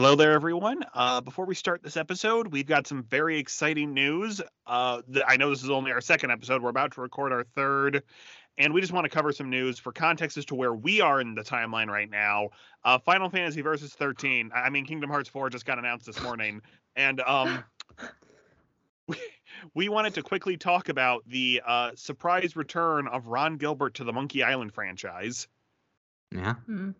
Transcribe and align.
Hello 0.00 0.14
there, 0.14 0.32
everyone. 0.32 0.82
Uh, 0.94 1.20
before 1.20 1.44
we 1.44 1.54
start 1.54 1.82
this 1.82 1.98
episode, 1.98 2.46
we've 2.46 2.64
got 2.64 2.86
some 2.86 3.02
very 3.02 3.38
exciting 3.38 3.92
news. 3.92 4.40
Uh, 4.66 5.02
th- 5.12 5.26
I 5.28 5.36
know 5.36 5.50
this 5.50 5.62
is 5.62 5.68
only 5.68 5.92
our 5.92 6.00
second 6.00 6.30
episode. 6.30 6.62
We're 6.62 6.70
about 6.70 6.92
to 6.92 7.02
record 7.02 7.32
our 7.32 7.44
third, 7.44 8.02
and 8.56 8.72
we 8.72 8.80
just 8.80 8.94
want 8.94 9.04
to 9.04 9.10
cover 9.10 9.30
some 9.30 9.50
news 9.50 9.78
for 9.78 9.92
context 9.92 10.38
as 10.38 10.46
to 10.46 10.54
where 10.54 10.72
we 10.72 11.02
are 11.02 11.20
in 11.20 11.34
the 11.34 11.42
timeline 11.42 11.88
right 11.88 12.08
now. 12.08 12.48
Uh, 12.82 12.98
Final 12.98 13.28
Fantasy 13.28 13.60
Versus 13.60 13.92
13. 13.92 14.52
I 14.54 14.70
mean, 14.70 14.86
Kingdom 14.86 15.10
Hearts 15.10 15.28
4 15.28 15.50
just 15.50 15.66
got 15.66 15.78
announced 15.78 16.06
this 16.06 16.22
morning, 16.22 16.62
and 16.96 17.20
um, 17.20 17.62
we, 19.06 19.16
we 19.74 19.90
wanted 19.90 20.14
to 20.14 20.22
quickly 20.22 20.56
talk 20.56 20.88
about 20.88 21.24
the 21.26 21.60
uh, 21.66 21.90
surprise 21.94 22.56
return 22.56 23.06
of 23.06 23.26
Ron 23.26 23.58
Gilbert 23.58 23.96
to 23.96 24.04
the 24.04 24.14
Monkey 24.14 24.44
Island 24.44 24.72
franchise. 24.72 25.46
Yeah. 26.34 26.54
Hmm. 26.54 26.92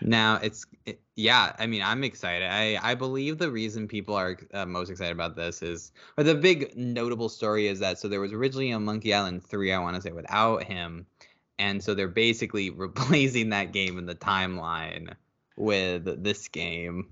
Now 0.00 0.38
it's 0.42 0.66
it, 0.84 1.00
yeah. 1.14 1.54
I 1.58 1.66
mean, 1.66 1.82
I'm 1.82 2.04
excited. 2.04 2.48
I 2.50 2.78
I 2.82 2.94
believe 2.94 3.38
the 3.38 3.50
reason 3.50 3.88
people 3.88 4.14
are 4.14 4.36
uh, 4.52 4.66
most 4.66 4.90
excited 4.90 5.12
about 5.12 5.36
this 5.36 5.62
is, 5.62 5.92
or 6.18 6.24
the 6.24 6.34
big 6.34 6.76
notable 6.76 7.28
story 7.28 7.66
is 7.66 7.80
that 7.80 7.98
so 7.98 8.08
there 8.08 8.20
was 8.20 8.32
originally 8.32 8.70
a 8.70 8.80
Monkey 8.80 9.14
Island 9.14 9.44
three. 9.44 9.72
I 9.72 9.78
want 9.78 9.96
to 9.96 10.02
say 10.02 10.12
without 10.12 10.64
him, 10.64 11.06
and 11.58 11.82
so 11.82 11.94
they're 11.94 12.08
basically 12.08 12.70
replacing 12.76 13.50
that 13.50 13.72
game 13.72 13.98
in 13.98 14.06
the 14.06 14.14
timeline 14.14 15.14
with 15.56 16.22
this 16.22 16.48
game. 16.48 17.08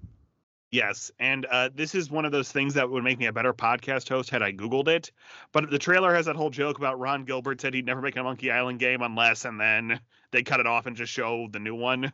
Yes, 0.70 1.12
and 1.20 1.46
uh, 1.46 1.70
this 1.72 1.94
is 1.94 2.10
one 2.10 2.24
of 2.24 2.32
those 2.32 2.50
things 2.50 2.74
that 2.74 2.90
would 2.90 3.04
make 3.04 3.20
me 3.20 3.26
a 3.26 3.32
better 3.32 3.54
podcast 3.54 4.08
host 4.08 4.28
had 4.30 4.42
I 4.42 4.52
Googled 4.52 4.88
it. 4.88 5.12
But 5.52 5.70
the 5.70 5.78
trailer 5.78 6.12
has 6.12 6.26
that 6.26 6.34
whole 6.34 6.50
joke 6.50 6.78
about 6.78 6.98
Ron 6.98 7.24
Gilbert 7.24 7.60
said 7.60 7.74
he'd 7.74 7.86
never 7.86 8.02
make 8.02 8.16
a 8.16 8.24
Monkey 8.24 8.50
Island 8.50 8.80
game 8.80 9.00
unless, 9.00 9.44
and 9.44 9.60
then 9.60 10.00
they 10.32 10.42
cut 10.42 10.58
it 10.58 10.66
off 10.66 10.86
and 10.86 10.96
just 10.96 11.12
show 11.12 11.46
the 11.48 11.60
new 11.60 11.76
one. 11.76 12.12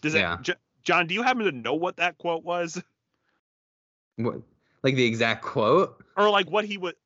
Does 0.00 0.14
Yeah. 0.14 0.34
it, 0.34 0.42
J- 0.42 0.54
Jon? 0.82 1.06
Do 1.06 1.14
you 1.14 1.22
happen 1.22 1.44
to 1.44 1.52
know 1.52 1.74
what 1.74 1.96
that 1.96 2.18
quote 2.18 2.44
was, 2.44 2.82
What 4.16 4.40
like 4.82 4.94
the 4.94 5.04
exact 5.04 5.42
quote? 5.44 6.02
or 6.16 6.30
like 6.30 6.50
what 6.50 6.64
he 6.64 6.78
would, 6.78 6.96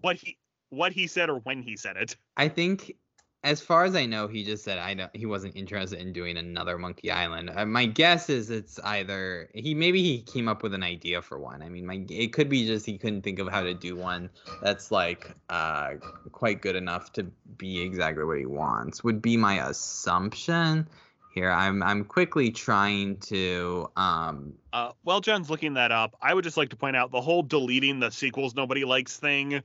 what 0.00 0.16
he, 0.16 0.36
what 0.70 0.92
he 0.92 1.06
said, 1.06 1.30
or 1.30 1.38
when 1.40 1.62
he 1.62 1.76
said 1.76 1.96
it? 1.96 2.16
I 2.36 2.48
think, 2.48 2.96
as 3.42 3.60
far 3.62 3.84
as 3.84 3.94
I 3.96 4.04
know, 4.06 4.26
he 4.28 4.44
just 4.44 4.64
said 4.64 4.78
I 4.78 4.92
don't. 4.94 5.14
He 5.16 5.24
wasn't 5.26 5.56
interested 5.56 5.98
in 5.98 6.12
doing 6.12 6.36
another 6.36 6.76
Monkey 6.76 7.10
Island. 7.10 7.50
Uh, 7.54 7.64
my 7.64 7.86
guess 7.86 8.28
is 8.28 8.50
it's 8.50 8.78
either 8.80 9.48
he 9.54 9.74
maybe 9.74 10.02
he 10.02 10.20
came 10.22 10.46
up 10.48 10.62
with 10.62 10.74
an 10.74 10.82
idea 10.82 11.22
for 11.22 11.38
one. 11.38 11.62
I 11.62 11.68
mean, 11.70 11.86
my 11.86 12.04
it 12.10 12.32
could 12.34 12.48
be 12.50 12.66
just 12.66 12.84
he 12.84 12.98
couldn't 12.98 13.22
think 13.22 13.38
of 13.38 13.48
how 13.48 13.62
to 13.62 13.72
do 13.74 13.96
one 13.96 14.28
that's 14.62 14.90
like 14.90 15.34
uh 15.48 15.94
quite 16.32 16.60
good 16.60 16.76
enough 16.76 17.12
to 17.14 17.24
be 17.56 17.80
exactly 17.80 18.24
what 18.24 18.38
he 18.38 18.46
wants. 18.46 19.02
Would 19.04 19.22
be 19.22 19.36
my 19.38 19.66
assumption. 19.68 20.86
Here, 21.32 21.50
I'm 21.50 21.82
I'm 21.82 22.04
quickly 22.04 22.50
trying 22.50 23.18
to 23.28 23.90
um 23.96 24.54
Uh, 24.72 24.92
while 25.02 25.20
Jon's 25.20 25.48
looking 25.50 25.74
that 25.74 25.92
up, 25.92 26.16
I 26.20 26.34
would 26.34 26.44
just 26.44 26.56
like 26.56 26.70
to 26.70 26.76
point 26.76 26.96
out 26.96 27.10
the 27.12 27.20
whole 27.20 27.42
deleting 27.42 28.00
the 28.00 28.10
sequels 28.10 28.54
nobody 28.54 28.84
likes 28.84 29.16
thing. 29.16 29.62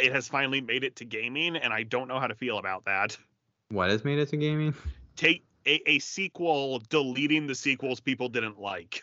It 0.00 0.12
has 0.12 0.26
finally 0.28 0.62
made 0.62 0.84
it 0.84 0.96
to 0.96 1.04
gaming, 1.04 1.56
and 1.56 1.72
I 1.72 1.82
don't 1.82 2.08
know 2.08 2.18
how 2.18 2.26
to 2.28 2.34
feel 2.34 2.56
about 2.58 2.86
that. 2.86 3.16
what 3.68 3.90
has 3.90 4.04
made 4.04 4.18
it 4.18 4.30
to 4.30 4.36
gaming. 4.38 4.74
Take 5.16 5.44
a, 5.66 5.80
a 5.86 5.98
sequel 5.98 6.78
deleting 6.88 7.46
the 7.46 7.54
sequels 7.54 8.00
people 8.00 8.28
didn't 8.30 8.58
like. 8.58 9.02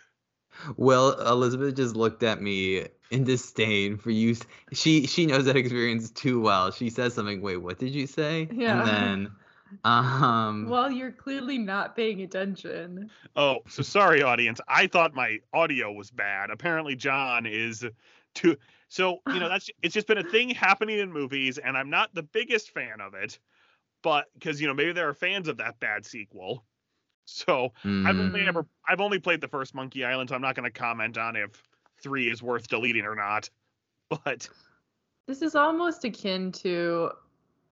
Well, 0.77 1.11
Elizabeth 1.21 1.75
just 1.75 1.95
looked 1.95 2.23
at 2.23 2.41
me 2.41 2.87
in 3.11 3.23
disdain 3.23 3.97
for 3.97 4.09
you. 4.09 4.35
She 4.73 5.05
she 5.05 5.25
knows 5.27 5.45
that 5.45 5.55
experience 5.55 6.09
too 6.09 6.41
well. 6.41 6.71
She 6.71 6.89
says 6.89 7.13
something. 7.13 7.41
Wait, 7.41 7.57
what 7.57 7.77
did 7.79 7.91
you 7.91 8.07
say? 8.07 8.49
Yeah. 8.51 8.79
And 8.79 8.87
then, 8.87 9.31
um, 9.83 10.67
Well, 10.69 10.91
you're 10.91 11.11
clearly 11.11 11.57
not 11.57 11.95
paying 11.95 12.21
attention. 12.21 13.09
Oh, 13.35 13.59
so 13.67 13.83
sorry, 13.83 14.21
audience. 14.21 14.59
I 14.67 14.87
thought 14.87 15.13
my 15.13 15.39
audio 15.53 15.91
was 15.91 16.11
bad. 16.11 16.49
Apparently, 16.49 16.95
Jon 16.95 17.45
is 17.45 17.85
too. 18.33 18.57
So 18.89 19.19
you 19.33 19.39
know 19.39 19.49
that's 19.49 19.69
it's 19.81 19.93
just 19.93 20.07
been 20.07 20.17
a 20.17 20.23
thing 20.23 20.49
happening 20.49 20.99
in 20.99 21.11
movies, 21.11 21.57
and 21.57 21.77
I'm 21.77 21.89
not 21.89 22.13
the 22.13 22.23
biggest 22.23 22.71
fan 22.71 23.01
of 23.01 23.13
it, 23.13 23.39
but 24.01 24.25
because 24.33 24.59
you 24.59 24.67
know 24.67 24.73
maybe 24.73 24.91
there 24.91 25.09
are 25.09 25.13
fans 25.13 25.47
of 25.47 25.57
that 25.57 25.79
bad 25.79 26.05
sequel. 26.05 26.63
So 27.25 27.73
I've 27.83 28.15
mm, 28.15 28.19
only 28.19 28.41
ever 28.47 28.65
I've 28.87 29.01
only 29.01 29.19
played 29.19 29.41
the 29.41 29.47
first 29.47 29.75
Monkey 29.75 30.03
Island, 30.03 30.29
so 30.29 30.35
I'm 30.35 30.41
not 30.41 30.55
going 30.55 30.71
to 30.71 30.77
comment 30.77 31.17
on 31.17 31.35
if 31.35 31.63
three 32.01 32.29
is 32.29 32.41
worth 32.41 32.67
deleting 32.67 33.05
or 33.05 33.15
not. 33.15 33.49
But 34.09 34.49
This 35.27 35.43
is 35.43 35.53
almost 35.53 36.03
akin 36.05 36.51
to 36.53 37.11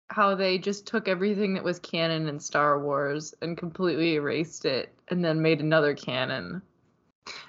how 0.10 0.36
they 0.36 0.58
just 0.58 0.86
took 0.86 1.08
everything 1.08 1.54
that 1.56 1.64
was 1.64 1.80
canon 1.80 2.28
in 2.28 2.40
Star 2.40 2.80
Wars 2.80 3.34
and 3.42 3.58
completely 3.58 4.16
erased 4.16 4.66
it 4.66 4.94
and 5.10 5.24
then 5.24 5.42
made 5.42 5.60
another 5.62 5.94
canon. 5.96 6.62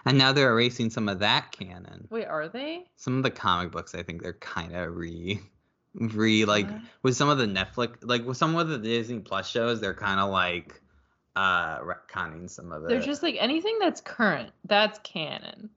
and 0.07 0.17
now 0.17 0.33
they're 0.33 0.51
erasing 0.53 0.89
some 0.91 1.09
of 1.09 1.19
that 1.19 1.53
canon. 1.53 2.07
Wait, 2.11 2.25
are 2.27 2.49
they? 2.49 2.85
Some 2.97 3.17
of 3.19 3.23
the 3.23 3.31
comic 3.31 3.73
books, 3.73 3.95
I 3.95 4.03
think 4.03 4.23
they're 4.23 4.33
kind 4.35 4.75
of 4.75 4.97
re, 4.97 5.39
re 5.95 6.45
like 6.47 6.67
What? 6.71 6.81
with 7.03 7.17
some 7.17 7.29
of 7.29 7.39
the 7.39 7.47
Netflix, 7.47 7.97
like 8.03 8.25
with 8.27 8.37
some 8.39 8.57
of 8.57 8.69
the 8.69 8.79
Disney 8.79 9.19
Plus 9.21 9.49
shows, 9.49 9.81
they're 9.81 9.95
kind 9.95 10.21
of 10.21 10.31
like 10.31 10.81
uh 11.37 11.81
retconning 11.81 12.49
some 12.49 12.73
of 12.73 12.85
it. 12.85 12.89
They're 12.89 13.01
just 13.03 13.23
like 13.23 13.37
anything 13.39 13.79
that's 13.79 14.01
current, 14.01 14.51
that's 14.65 14.99
canon. 15.01 15.69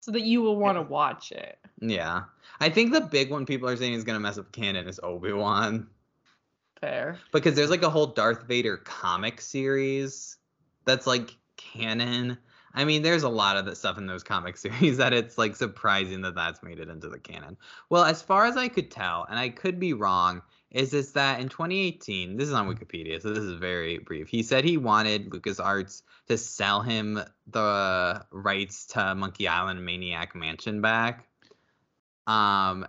So 0.00 0.10
that 0.10 0.22
you 0.22 0.42
will 0.42 0.56
want 0.56 0.76
to 0.76 0.82
watch 0.82 1.30
it. 1.32 1.58
yeah. 1.80 2.24
I 2.60 2.68
think 2.68 2.92
the 2.92 3.00
big 3.00 3.30
one 3.30 3.46
people 3.46 3.68
are 3.68 3.76
saying 3.76 3.94
is 3.94 4.04
gonna 4.04 4.20
mess 4.20 4.36
up 4.36 4.50
canon 4.52 4.86
is 4.88 4.98
Obi 5.02 5.32
Wan. 5.32 5.86
Fair. 6.84 7.18
because 7.32 7.54
there's 7.54 7.70
like 7.70 7.82
a 7.82 7.90
whole 7.90 8.08
Darth 8.08 8.44
Vader 8.44 8.76
comic 8.76 9.40
series 9.40 10.36
that's 10.84 11.06
like 11.06 11.36
canon. 11.56 12.38
I 12.74 12.84
mean, 12.84 13.02
there's 13.02 13.22
a 13.22 13.28
lot 13.28 13.56
of 13.56 13.64
the 13.64 13.74
stuff 13.74 13.98
in 13.98 14.06
those 14.06 14.22
comic 14.22 14.56
series 14.58 14.98
that 14.98 15.12
it's 15.12 15.38
like 15.38 15.56
surprising 15.56 16.22
that 16.22 16.34
that's 16.34 16.62
made 16.62 16.80
it 16.80 16.88
into 16.88 17.08
the 17.08 17.18
canon. 17.18 17.56
Well, 17.88 18.04
as 18.04 18.20
far 18.20 18.46
as 18.46 18.56
I 18.56 18.68
could 18.68 18.90
tell, 18.90 19.26
and 19.28 19.38
I 19.38 19.48
could 19.48 19.80
be 19.80 19.92
wrong, 19.92 20.42
is 20.70 20.90
this 20.90 21.12
that 21.12 21.40
in 21.40 21.48
2018, 21.48 22.36
this 22.36 22.48
is 22.48 22.54
on 22.54 22.68
Wikipedia, 22.68 23.22
so 23.22 23.32
this 23.32 23.44
is 23.44 23.58
very 23.58 23.98
brief. 23.98 24.28
He 24.28 24.42
said 24.42 24.64
he 24.64 24.76
wanted 24.76 25.30
LucasArts 25.30 26.02
to 26.28 26.36
sell 26.36 26.82
him 26.82 27.20
the 27.46 28.26
rights 28.32 28.86
to 28.86 29.14
Monkey 29.14 29.46
Island 29.46 29.84
Maniac 29.84 30.34
Mansion 30.34 30.80
back. 30.80 31.28
Um, 32.26 32.86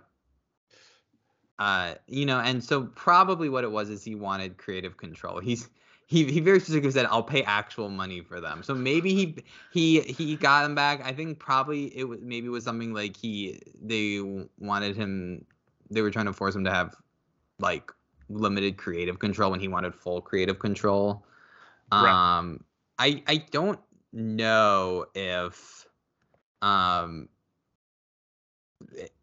uh 1.58 1.94
you 2.06 2.26
know 2.26 2.38
and 2.38 2.62
so 2.62 2.84
probably 2.94 3.48
what 3.48 3.64
it 3.64 3.70
was 3.70 3.88
is 3.88 4.04
he 4.04 4.14
wanted 4.14 4.56
creative 4.58 4.96
control. 4.96 5.40
He's 5.40 5.68
he, 6.08 6.24
he 6.30 6.38
very 6.40 6.60
specifically 6.60 6.92
said 6.92 7.06
i'll 7.06 7.22
pay 7.22 7.42
actual 7.42 7.88
money 7.88 8.20
for 8.20 8.40
them. 8.40 8.62
So 8.62 8.74
maybe 8.74 9.14
he 9.14 9.36
he 9.72 10.00
he 10.00 10.36
got 10.36 10.62
them 10.62 10.74
back. 10.74 11.04
I 11.04 11.12
think 11.12 11.38
probably 11.38 11.96
it 11.96 12.04
was 12.04 12.20
maybe 12.22 12.46
it 12.46 12.50
was 12.50 12.64
something 12.64 12.92
like 12.92 13.16
he 13.16 13.60
they 13.80 14.20
wanted 14.58 14.96
him 14.96 15.44
they 15.90 16.02
were 16.02 16.10
trying 16.10 16.26
to 16.26 16.32
force 16.32 16.54
him 16.54 16.64
to 16.64 16.70
have 16.72 16.94
like 17.58 17.90
limited 18.28 18.76
creative 18.76 19.18
control 19.18 19.50
when 19.50 19.60
he 19.60 19.68
wanted 19.68 19.94
full 19.94 20.20
creative 20.20 20.58
control. 20.58 21.24
Right. 21.92 22.10
um 22.38 22.64
i 22.98 23.22
i 23.28 23.36
don't 23.36 23.78
know 24.12 25.06
if 25.14 25.86
um 26.62 27.28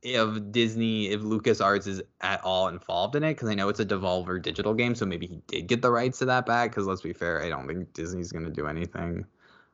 if 0.02 0.52
Disney, 0.52 1.08
if 1.08 1.22
LucasArts 1.22 1.88
is 1.88 2.02
at 2.22 2.44
all 2.44 2.68
involved 2.68 3.16
in 3.16 3.24
it, 3.24 3.36
because 3.36 3.50
I 3.50 3.56
know 3.56 3.70
it's 3.70 3.80
a 3.80 3.86
Devolver 3.86 4.42
Digital 4.42 4.74
game, 4.74 4.96
so 4.96 5.06
maybe 5.06 5.28
he 5.28 5.42
did 5.48 5.68
get 5.68 5.82
the 5.82 5.92
rights 5.92 6.20
to 6.20 6.26
that 6.26 6.46
back. 6.46 6.72
Because 6.72 6.86
let's 6.86 7.02
be 7.02 7.14
fair, 7.14 7.42
I 7.42 7.50
don't 7.50 7.68
think 7.68 7.94
Disney's 7.94 8.32
gonna 8.32 8.50
do 8.50 8.68
anything 8.68 9.26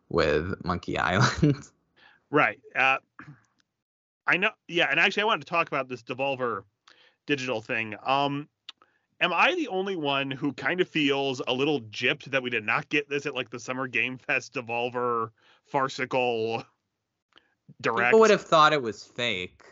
with 0.10 0.54
Monkey 0.64 0.98
Island. 1.00 1.70
right, 2.30 2.60
uh, 2.76 2.98
I 4.28 4.38
know. 4.38 4.52
Yeah, 4.68 4.88
and 4.90 5.00
actually, 5.00 5.24
I 5.24 5.26
wanted 5.26 5.46
to 5.46 5.50
talk 5.50 5.68
about 5.68 5.90
this 5.90 6.04
Devolver 6.04 6.64
digital 7.26 7.62
thing. 7.62 7.96
Um, 8.06 8.48
am 9.22 9.34
I 9.34 9.56
the 9.56 9.68
only 9.70 9.96
one 9.96 10.32
who 10.32 10.54
kind 10.54 10.82
of 10.82 10.88
feels 10.88 11.42
a 11.48 11.54
little 11.54 11.82
gypped 11.82 12.26
that 12.26 12.44
we 12.44 12.50
did 12.50 12.66
not 12.66 12.90
get 12.90 13.10
this 13.10 13.26
at 13.26 13.36
like 13.36 13.50
the 13.50 13.60
Summer 13.60 13.88
Game 13.88 14.18
Fest 14.18 14.54
Devolver 14.54 15.32
farcical 15.66 16.64
direct? 17.82 18.10
People 18.10 18.20
would 18.20 18.32
have 18.32 18.44
thought 18.44 18.74
it 18.74 18.82
was 18.82 19.04
fake. 19.04 19.64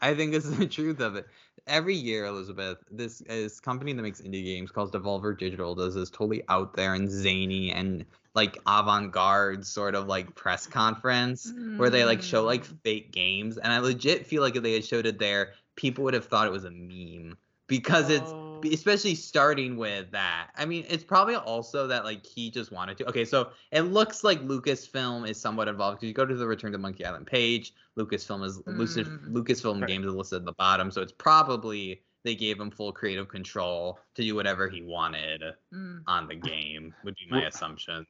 I 0.00 0.14
think 0.14 0.32
this 0.32 0.44
is 0.44 0.56
the 0.58 0.66
truth 0.66 1.00
of 1.00 1.16
it. 1.16 1.26
Every 1.66 1.94
year, 1.94 2.24
Elizabeth, 2.26 2.78
this 2.90 3.18
this 3.26 3.60
company 3.60 3.92
that 3.92 4.02
makes 4.02 4.20
indie 4.22 4.44
games 4.44 4.70
called 4.70 4.92
Devolver 4.92 5.36
Digital 5.38 5.74
does 5.74 5.94
this 5.94 6.10
totally 6.10 6.42
out 6.48 6.74
there 6.74 6.94
and 6.94 7.10
zany 7.10 7.72
and 7.72 8.04
like 8.34 8.56
avant-garde 8.66 9.66
sort 9.66 9.94
of 9.94 10.06
like 10.06 10.34
press 10.34 10.66
conference 10.66 11.52
where 11.76 11.90
they 11.90 12.04
like 12.04 12.22
show 12.22 12.44
like 12.44 12.64
Mm. 12.64 12.80
fake 12.82 13.12
games 13.12 13.58
and 13.58 13.72
I 13.72 13.78
legit 13.80 14.26
feel 14.26 14.42
like 14.42 14.56
if 14.56 14.62
they 14.62 14.72
had 14.74 14.84
showed 14.84 15.06
it 15.06 15.18
there, 15.18 15.52
people 15.76 16.04
would 16.04 16.14
have 16.14 16.26
thought 16.26 16.46
it 16.46 16.52
was 16.52 16.64
a 16.64 16.70
meme 16.70 17.36
because 17.66 18.08
it's. 18.08 18.34
Especially 18.64 19.14
starting 19.14 19.76
with 19.76 20.10
that. 20.12 20.48
I 20.56 20.64
mean, 20.64 20.84
it's 20.88 21.04
probably 21.04 21.34
also 21.36 21.86
that 21.88 22.04
like 22.04 22.24
he 22.24 22.50
just 22.50 22.72
wanted 22.72 22.98
to. 22.98 23.08
Okay, 23.08 23.24
so 23.24 23.50
it 23.72 23.82
looks 23.82 24.24
like 24.24 24.40
Lucasfilm 24.42 25.28
is 25.28 25.40
somewhat 25.40 25.68
involved 25.68 25.98
because 26.00 26.08
you 26.08 26.14
go 26.14 26.26
to 26.26 26.34
the 26.34 26.46
Return 26.46 26.72
to 26.72 26.78
Monkey 26.78 27.04
Island 27.04 27.26
page. 27.26 27.72
Lucasfilm 27.98 28.44
is 28.44 28.60
Lucas, 28.66 28.96
Mm. 28.96 29.32
Lucasfilm 29.32 29.80
Right. 29.80 29.88
games 29.88 30.06
is 30.06 30.14
listed 30.14 30.38
at 30.40 30.44
the 30.44 30.52
bottom, 30.52 30.90
so 30.90 31.02
it's 31.02 31.12
probably 31.12 32.02
they 32.24 32.34
gave 32.34 32.58
him 32.60 32.70
full 32.70 32.92
creative 32.92 33.28
control 33.28 33.98
to 34.14 34.22
do 34.22 34.34
whatever 34.34 34.68
he 34.68 34.82
wanted 34.82 35.42
Mm. 35.72 36.02
on 36.06 36.26
the 36.28 36.34
game. 36.34 36.94
Would 37.04 37.14
be 37.14 37.26
my 37.30 37.38
Well- 37.38 37.46
assumption. 37.48 38.06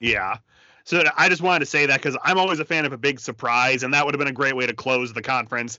Yeah. 0.00 0.38
So 0.84 1.04
I 1.16 1.28
just 1.28 1.42
wanted 1.42 1.60
to 1.60 1.66
say 1.66 1.86
that 1.86 2.00
because 2.02 2.16
I'm 2.24 2.38
always 2.38 2.58
a 2.58 2.64
fan 2.64 2.84
of 2.84 2.92
a 2.92 2.98
big 2.98 3.20
surprise, 3.20 3.84
and 3.84 3.94
that 3.94 4.04
would 4.04 4.14
have 4.14 4.18
been 4.18 4.26
a 4.26 4.32
great 4.32 4.56
way 4.56 4.66
to 4.66 4.74
close 4.74 5.12
the 5.12 5.22
conference. 5.22 5.78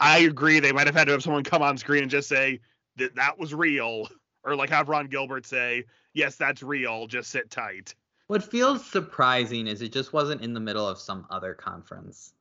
I 0.00 0.20
agree. 0.20 0.58
They 0.58 0.72
might 0.72 0.86
have 0.86 0.96
had 0.96 1.04
to 1.08 1.12
have 1.12 1.22
someone 1.22 1.44
come 1.44 1.60
on 1.60 1.76
screen 1.76 2.02
and 2.02 2.10
just 2.10 2.28
say 2.28 2.60
that 2.98 3.14
that 3.16 3.38
was 3.38 3.54
real, 3.54 4.08
or 4.44 4.56
like 4.56 4.70
have 4.70 4.88
Ron 4.88 5.06
Gilbert 5.06 5.46
say, 5.46 5.84
"Yes, 6.14 6.36
that's 6.36 6.62
real. 6.62 7.06
Just 7.06 7.30
sit 7.30 7.50
tight." 7.50 7.94
What 8.28 8.44
feels 8.44 8.84
surprising 8.84 9.66
is 9.66 9.80
it 9.80 9.92
just 9.92 10.12
wasn't 10.12 10.42
in 10.42 10.52
the 10.52 10.60
middle 10.60 10.86
of 10.86 10.98
some 10.98 11.26
other 11.30 11.54
conference. 11.54 12.34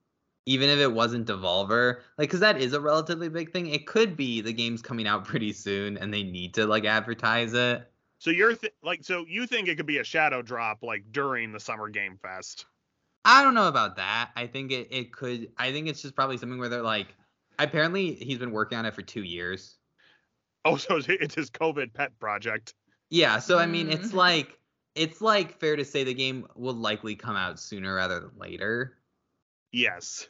Even 0.45 0.69
if 0.69 0.80
it 0.80 0.92
wasn't 0.92 1.27
Devolver, 1.27 2.00
like, 2.18 2.30
because 2.30 2.42
that 2.42 2.62
is 2.62 2.74
a 2.74 2.80
relatively 2.80 3.30
big 3.30 3.51
thing. 3.51 3.68
It 3.68 3.88
could 3.88 4.18
be 4.18 4.42
the 4.42 4.54
game's 4.54 4.81
coming 4.81 5.07
out 5.07 5.25
pretty 5.25 5.54
soon 5.54 5.98
and 5.98 6.13
they 6.13 6.24
need 6.24 6.54
to 6.56 6.65
like 6.65 6.86
advertise 6.86 7.53
it. 7.53 7.89
So 8.19 8.31
you're 8.31 8.56
th- 8.56 8.74
like, 8.83 9.03
so 9.03 9.25
you 9.27 9.45
think 9.45 9.68
it 9.68 9.75
could 9.75 9.86
be 9.86 10.00
a 10.00 10.03
shadow 10.03 10.42
drop 10.42 10.83
like 10.83 11.03
during 11.12 11.51
the 11.51 11.60
Summer 11.60 11.88
Game 11.89 12.18
Fest? 12.21 12.65
I 13.24 13.44
don't 13.44 13.53
know 13.53 13.68
about 13.68 13.98
that. 13.98 14.31
I 14.36 14.48
think 14.48 14.71
it, 14.71 14.88
it 14.92 15.13
could. 15.13 15.50
I 15.57 15.71
think 15.71 15.88
it's 15.88 16.01
just 16.01 16.15
probably 16.15 16.38
something 16.38 16.60
where 16.60 16.69
they're 16.69 16.81
like, 16.81 17.07
apparently 17.60 18.15
he's 18.15 18.38
been 18.38 18.51
working 18.51 18.77
on 18.77 18.86
it 18.86 18.94
for 18.94 19.01
two 19.01 19.24
years. 19.24 19.76
Oh, 20.68 20.78
so 20.78 21.00
it's 21.08 21.36
his 21.36 21.50
COVID 21.50 21.94
pet 21.94 22.18
project. 22.19 22.74
Yeah. 23.10 23.40
So 23.40 23.58
I 23.58 23.66
mean, 23.66 23.90
it's 23.90 24.10
Mm. 24.12 24.16
like 24.16 24.60
it's 24.96 25.22
like 25.22 25.60
fair 25.60 25.75
to 25.75 25.86
say 25.86 26.04
the 26.04 26.14
game 26.14 26.48
will 26.56 26.74
likely 26.74 27.16
come 27.16 27.36
out 27.36 27.60
sooner 27.60 27.96
rather 27.96 28.19
than 28.19 28.31
later. 28.38 28.98
Yes. 29.72 30.28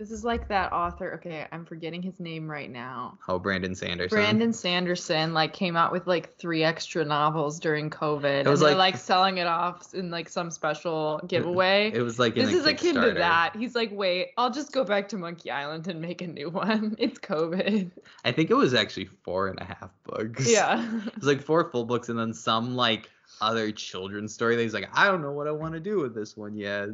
This 0.00 0.10
is 0.10 0.24
like 0.24 0.48
that 0.48 0.72
author. 0.72 1.14
Okay, 1.14 1.46
I'm 1.52 1.64
forgetting 1.64 2.02
his 2.02 2.18
name 2.18 2.50
right 2.50 2.68
now. 2.68 3.16
Oh, 3.28 3.38
Brandon 3.38 3.76
Sanderson. 3.76 4.16
Brandon 4.16 4.52
Sanderson 4.52 5.32
like 5.32 5.52
came 5.52 5.76
out 5.76 5.92
with 5.92 6.08
like 6.08 6.34
three 6.36 6.64
extra 6.64 7.04
novels 7.04 7.60
during 7.60 7.90
COVID. 7.90 8.44
It 8.44 8.48
was 8.48 8.60
and 8.60 8.70
they're 8.70 8.76
like- 8.76 8.94
like 8.94 9.00
selling 9.00 9.38
it 9.38 9.46
off 9.46 9.94
in 9.94 10.10
like 10.10 10.28
some 10.28 10.50
special 10.50 11.20
giveaway. 11.28 11.92
It 11.94 12.02
was 12.02 12.18
like 12.18 12.36
in 12.36 12.46
this 12.46 12.54
a 12.56 12.58
is 12.58 12.66
akin 12.66 12.96
to 12.96 13.12
that. 13.12 13.54
He's 13.56 13.76
like, 13.76 13.90
wait, 13.92 14.30
I'll 14.36 14.50
just 14.50 14.72
go 14.72 14.82
back 14.82 15.08
to 15.10 15.16
Monkey 15.16 15.52
Island 15.52 15.86
and 15.86 16.00
make 16.00 16.22
a 16.22 16.26
new 16.26 16.50
one. 16.50 16.96
It's 17.04 17.20
COVID. 17.20 17.90
I 18.24 18.32
think 18.32 18.50
it 18.50 18.54
was 18.54 18.74
actually 18.74 19.06
four 19.22 19.46
and 19.48 19.60
a 19.60 19.64
half 19.64 19.90
books. 20.04 20.50
Yeah. 20.50 20.82
It 21.06 21.14
was 21.16 21.26
like 21.26 21.40
four 21.40 21.70
full 21.70 21.84
books 21.84 22.08
and 22.08 22.18
then 22.18 22.34
some 22.34 22.74
like 22.74 23.10
other 23.40 23.70
children's 23.70 24.34
story 24.34 24.56
that 24.56 24.62
he's 24.62 24.74
like, 24.74 24.88
I 24.92 25.06
don't 25.06 25.22
know 25.22 25.32
what 25.32 25.46
I 25.46 25.52
want 25.52 25.74
to 25.74 25.80
do 25.80 26.00
with 26.00 26.14
this 26.16 26.36
one 26.36 26.56
yet. 26.56 26.88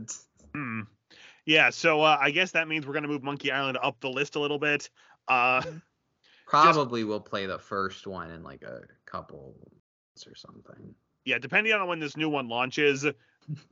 Hmm. 0.55 0.81
Yeah. 1.51 1.71
So 1.71 2.03
uh, 2.03 2.17
I 2.21 2.31
guess 2.31 2.53
that 2.53 2.69
means 2.69 2.87
we're 2.87 2.95
gonna 2.95 3.09
move 3.09 3.25
Monkey 3.25 3.51
Island 3.51 3.77
up 3.83 4.01
the 4.01 4.09
list 4.09 4.37
a 4.37 4.41
little 4.41 4.59
bit. 4.61 4.89
Uh, 5.27 5.63
Probably 6.47 7.03
we'll 7.03 7.21
play 7.21 7.47
the 7.47 7.59
first 7.59 8.07
one 8.07 8.31
in 8.31 8.45
like 8.45 8.63
a 8.63 8.83
couple 9.05 9.57
months 9.59 10.27
or 10.29 10.37
something. 10.37 10.95
yeah. 11.25 11.39
Depending 11.39 11.73
on 11.73 11.89
when 11.89 11.99
this 11.99 12.17
new 12.17 12.29
one 12.29 12.49
launches, 12.49 13.05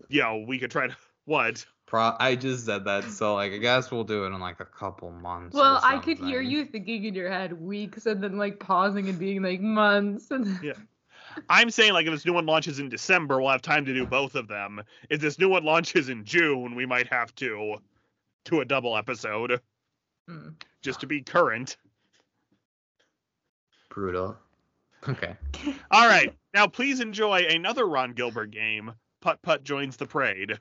you 0.09 0.21
know, 0.21 0.45
we 0.47 0.59
could 0.59 0.73
try 0.73 0.89
to 0.89 0.97
what. 1.25 1.65
Pro 1.87 2.15
I 2.19 2.35
just 2.35 2.67
said 2.67 2.85
that, 2.85 3.05
so 3.05 3.35
like 3.35 3.53
I 3.53 3.59
guess 3.59 3.91
we'll 3.93 4.05
do 4.05 4.25
it 4.25 4.29
in 4.29 4.41
like 4.41 4.59
a 4.61 4.65
couple 4.65 5.13
months. 5.13 5.57
or 5.57 5.61
well, 5.61 5.81
I 5.83 5.99
could 5.99 6.19
hear 6.19 6.41
you 6.41 6.65
thinking 6.65 7.05
in 7.05 7.15
your 7.15 7.31
head 7.31 7.53
weeks 7.53 8.07
and 8.07 8.23
then 8.23 8.37
like 8.39 8.59
pausing 8.59 9.09
and 9.09 9.19
being 9.19 9.41
like 9.43 9.61
months 9.61 10.33
and 10.33 10.59
Yeah. 10.63 10.73
I'm 11.49 11.71
saying 11.71 11.93
like 11.93 12.07
if 12.07 12.13
this 12.13 12.25
new 12.27 12.33
one 12.33 12.47
launches 12.47 12.79
in 12.79 12.89
December, 12.89 13.41
we'll 13.41 13.51
have 13.51 13.63
time 13.63 13.85
to 13.85 13.95
do 13.95 14.07
both 14.07 14.35
of 14.35 14.49
them. 14.49 14.83
If 15.11 15.21
this 15.21 15.39
new 15.39 15.49
one 15.49 15.65
launches 15.65 16.09
in 16.09 16.25
June, 16.25 16.75
we 16.75 16.87
might 16.87 17.07
have 17.09 17.35
to 17.37 17.77
do 18.45 18.61
a 18.61 18.65
double 18.65 18.97
episode 18.97 19.61
Mm. 20.29 20.55
just 20.83 21.01
to 21.01 21.07
be 21.07 21.23
current. 21.23 21.77
brutal. 23.89 24.37
Okay. 25.09 25.35
All 25.91 26.07
right. 26.07 26.35
Now 26.55 26.67
please 26.67 27.01
enjoy 27.01 27.47
another 27.49 27.87
Ron 27.89 28.13
Gilbert 28.13 28.51
game. 28.51 28.93
Putt 29.23 29.41
Putt 29.43 29.65
joins 29.65 29.97
the 29.97 30.07
parade. 30.07 30.59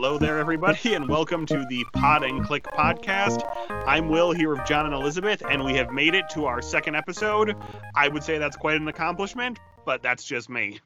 Hello 0.00 0.16
there, 0.16 0.38
everybody, 0.38 0.94
and 0.94 1.08
welcome 1.08 1.44
to 1.44 1.66
the 1.68 1.84
Pod 1.92 2.22
and 2.22 2.44
Click 2.44 2.62
podcast. 2.62 3.42
I'm 3.84 4.08
Will 4.08 4.30
here 4.30 4.50
with 4.50 4.64
Jon 4.64 4.86
and 4.86 4.94
Elizabeth, 4.94 5.42
and 5.50 5.64
we 5.64 5.74
have 5.74 5.90
made 5.90 6.14
it 6.14 6.28
to 6.34 6.44
our 6.44 6.62
second 6.62 6.94
episode. 6.94 7.56
I 7.96 8.06
would 8.06 8.22
say 8.22 8.38
that's 8.38 8.56
quite 8.56 8.80
an 8.80 8.86
accomplishment, 8.86 9.58
but 9.84 10.00
that's 10.00 10.22
just 10.22 10.48
me. 10.48 10.78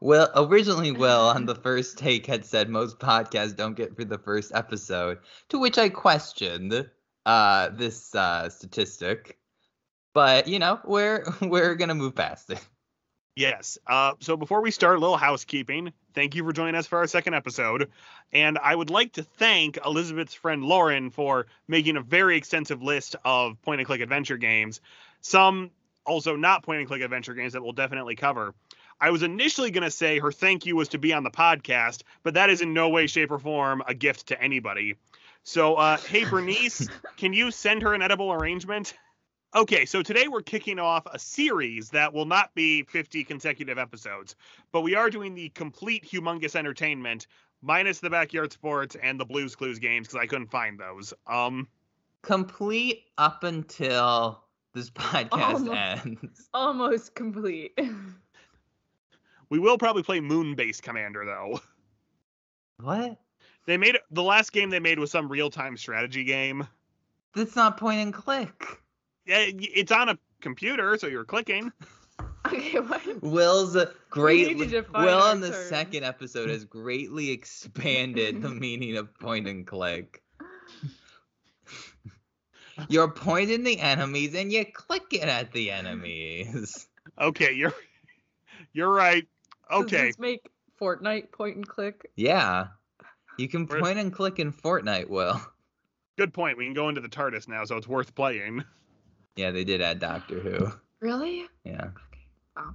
Well, 0.00 0.32
originally, 0.34 0.90
Will 0.90 1.28
on 1.28 1.46
the 1.46 1.54
first 1.54 1.96
take 1.96 2.26
had 2.26 2.44
said 2.44 2.68
most 2.68 2.98
podcasts 2.98 3.54
don't 3.54 3.76
get 3.76 3.94
through 3.94 4.06
the 4.06 4.18
first 4.18 4.50
episode, 4.52 5.18
to 5.50 5.60
which 5.60 5.78
I 5.78 5.88
questioned 5.88 6.90
uh, 7.24 7.68
this 7.68 8.16
uh, 8.16 8.48
statistic. 8.48 9.38
But 10.12 10.48
you 10.48 10.58
know, 10.58 10.80
we're 10.84 11.24
we're 11.40 11.76
gonna 11.76 11.94
move 11.94 12.16
past 12.16 12.50
it. 12.50 12.66
Yes. 13.38 13.78
Uh, 13.86 14.14
so 14.18 14.36
before 14.36 14.60
we 14.60 14.72
start, 14.72 14.96
a 14.96 15.00
little 15.00 15.16
housekeeping. 15.16 15.92
Thank 16.18 16.34
you 16.34 16.42
for 16.42 16.52
joining 16.52 16.74
us 16.74 16.88
for 16.88 16.98
our 16.98 17.06
second 17.06 17.34
episode. 17.34 17.92
And 18.32 18.58
I 18.58 18.74
would 18.74 18.90
like 18.90 19.12
to 19.12 19.22
thank 19.22 19.78
Elizabeth's 19.86 20.34
friend 20.34 20.64
Lauren 20.64 21.10
for 21.10 21.46
making 21.68 21.96
a 21.96 22.00
very 22.00 22.36
extensive 22.36 22.82
list 22.82 23.14
of 23.24 23.62
point 23.62 23.80
and 23.80 23.86
click 23.86 24.00
adventure 24.00 24.36
games. 24.36 24.80
Some 25.20 25.70
also 26.04 26.34
not 26.34 26.64
point 26.64 26.80
and 26.80 26.88
click 26.88 27.02
adventure 27.02 27.34
games 27.34 27.52
that 27.52 27.62
we'll 27.62 27.70
definitely 27.70 28.16
cover. 28.16 28.52
I 29.00 29.10
was 29.12 29.22
initially 29.22 29.70
going 29.70 29.84
to 29.84 29.92
say 29.92 30.18
her 30.18 30.32
thank 30.32 30.66
you 30.66 30.74
was 30.74 30.88
to 30.88 30.98
be 30.98 31.12
on 31.12 31.22
the 31.22 31.30
podcast, 31.30 32.02
but 32.24 32.34
that 32.34 32.50
is 32.50 32.62
in 32.62 32.74
no 32.74 32.88
way, 32.88 33.06
shape, 33.06 33.30
or 33.30 33.38
form 33.38 33.84
a 33.86 33.94
gift 33.94 34.26
to 34.26 34.42
anybody. 34.42 34.96
So, 35.44 35.76
uh, 35.76 35.98
hey, 35.98 36.24
Bernice, 36.24 36.88
can 37.16 37.32
you 37.32 37.52
send 37.52 37.82
her 37.82 37.94
an 37.94 38.02
edible 38.02 38.32
arrangement? 38.32 38.92
Okay, 39.54 39.86
so 39.86 40.02
today 40.02 40.28
we're 40.28 40.42
kicking 40.42 40.78
off 40.78 41.06
a 41.10 41.18
series 41.18 41.88
that 41.90 42.12
will 42.12 42.26
not 42.26 42.54
be 42.54 42.82
50 42.82 43.24
consecutive 43.24 43.78
episodes, 43.78 44.36
but 44.72 44.82
we 44.82 44.94
are 44.94 45.08
doing 45.08 45.34
the 45.34 45.48
complete 45.50 46.04
humongous 46.04 46.54
entertainment 46.54 47.26
minus 47.62 47.98
the 47.98 48.10
backyard 48.10 48.52
sports 48.52 48.94
and 49.02 49.18
the 49.18 49.24
Blues 49.24 49.56
Clues 49.56 49.78
games 49.78 50.06
because 50.06 50.22
I 50.22 50.26
couldn't 50.26 50.50
find 50.50 50.78
those. 50.78 51.14
Um, 51.26 51.66
Complete 52.22 53.04
up 53.16 53.42
until 53.42 54.44
this 54.74 54.90
podcast 54.90 55.32
Almost. 55.32 56.04
ends. 56.04 56.48
almost 56.54 57.14
complete. 57.14 57.78
we 59.50 59.58
will 59.58 59.78
probably 59.78 60.02
play 60.02 60.20
Moon 60.20 60.56
Base 60.56 60.82
Commander 60.82 61.24
though. 61.24 61.58
What? 62.80 63.18
They 63.64 63.78
made 63.78 63.96
the 64.10 64.22
last 64.22 64.52
game 64.52 64.68
they 64.68 64.78
made 64.78 64.98
was 64.98 65.10
some 65.10 65.28
real-time 65.28 65.78
strategy 65.78 66.24
game. 66.24 66.68
That's 67.34 67.56
not 67.56 67.78
point 67.78 68.00
and 68.00 68.12
click. 68.12 68.78
Yeah, 69.28 69.44
it's 69.58 69.92
on 69.92 70.08
a 70.08 70.18
computer, 70.40 70.96
so 70.96 71.06
you're 71.06 71.24
clicking. 71.24 71.70
okay, 72.46 72.80
what? 72.80 73.22
Will's 73.22 73.76
uh, 73.76 73.92
greatly 74.08 74.54
need 74.54 74.70
to 74.70 74.82
define 74.82 75.04
Will 75.04 75.18
our 75.18 75.30
on 75.32 75.40
the 75.42 75.50
terms. 75.50 75.68
second 75.68 76.04
episode 76.04 76.48
has 76.48 76.64
greatly 76.64 77.30
expanded 77.30 78.40
the 78.40 78.48
meaning 78.48 78.96
of 78.96 79.12
point 79.20 79.46
and 79.46 79.66
click. 79.66 80.22
You're 82.88 83.10
pointing 83.10 83.64
the 83.64 83.78
enemies 83.80 84.34
and 84.34 84.50
you're 84.52 84.64
clicking 84.64 85.22
at 85.24 85.52
the 85.52 85.70
enemies. 85.72 86.86
Okay, 87.20 87.52
you're 87.52 87.74
you're 88.72 88.88
right. 88.92 89.26
Does 89.70 89.82
Okay, 89.82 90.06
this 90.06 90.18
make 90.18 90.48
Fortnite 90.80 91.32
point 91.32 91.56
and 91.56 91.68
click? 91.68 92.10
Yeah. 92.16 92.68
You 93.36 93.48
can 93.48 93.66
point 93.66 93.98
and 93.98 94.12
click 94.12 94.38
in 94.38 94.52
Fortnite, 94.52 95.08
Will. 95.08 95.40
good 96.16 96.32
point. 96.32 96.56
We 96.56 96.64
can 96.64 96.74
go 96.74 96.88
into 96.88 97.00
the 97.00 97.08
TARDIS 97.08 97.46
now, 97.48 97.64
so 97.64 97.76
it's 97.76 97.88
worth 97.88 98.14
playing. 98.14 98.64
Yeah, 99.38 99.52
they 99.52 99.62
did 99.62 99.80
add 99.80 100.00
Doctor 100.00 100.40
Who. 100.40 100.72
Really? 100.98 101.46
Yeah. 101.62 101.84
Okay, 101.84 102.26
Wow. 102.56 102.74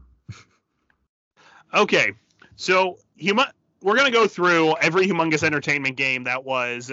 okay. 1.74 2.14
so 2.56 2.98
huma- 3.22 3.52
we're 3.82 3.98
gonna 3.98 4.10
go 4.12 4.28
through 4.28 4.74
every 4.78 5.06
humongous 5.06 5.44
entertainment 5.44 5.98
game 5.98 6.24
that 6.24 6.46
was 6.46 6.90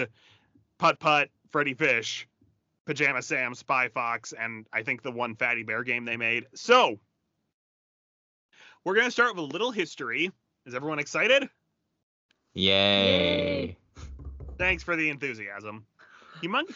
Putt 0.77 0.99
Putt, 0.99 1.29
Freddy 1.51 1.73
Fish, 1.73 2.27
Pajama 2.85 3.21
Sam, 3.21 3.55
Spy 3.55 3.87
Fox, 3.87 4.33
and 4.33 4.67
I 4.73 4.83
think 4.83 5.03
the 5.03 5.11
one 5.11 5.35
Fatty 5.35 5.63
Bear 5.63 5.85
game 5.85 6.03
they 6.03 6.17
made. 6.17 6.47
So 6.53 6.99
we're 8.83 8.95
gonna 8.95 9.09
start 9.09 9.35
with 9.35 9.39
a 9.45 9.47
little 9.53 9.71
history. 9.71 10.31
Is 10.65 10.75
everyone 10.75 10.99
excited? 10.99 11.49
Yay. 12.55 13.77
Thanks 14.57 14.83
for 14.83 14.97
the 14.97 15.09
enthusiasm. 15.09 15.85
Humong- 16.43 16.75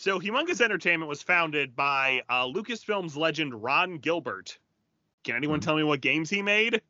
so 0.00 0.18
Humongous 0.18 0.62
Entertainment 0.62 1.10
was 1.10 1.22
founded 1.22 1.76
by 1.76 2.22
uh, 2.30 2.46
Lucasfilm's 2.46 3.18
legend 3.18 3.62
Ron 3.62 3.98
Gilbert. 3.98 4.58
Can 5.24 5.36
anyone 5.36 5.58
Hmm. 5.58 5.64
tell 5.64 5.76
me 5.76 5.82
what 5.82 6.00
games 6.00 6.30
he 6.30 6.40
made? 6.40 6.80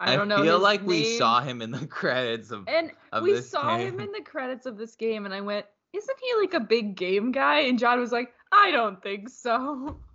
I 0.00 0.16
don't 0.16 0.26
know. 0.26 0.38
I 0.38 0.42
feel 0.42 0.54
his 0.54 0.62
like 0.62 0.82
we 0.84 1.04
saw 1.16 1.40
him 1.40 1.62
in 1.62 1.70
the 1.70 1.86
credits 1.86 2.50
of 2.50 2.68
And 2.68 2.90
of 3.12 3.22
we 3.22 3.34
this 3.34 3.48
saw 3.48 3.78
him 3.78 4.00
in 4.00 4.10
the 4.10 4.20
credits 4.24 4.66
of 4.66 4.76
this 4.76 4.96
game, 4.96 5.26
and 5.26 5.32
I 5.32 5.40
went, 5.40 5.66
"Isn't 5.92 6.18
he 6.20 6.40
like 6.40 6.54
a 6.54 6.60
big 6.60 6.96
game 6.96 7.30
guy?" 7.30 7.60
And 7.60 7.78
Jon 7.78 8.00
was 8.00 8.10
like, 8.10 8.34
"I 8.50 8.72
don't 8.72 9.00
think 9.00 9.28
so." 9.28 10.00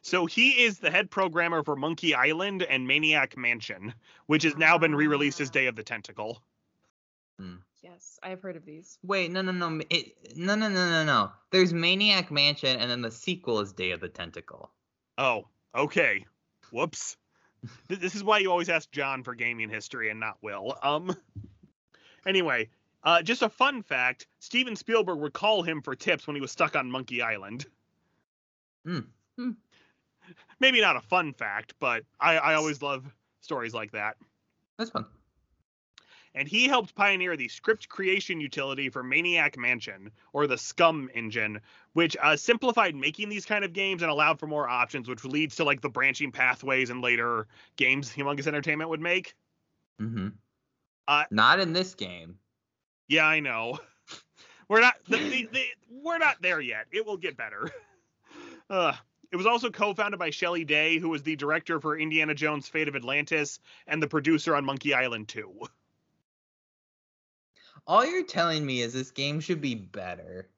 So 0.00 0.26
he 0.26 0.62
is 0.62 0.78
the 0.78 0.92
head 0.92 1.10
programmer 1.10 1.64
for 1.64 1.74
Monkey 1.74 2.14
Island 2.14 2.62
and 2.62 2.86
Maniac 2.86 3.36
Mansion, 3.36 3.92
which 4.26 4.44
has 4.44 4.56
now 4.56 4.78
been 4.78 4.94
re-released 4.94 5.40
as 5.40 5.50
Day 5.50 5.66
of 5.66 5.74
the 5.74 5.82
Tentacle. 5.82 6.40
Yes, 7.82 8.18
I 8.22 8.30
have 8.30 8.42
heard 8.42 8.56
of 8.56 8.64
these. 8.64 8.98
Wait, 9.04 9.30
no, 9.30 9.42
no, 9.42 9.52
no, 9.52 9.80
it, 9.88 10.36
no, 10.36 10.54
no, 10.54 10.68
no, 10.68 10.90
no, 10.90 11.04
no. 11.04 11.30
There's 11.50 11.72
Maniac 11.72 12.30
Mansion, 12.30 12.78
and 12.78 12.90
then 12.90 13.02
the 13.02 13.10
sequel 13.10 13.60
is 13.60 13.72
Day 13.72 13.92
of 13.92 14.00
the 14.00 14.08
Tentacle. 14.08 14.70
Oh, 15.16 15.46
okay. 15.74 16.26
Whoops. 16.72 17.16
This 17.88 18.14
is 18.14 18.22
why 18.22 18.38
you 18.38 18.50
always 18.50 18.68
ask 18.68 18.90
Jon 18.90 19.24
for 19.24 19.34
gaming 19.34 19.68
history 19.68 20.10
and 20.10 20.20
not 20.20 20.38
Will. 20.42 20.76
Um. 20.82 21.16
Anyway, 22.26 22.68
uh, 23.02 23.22
just 23.22 23.42
a 23.42 23.48
fun 23.48 23.82
fact: 23.82 24.26
Steven 24.38 24.76
Spielberg 24.76 25.18
would 25.18 25.32
call 25.32 25.62
him 25.62 25.82
for 25.82 25.94
tips 25.94 26.26
when 26.26 26.36
he 26.36 26.42
was 26.42 26.50
stuck 26.50 26.76
on 26.76 26.90
Monkey 26.90 27.22
Island. 27.22 27.64
Hmm. 28.84 29.00
Hmm. 29.36 29.50
Maybe 30.60 30.80
not 30.80 30.96
a 30.96 31.00
fun 31.00 31.32
fact, 31.32 31.74
but 31.78 32.04
I, 32.20 32.36
I 32.36 32.54
always 32.54 32.82
love 32.82 33.06
stories 33.40 33.72
like 33.72 33.92
that. 33.92 34.16
That's 34.78 34.90
fun. 34.90 35.06
And 36.38 36.46
he 36.46 36.68
helped 36.68 36.94
pioneer 36.94 37.36
the 37.36 37.48
script 37.48 37.88
creation 37.88 38.40
utility 38.40 38.90
for 38.90 39.02
Maniac 39.02 39.58
Mansion, 39.58 40.12
or 40.32 40.46
the 40.46 40.54
SCUMM 40.54 41.08
engine, 41.12 41.60
which 41.94 42.16
uh, 42.22 42.36
simplified 42.36 42.94
making 42.94 43.28
these 43.28 43.44
kind 43.44 43.64
of 43.64 43.72
games 43.72 44.02
and 44.02 44.10
allowed 44.10 44.38
for 44.38 44.46
more 44.46 44.68
options, 44.68 45.08
which 45.08 45.24
leads 45.24 45.56
to 45.56 45.64
like 45.64 45.80
the 45.80 45.88
branching 45.88 46.30
pathways 46.30 46.90
and 46.90 47.02
later 47.02 47.48
games 47.74 48.12
Humongous 48.12 48.46
Entertainment 48.46 48.88
would 48.88 49.00
make. 49.00 49.34
Mm-hmm. 50.00 50.28
Uh, 51.08 51.24
Not 51.32 51.58
in 51.58 51.72
this 51.72 51.96
game. 51.96 52.38
Yeah, 53.08 53.26
I 53.26 53.40
know. 53.40 53.80
We're 54.68 54.80
not 54.80 54.94
the, 55.08 55.16
the, 55.16 55.48
the, 55.52 55.64
we're 55.90 56.18
not 56.18 56.40
there 56.40 56.60
yet. 56.60 56.86
It 56.92 57.04
will 57.04 57.16
get 57.16 57.36
better. 57.36 57.70
Uh, 58.70 58.92
it 59.32 59.36
was 59.36 59.46
also 59.46 59.70
co-founded 59.70 60.18
by 60.18 60.28
Shelley 60.28 60.66
Day, 60.66 60.98
who 60.98 61.08
was 61.08 61.22
the 61.22 61.36
director 61.36 61.80
for 61.80 61.96
Indiana 61.96 62.34
Jones: 62.34 62.68
Fate 62.68 62.86
of 62.86 62.96
Atlantis 62.96 63.60
and 63.86 64.02
the 64.02 64.06
producer 64.06 64.54
on 64.54 64.66
Monkey 64.66 64.92
Island 64.92 65.28
2. 65.28 65.50
All 67.88 68.04
you're 68.06 68.22
telling 68.22 68.64
me 68.64 68.82
is 68.82 68.92
this 68.92 69.10
game 69.10 69.40
should 69.40 69.60
be 69.60 69.74
better. 69.74 70.50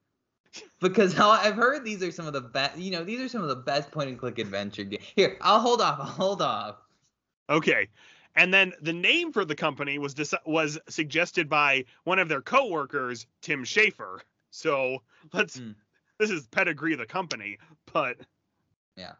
Because 0.80 1.16
I've 1.18 1.54
heard 1.54 1.84
these 1.84 2.02
are 2.02 2.10
some 2.10 2.26
of 2.26 2.32
the 2.32 2.40
best, 2.40 2.76
you 2.76 2.90
know, 2.90 3.04
these 3.04 3.20
are 3.20 3.28
some 3.28 3.42
of 3.42 3.48
the 3.48 3.54
best 3.56 3.92
point 3.92 4.08
and 4.08 4.18
click 4.18 4.38
adventure 4.38 4.82
games. 4.82 5.04
Here, 5.14 5.38
I'll 5.40 5.60
hold 5.60 5.80
off. 5.80 6.00
I'll 6.00 6.06
hold 6.06 6.42
off. 6.42 6.76
Okay. 7.48 7.88
And 8.34 8.52
then 8.52 8.72
the 8.82 8.92
name 8.92 9.32
for 9.32 9.44
the 9.44 9.54
company 9.54 9.98
was 9.98 10.12
dis- 10.14 10.34
was 10.44 10.78
suggested 10.88 11.48
by 11.48 11.84
one 12.04 12.18
of 12.18 12.28
their 12.28 12.42
coworkers, 12.42 13.26
Tim 13.42 13.64
Schafer. 13.64 14.20
So 14.50 15.02
let's 15.32 15.58
Hmm. 15.58 15.72
this 16.18 16.30
is 16.30 16.48
pedigree 16.48 16.92
of 16.92 16.98
the 16.98 17.06
company, 17.06 17.58
but 17.92 18.16
Yeah. 18.96 19.12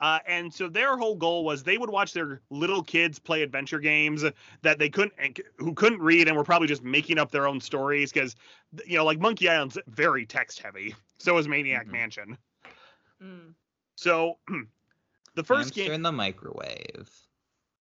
Uh, 0.00 0.20
and 0.28 0.52
so 0.54 0.68
their 0.68 0.96
whole 0.96 1.16
goal 1.16 1.44
was 1.44 1.62
they 1.64 1.76
would 1.76 1.90
watch 1.90 2.12
their 2.12 2.40
little 2.50 2.82
kids 2.84 3.18
play 3.18 3.42
adventure 3.42 3.80
games 3.80 4.24
that 4.62 4.78
they 4.78 4.88
couldn't 4.88 5.40
who 5.56 5.74
couldn't 5.74 6.00
read 6.00 6.28
and 6.28 6.36
were 6.36 6.44
probably 6.44 6.68
just 6.68 6.84
making 6.84 7.18
up 7.18 7.32
their 7.32 7.48
own 7.48 7.60
stories 7.60 8.12
because 8.12 8.36
you 8.86 8.96
know 8.96 9.04
like 9.04 9.18
Monkey 9.18 9.48
Island's 9.48 9.76
very 9.88 10.24
text 10.26 10.60
heavy. 10.60 10.94
So 11.20 11.36
is 11.36 11.48
Maniac 11.48 11.88
Mhm. 11.88 11.90
Mansion. 11.92 12.38
Mm. 13.20 13.52
So 13.96 14.38
the 15.34 15.42
first 15.42 15.74
Hamster 15.74 15.82
game 15.82 15.92
in 15.94 16.02
the 16.02 16.12
microwave. 16.12 17.10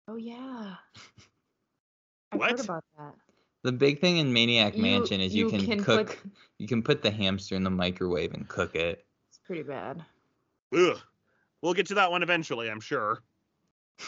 Oh 0.08 0.16
yeah. 0.16 0.74
I've 2.32 2.40
What? 2.40 2.50
heard 2.52 2.60
about 2.62 2.84
that. 2.98 3.14
The 3.62 3.72
big 3.72 4.02
thing 4.02 4.18
in 4.18 4.34
Maniac 4.34 4.76
You- 4.76 4.82
Mansion 4.82 5.22
is 5.22 5.36
you, 5.36 5.46
you 5.46 5.52
can, 5.52 5.66
can 5.68 5.84
cook. 5.84 6.08
put- 6.08 6.32
You 6.58 6.68
can 6.68 6.82
put 6.82 7.04
the 7.04 7.12
hamster 7.12 7.54
in 7.56 7.64
the 7.64 7.70
microwave 7.70 8.34
and 8.34 8.48
cook 8.48 8.74
it. 8.76 9.06
It's 9.30 9.38
pretty 9.46 9.62
bad. 9.62 10.04
Ugh. 10.76 10.98
We'll 11.62 11.74
get 11.74 11.88
to 11.88 11.96
that 11.96 12.12
one 12.12 12.24
eventually, 12.24 12.70
I'm 12.70 12.80
sure. 12.82 13.22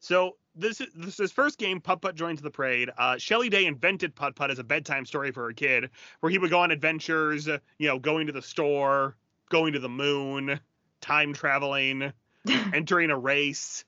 So 0.00 0.36
this 0.54 0.80
is 0.80 0.86
this 0.94 1.18
is 1.20 1.32
first 1.32 1.58
game. 1.58 1.80
Putt 1.80 2.00
Putt 2.00 2.14
joins 2.14 2.40
the 2.40 2.50
parade. 2.50 2.88
Uh, 2.96 3.18
Shelley 3.18 3.48
Day 3.48 3.66
invented 3.66 4.14
Putt 4.14 4.36
Putt 4.36 4.50
as 4.50 4.58
a 4.58 4.64
bedtime 4.64 5.04
story 5.04 5.32
for 5.32 5.48
a 5.48 5.54
kid, 5.54 5.90
where 6.20 6.30
he 6.30 6.38
would 6.38 6.50
go 6.50 6.60
on 6.60 6.70
adventures. 6.70 7.48
uh, 7.48 7.58
You 7.78 7.88
know, 7.88 7.98
going 7.98 8.28
to 8.28 8.32
the 8.32 8.40
store, 8.42 9.16
going 9.50 9.72
to 9.72 9.80
the 9.80 9.88
moon, 9.88 10.60
time 11.00 11.32
traveling, 11.34 12.12
entering 12.72 13.10
a 13.10 13.18
race, 13.18 13.84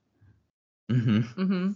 Mm-hmm. 0.91 1.41
mm-hmm. 1.41 1.73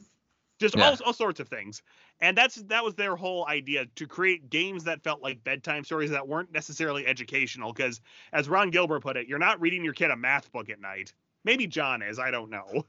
just 0.59 0.77
Yeah. 0.77 0.91
all 0.91 0.97
all 1.07 1.13
sorts 1.13 1.39
of 1.39 1.49
things. 1.49 1.83
And 2.25 2.38
that's 2.38 2.54
that 2.54 2.83
was 2.83 2.95
their 2.95 3.16
whole 3.16 3.47
idea 3.47 3.85
to 3.97 4.07
create 4.07 4.49
games 4.49 4.85
that 4.85 5.04
felt 5.04 5.23
like 5.23 5.45
bedtime 5.45 5.85
stories 5.85 6.09
that 6.12 6.26
weren't 6.26 6.50
necessarily 6.50 7.07
educational. 7.07 7.71
Because 7.71 8.00
as 8.33 8.49
Ron 8.49 8.71
Gilbert 8.71 9.00
put 9.00 9.19
it, 9.19 9.28
you're 9.28 9.38
not 9.38 9.61
reading 9.61 9.85
your 9.85 9.93
kid 9.93 10.11
a 10.11 10.16
math 10.16 10.50
book 10.50 10.71
at 10.71 10.81
night. 10.81 11.12
Maybe 11.45 11.66
Jon 11.66 12.00
is. 12.00 12.19
I 12.19 12.31
don't 12.31 12.49
know. 12.49 12.87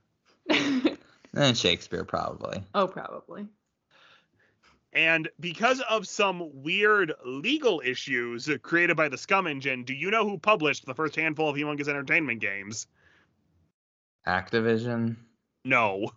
And 0.50 0.98
eh, 1.36 1.52
Shakespeare 1.52 2.06
probably. 2.06 2.64
oh, 2.74 2.88
probably. 2.88 3.48
And 4.94 5.28
because 5.38 5.82
of 5.82 6.08
some 6.08 6.64
weird 6.64 7.12
legal 7.26 7.82
issues 7.84 8.50
created 8.62 8.96
by 8.96 9.10
the 9.10 9.18
SCUMM 9.18 9.50
Engine, 9.50 9.84
do 9.84 9.94
you 9.94 10.12
know 10.12 10.24
who 10.24 10.38
published 10.38 10.86
the 10.86 10.96
first 10.96 11.18
handful 11.18 11.50
of 11.50 11.58
Humongous 11.58 11.90
Entertainment 11.90 12.40
games? 12.40 12.88
Activision. 14.26 15.18
No. 15.66 16.12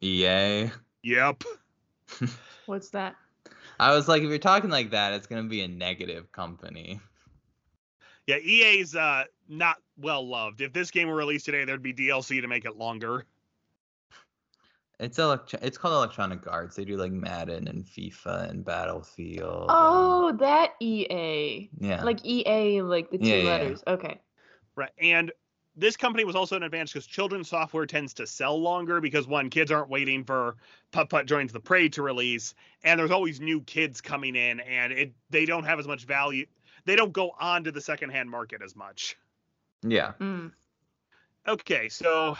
EA. 0.00 0.72
Yep. 1.04 1.44
What's 2.66 2.90
that? 2.90 3.16
I 3.80 3.92
was 3.94 4.08
like, 4.08 4.22
if 4.22 4.28
you're 4.28 4.38
talking 4.38 4.70
like 4.70 4.90
that, 4.90 5.12
it's 5.12 5.26
gonna 5.26 5.44
be 5.44 5.62
a 5.62 5.68
negative 5.68 6.30
company. 6.32 7.00
Yeah, 8.26 8.36
EA's 8.38 8.94
uh, 8.94 9.24
not 9.48 9.76
well 9.96 10.26
loved. 10.28 10.60
If 10.60 10.72
this 10.72 10.90
game 10.90 11.08
were 11.08 11.14
released 11.14 11.46
today, 11.46 11.64
there'd 11.64 11.82
be 11.82 11.94
DLC 11.94 12.40
to 12.42 12.48
make 12.48 12.64
it 12.66 12.76
longer. 12.76 13.24
It's 15.00 15.18
electro- 15.18 15.60
It's 15.62 15.78
called 15.78 15.94
Electronic 15.94 16.46
Arts. 16.48 16.74
They 16.74 16.84
do 16.84 16.96
like 16.96 17.12
Madden 17.12 17.68
and 17.68 17.84
FIFA 17.84 18.50
and 18.50 18.64
Battlefield. 18.64 19.62
and- 19.62 19.70
Oh, 19.70 20.36
that 20.40 20.72
EA. 20.80 21.70
yeah. 21.78 22.02
Like 22.02 22.24
EA, 22.26 22.82
like 22.82 23.10
the 23.10 23.18
two 23.18 23.26
Yeah, 23.28 23.36
yeah, 23.36 23.42
yeah. 23.42 23.48
letters. 23.50 23.82
Okay. 23.86 24.20
Right. 24.74 24.90
And 25.00 25.30
this 25.78 25.96
company 25.96 26.24
was 26.24 26.36
also 26.36 26.56
an 26.56 26.62
advantage 26.62 26.92
because 26.92 27.06
children's 27.06 27.48
software 27.48 27.86
tends 27.86 28.12
to 28.14 28.26
sell 28.26 28.60
longer 28.60 29.00
because 29.00 29.26
one, 29.26 29.48
kids 29.48 29.70
aren't 29.70 29.88
waiting 29.88 30.24
for 30.24 30.56
Putt 30.90 31.08
Putt 31.08 31.26
Joins 31.26 31.52
the 31.52 31.60
prey 31.60 31.88
to 31.90 32.02
release, 32.02 32.54
and 32.82 32.98
there's 32.98 33.10
always 33.10 33.40
new 33.40 33.60
kids 33.62 34.00
coming 34.00 34.34
in, 34.36 34.60
and 34.60 34.92
it 34.92 35.12
they 35.30 35.46
don't 35.46 35.64
have 35.64 35.78
as 35.78 35.86
much 35.86 36.04
value. 36.04 36.46
They 36.84 36.96
don't 36.96 37.12
go 37.12 37.32
on 37.38 37.64
to 37.64 37.72
the 37.72 37.80
secondhand 37.80 38.30
market 38.30 38.62
as 38.62 38.74
much. 38.74 39.16
yeah. 39.82 40.12
Mm. 40.20 40.52
Okay, 41.46 41.88
so 41.88 42.36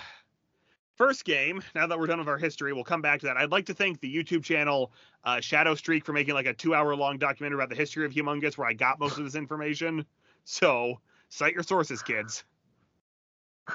first 0.97 1.25
game. 1.25 1.62
Now 1.75 1.87
that 1.87 1.99
we're 1.99 2.07
done 2.07 2.18
with 2.18 2.28
our 2.28 2.38
history, 2.38 2.73
we'll 2.73 2.85
come 2.85 3.00
back 3.00 3.21
to 3.21 3.26
that. 3.26 3.37
I'd 3.37 3.52
like 3.52 3.66
to 3.66 3.75
thank 3.75 4.00
the 4.00 4.14
YouTube 4.14 4.42
channel 4.42 4.92
uh, 5.25 5.40
Shadow 5.40 5.75
Streak 5.75 6.04
for 6.04 6.12
making 6.12 6.35
like 6.35 6.47
a 6.47 6.54
two-hour-long 6.54 7.18
documentary 7.18 7.57
about 7.57 7.68
the 7.71 7.76
history 7.76 8.04
of 8.04 8.12
Humongous, 8.12 8.59
where 8.59 8.68
I 8.68 8.73
got 8.73 8.99
most 8.99 9.16
of 9.16 9.25
this 9.25 9.35
information. 9.35 10.04
So 10.45 11.00
cite 11.28 11.54
your 11.54 11.62
sources, 11.62 12.02
kids. 12.02 12.45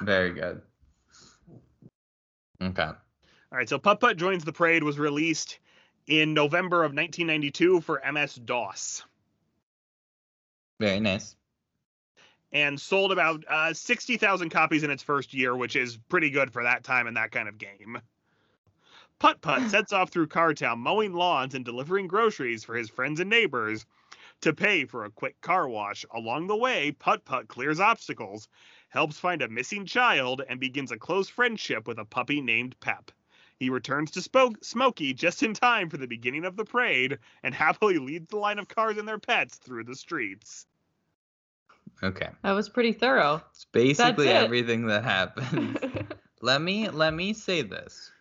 Very 0.02 0.32
good. 0.34 0.62
Okay. 2.62 2.84
All 2.84 2.98
right, 3.52 3.70
so 3.70 3.78
Putt 3.78 4.00
Putt 4.00 4.18
Joins 4.18 4.44
the 4.44 4.54
Parade 4.54 4.84
was 4.84 4.98
released 4.98 5.60
in 6.08 6.34
November 6.34 6.78
of 6.84 6.94
1992 6.94 7.82
for 7.82 8.02
MS 8.12 8.36
DOS 8.36 9.04
Very 10.80 11.00
nice. 11.00 11.36
and 12.52 12.80
sold 12.80 13.12
about 13.12 13.44
uh, 13.48 13.74
60,000 13.74 14.50
copies 14.50 14.84
in 14.84 14.92
its 14.92 15.04
first 15.04 15.34
year, 15.34 15.56
which 15.56 15.76
is 15.76 15.98
pretty 16.10 16.30
good 16.30 16.52
for 16.52 16.64
that 16.64 16.84
time 16.84 17.08
and 17.08 17.16
that 17.16 17.32
kind 17.32 17.48
of 17.48 17.58
game. 17.58 18.02
Putt 19.20 19.42
Putt 19.42 19.62
sets 19.70 19.94
off 19.94 20.10
through 20.10 20.28
Cartown, 20.28 20.80
mowing 20.80 21.14
lawns 21.14 21.54
and 21.54 21.64
delivering 21.64 22.08
groceries 22.08 22.64
for 22.64 22.76
his 22.76 22.90
friends 22.90 23.20
and 23.20 23.30
neighbors 23.30 23.86
to 24.42 24.54
pay 24.54 24.84
for 24.84 25.06
a 25.06 25.12
quick 25.12 25.40
car 25.42 25.70
wash. 25.70 26.06
Along 26.14 26.48
the 26.48 26.56
way, 26.56 26.92
Putt 26.92 27.24
Putt 27.24 27.48
clears 27.48 27.80
obstacles, 27.80 28.50
helps 28.94 29.18
find 29.18 29.42
a 29.42 29.50
missing 29.50 29.88
child, 29.88 30.44
and 30.48 30.60
begins 30.60 30.92
a 30.92 30.98
close 30.98 31.28
friendship 31.28 31.88
with 31.88 31.98
a 31.98 32.06
puppy 32.06 32.40
named 32.40 32.80
Pep. 32.80 33.12
He 33.58 33.72
returns 33.72 34.12
to 34.12 34.20
Spo- 34.20 34.64
Smokey 34.64 35.16
just 35.16 35.42
in 35.42 35.56
time 35.56 35.90
for 35.90 35.98
the 35.98 36.06
beginning 36.06 36.46
of 36.46 36.56
the 36.56 36.64
parade 36.64 37.18
and 37.42 37.56
happily 37.56 37.98
leads 37.98 38.28
the 38.28 38.38
line 38.38 38.60
of 38.60 38.68
cars 38.68 38.98
and 38.98 39.08
their 39.08 39.18
pets 39.18 39.58
through 39.58 39.86
the 39.86 39.96
streets. 39.96 40.68
Okay. 42.04 42.30
That 42.44 42.52
was 42.52 42.70
pretty 42.70 42.94
thorough. 42.94 43.42
It's 43.50 43.66
basically 43.66 44.28
it. 44.28 44.36
everything 44.36 44.86
that 44.88 45.04
happens. 45.04 45.78
let 46.42 46.62
me 46.62 46.90
let 46.90 47.16
me 47.16 47.34
say 47.34 47.64
this. 47.64 48.12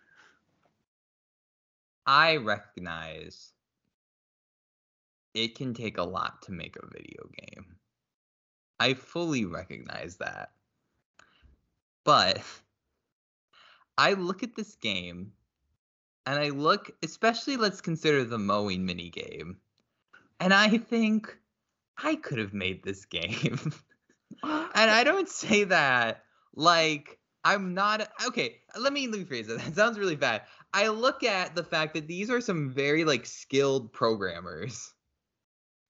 I 2.07 2.37
recognize 2.37 3.53
it 5.35 5.55
can 5.55 5.75
take 5.75 5.99
a 5.99 6.03
lot 6.03 6.41
to 6.43 6.51
make 6.51 6.77
a 6.77 6.87
video 6.87 7.29
game. 7.37 7.75
I 8.79 8.95
fully 8.95 9.45
recognize 9.45 10.17
that. 10.17 10.51
But 12.03 12.41
I 13.97 14.13
look 14.13 14.43
at 14.43 14.55
this 14.55 14.75
game 14.75 15.31
and 16.25 16.39
I 16.39 16.49
look, 16.49 16.91
especially 17.03 17.57
let's 17.57 17.81
consider 17.81 18.23
the 18.23 18.37
mowing 18.37 18.85
mini 18.85 19.09
game, 19.09 19.57
and 20.39 20.53
I 20.53 20.77
think 20.77 21.37
I 21.97 22.15
could 22.15 22.37
have 22.39 22.53
made 22.53 22.83
this 22.83 23.05
game. 23.05 23.59
and 24.43 24.91
I 24.91 25.03
don't 25.03 25.29
say 25.29 25.65
that 25.65 26.23
like 26.55 27.19
I'm 27.45 27.73
not 27.73 28.09
okay. 28.27 28.59
Let 28.79 28.93
me 28.93 29.07
let 29.07 29.19
me 29.19 29.25
phrase 29.25 29.49
it. 29.49 29.57
That 29.65 29.75
sounds 29.75 29.99
really 29.99 30.15
bad. 30.15 30.43
I 30.73 30.87
look 30.87 31.23
at 31.23 31.55
the 31.55 31.63
fact 31.63 31.93
that 31.93 32.07
these 32.07 32.29
are 32.29 32.41
some 32.41 32.69
very 32.69 33.03
like 33.03 33.25
skilled 33.25 33.91
programmers 33.91 34.93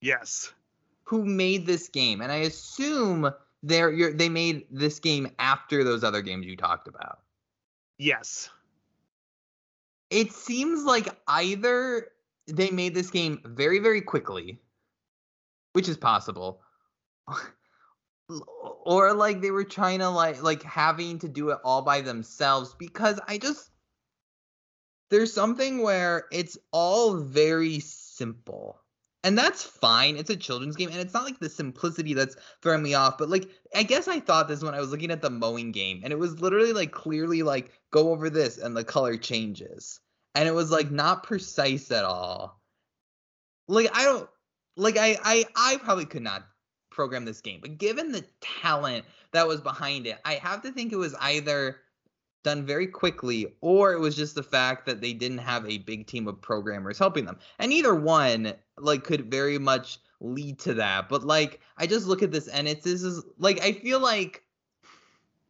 Yes. 0.02 0.52
who 1.04 1.24
made 1.26 1.66
this 1.66 1.90
game, 1.90 2.22
and 2.22 2.32
I 2.32 2.38
assume 2.38 3.32
they're 3.64 3.92
you're, 3.92 4.14
they 4.14 4.30
made 4.30 4.66
this 4.70 5.00
game 5.00 5.32
after 5.40 5.84
those 5.84 6.04
other 6.04 6.22
games 6.22 6.46
you 6.46 6.58
talked 6.58 6.88
about. 6.88 7.20
Yes. 7.98 8.50
It 10.10 10.34
seems 10.34 10.84
like 10.84 11.08
either 11.28 12.10
they 12.46 12.70
made 12.70 12.94
this 12.94 13.10
game 13.10 13.42
very 13.46 13.80
very 13.80 14.02
quickly, 14.02 14.60
which 15.72 15.88
is 15.88 15.98
possible, 15.98 16.62
or 18.86 19.14
like 19.14 19.42
they 19.42 19.52
were 19.52 19.64
trying 19.64 20.00
to 20.00 20.10
like 20.10 20.44
like 20.44 20.62
having 20.62 21.20
to 21.20 21.30
do 21.30 21.50
it 21.50 21.60
all 21.64 21.82
by 21.82 22.02
themselves 22.02 22.76
because 22.78 23.20
I 23.28 23.38
just 23.38 23.72
there's 25.10 25.34
something 25.34 25.82
where 25.82 26.26
it's 26.32 26.58
all 26.72 27.16
very 27.16 27.80
simple. 27.80 28.83
And 29.24 29.38
that's 29.38 29.64
fine. 29.64 30.18
It's 30.18 30.30
a 30.30 30.36
children's 30.36 30.76
game 30.76 30.90
and 30.90 31.00
it's 31.00 31.14
not 31.14 31.24
like 31.24 31.40
the 31.40 31.50
simplicity 31.50 32.14
that's 32.14 32.36
throwing 32.62 32.84
me 32.84 32.94
off, 32.94 33.18
but 33.18 33.30
like 33.30 33.50
I 33.74 33.84
guess 33.84 34.08
I 34.08 34.20
thought 34.20 34.48
this 34.50 34.64
when 34.64 34.74
I 34.74 34.82
was 34.82 34.92
looking 34.92 35.12
at 35.12 35.22
the 35.22 35.30
mowing 35.30 35.72
game 35.72 36.02
and 36.04 36.12
it 36.12 36.20
was 36.20 36.42
literally 36.42 36.74
like 36.74 36.92
clearly 36.92 37.42
like 37.42 37.72
go 37.92 38.12
over 38.12 38.30
this 38.30 38.58
and 38.58 38.76
the 38.76 38.84
color 38.84 39.16
changes. 39.16 40.02
And 40.36 40.48
it 40.48 40.54
was 40.54 40.72
like 40.72 40.92
not 40.92 41.24
precise 41.24 41.90
at 41.92 42.04
all. 42.04 42.62
Like 43.68 43.90
I 43.94 44.04
don't 44.04 44.30
like 44.76 44.98
I 44.98 45.18
I 45.24 45.46
I 45.56 45.78
probably 45.78 46.06
could 46.06 46.24
not 46.24 46.44
program 46.92 47.24
this 47.24 47.42
game, 47.42 47.60
but 47.62 47.78
given 47.78 48.12
the 48.12 48.26
talent 48.42 49.06
that 49.32 49.48
was 49.48 49.62
behind 49.62 50.06
it, 50.06 50.20
I 50.26 50.34
have 50.36 50.62
to 50.64 50.72
think 50.72 50.92
it 50.92 50.98
was 50.98 51.16
either 51.16 51.78
done 52.44 52.66
very 52.66 52.88
quickly 52.88 53.56
or 53.62 53.94
it 53.94 54.00
was 54.00 54.16
just 54.16 54.36
the 54.36 54.44
fact 54.44 54.86
that 54.86 55.02
they 55.02 55.14
didn't 55.14 55.40
have 55.40 55.68
a 55.68 55.80
big 55.80 56.08
team 56.08 56.28
of 56.28 56.42
programmers 56.42 57.00
helping 57.00 57.26
them. 57.26 57.40
And 57.60 57.74
either 57.74 57.96
one 57.96 58.54
like 58.78 59.04
could 59.04 59.32
very 59.32 59.58
much 59.58 60.00
lead 60.20 60.60
to 60.60 60.74
that. 60.76 61.10
But 61.10 61.24
like 61.24 61.60
I 61.78 61.88
just 61.88 62.08
look 62.08 62.22
at 62.22 62.32
this 62.32 62.48
and 62.48 62.68
it's 62.68 62.84
this 62.84 63.04
is 63.04 63.24
like 63.38 63.62
I 63.62 63.74
feel 63.74 64.00
like 64.00 64.44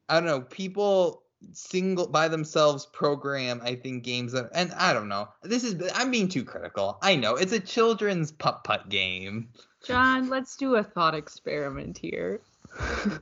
I 0.10 0.16
don't 0.16 0.26
know, 0.26 0.42
people 0.42 1.24
single 1.52 2.08
by 2.08 2.30
themselves 2.30 2.86
program 2.86 3.60
I 3.64 3.76
think 3.76 4.04
games 4.04 4.32
that 4.32 4.50
and 4.54 4.72
I 4.74 4.94
don't 4.94 5.10
know. 5.10 5.30
This 5.42 5.64
is 5.64 5.92
I'm 5.96 6.12
being 6.12 6.30
too 6.30 6.44
critical. 6.44 7.00
I 7.02 7.16
know. 7.16 7.36
It's 7.36 7.54
a 7.54 7.60
children's 7.60 8.32
putt 8.32 8.64
putt 8.64 8.90
game. 8.90 9.50
Jon, 9.84 10.30
let's 10.30 10.56
do 10.56 10.76
a 10.76 10.84
thought 10.84 11.16
experiment 11.16 11.98
here. 11.98 12.40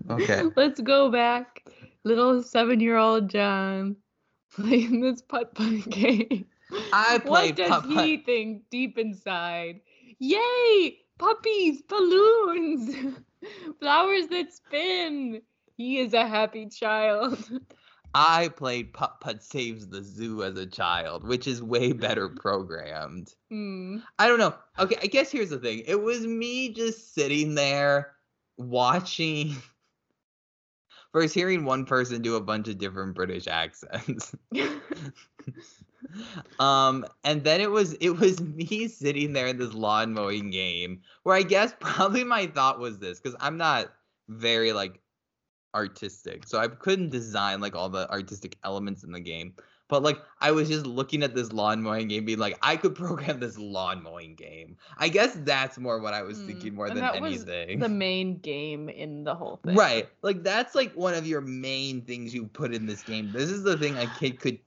Okay. 0.10 0.44
let's 0.56 0.80
go 0.80 1.10
back. 1.10 1.64
Little 2.04 2.42
seven 2.42 2.80
year 2.80 2.98
old 2.98 3.30
Jon 3.30 3.96
playing 4.56 5.02
this 5.02 5.22
putt 5.22 5.54
putt 5.56 5.86
game. 5.90 6.46
I 6.94 7.20
what 7.24 7.56
does 7.56 7.70
putt 7.70 7.90
putt. 7.90 8.06
he 8.06 8.18
think 8.18 8.64
deep 8.70 8.98
inside? 8.98 9.82
Yay! 10.20 10.98
Puppies, 11.20 11.82
balloons, 11.88 12.96
flowers 13.80 14.28
that 14.28 14.52
spin. 14.54 15.42
He 15.78 16.00
is 16.00 16.14
a 16.14 16.28
happy 16.28 16.68
child. 16.68 17.38
I 18.14 18.50
played 18.50 18.94
Putt 18.94 19.22
Putt 19.22 19.42
Saves 19.42 19.88
the 19.88 20.04
Zoo 20.04 20.44
as 20.44 20.58
a 20.58 20.66
child, 20.66 21.26
which 21.26 21.48
is 21.48 21.64
way 21.64 21.94
better 21.94 22.28
programmed. 22.28 23.34
Hmm. 23.50 23.98
I 24.20 24.28
don't 24.28 24.40
know. 24.40 24.54
Okay, 24.80 24.98
I 25.02 25.08
guess 25.08 25.32
here's 25.32 25.50
the 25.52 25.60
thing. 25.60 25.84
It 25.88 26.02
was 26.02 26.28
me 26.28 26.74
just 26.74 27.14
sitting 27.14 27.56
there 27.56 28.14
watching 28.58 29.56
first 31.12 31.34
hearing 31.34 31.66
one 31.66 31.86
person 31.86 32.22
do 32.22 32.36
a 32.36 32.42
bunch 32.42 32.68
of 32.68 32.78
different 32.78 33.16
British 33.16 33.48
accents. 33.48 34.36
um 36.60 37.06
and 37.24 37.44
then 37.44 37.62
it 37.62 37.70
was 37.70 37.94
it 37.94 38.10
was 38.10 38.42
me 38.42 38.88
sitting 38.88 39.34
there 39.34 39.48
in 39.48 39.58
this 39.58 39.74
lawn 39.74 40.14
mowing 40.14 40.50
game 40.50 41.02
where 41.24 41.36
I 41.36 41.44
guess 41.44 41.74
probably 41.80 42.24
my 42.24 42.48
thought 42.48 42.80
was 42.80 43.00
this 43.00 43.20
cuz 43.20 43.36
I'm 43.40 43.58
not 43.58 43.94
very 44.28 44.74
like 44.74 45.02
artistic. 45.74 46.48
So 46.48 46.60
I 46.60 46.68
couldn't 46.68 47.10
design 47.10 47.62
like 47.62 47.76
all 47.76 47.90
the 47.90 48.10
artistic 48.10 48.58
elements 48.64 49.04
in 49.04 49.12
the 49.12 49.20
game. 49.20 49.54
But 49.92 50.04
like 50.04 50.22
I 50.40 50.52
was 50.52 50.70
just 50.70 50.86
looking 50.86 51.22
at 51.22 51.36
this 51.36 51.52
lawn 51.52 51.84
mowing 51.84 52.08
game 52.08 52.24
being 52.24 52.40
like 52.40 52.58
I 52.62 52.78
could 52.78 52.96
program 52.96 53.42
this 53.42 53.58
lawn 53.58 54.02
mowing 54.02 54.36
game. 54.36 54.78
I 54.98 55.10
guess 55.10 55.34
that's 55.44 55.78
more 55.78 56.00
what 56.00 56.14
I 56.14 56.22
was 56.22 56.38
Hmm, 56.38 56.48
thinking 56.48 56.76
more 56.76 56.88
and 56.88 56.96
than 56.96 57.04
that 57.04 57.22
was 57.22 57.44
anything. 57.46 57.80
the 57.80 57.90
main 57.90 58.38
game 58.38 58.88
in 58.88 59.26
the 59.26 59.36
whole 59.36 59.58
thing. 59.66 59.76
Right. 59.76 60.08
Like 60.22 60.44
that's 60.44 60.76
like 60.76 60.94
one 60.94 61.14
of 61.14 61.28
your 61.28 61.42
main 61.42 62.04
things 62.04 62.34
you 62.34 62.46
put 62.46 62.74
in 62.74 62.86
this 62.86 63.04
game. 63.04 63.34
This 63.34 63.50
is 63.50 63.64
the 63.64 63.78
thing 63.78 63.98
a 63.98 64.08
kid 64.18 64.40
could 64.40 64.60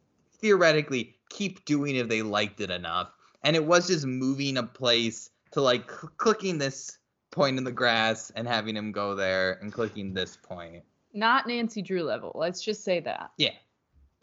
theoretically 0.43 1.17
keep 1.31 1.65
doing 1.65 1.97
if 1.97 2.07
they 2.11 2.21
liked 2.21 2.61
it 2.61 2.71
enough. 2.71 3.11
And 3.45 3.57
it 3.57 3.65
was 3.65 3.87
just 3.87 4.05
moving 4.05 4.59
a 4.59 4.63
place 4.63 5.31
to 5.53 5.63
like 5.63 5.91
cl- 5.91 6.13
clicking 6.19 6.59
this 6.59 6.99
point 7.31 7.57
in 7.57 7.65
the 7.65 7.73
grass 7.73 8.31
and 8.37 8.47
having 8.47 8.77
him 8.77 8.93
go 8.93 9.15
there 9.15 9.59
and 9.63 9.73
clicking 9.73 10.13
this 10.13 10.37
point. 10.37 10.83
Not 11.15 11.47
Nancy 11.47 11.81
Drew 11.81 12.03
level. 12.03 12.33
Let's 12.35 12.61
just 12.61 12.85
say 12.85 13.01
that. 13.01 13.31
Yeah. 13.39 13.53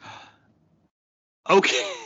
Okay. 1.48 1.92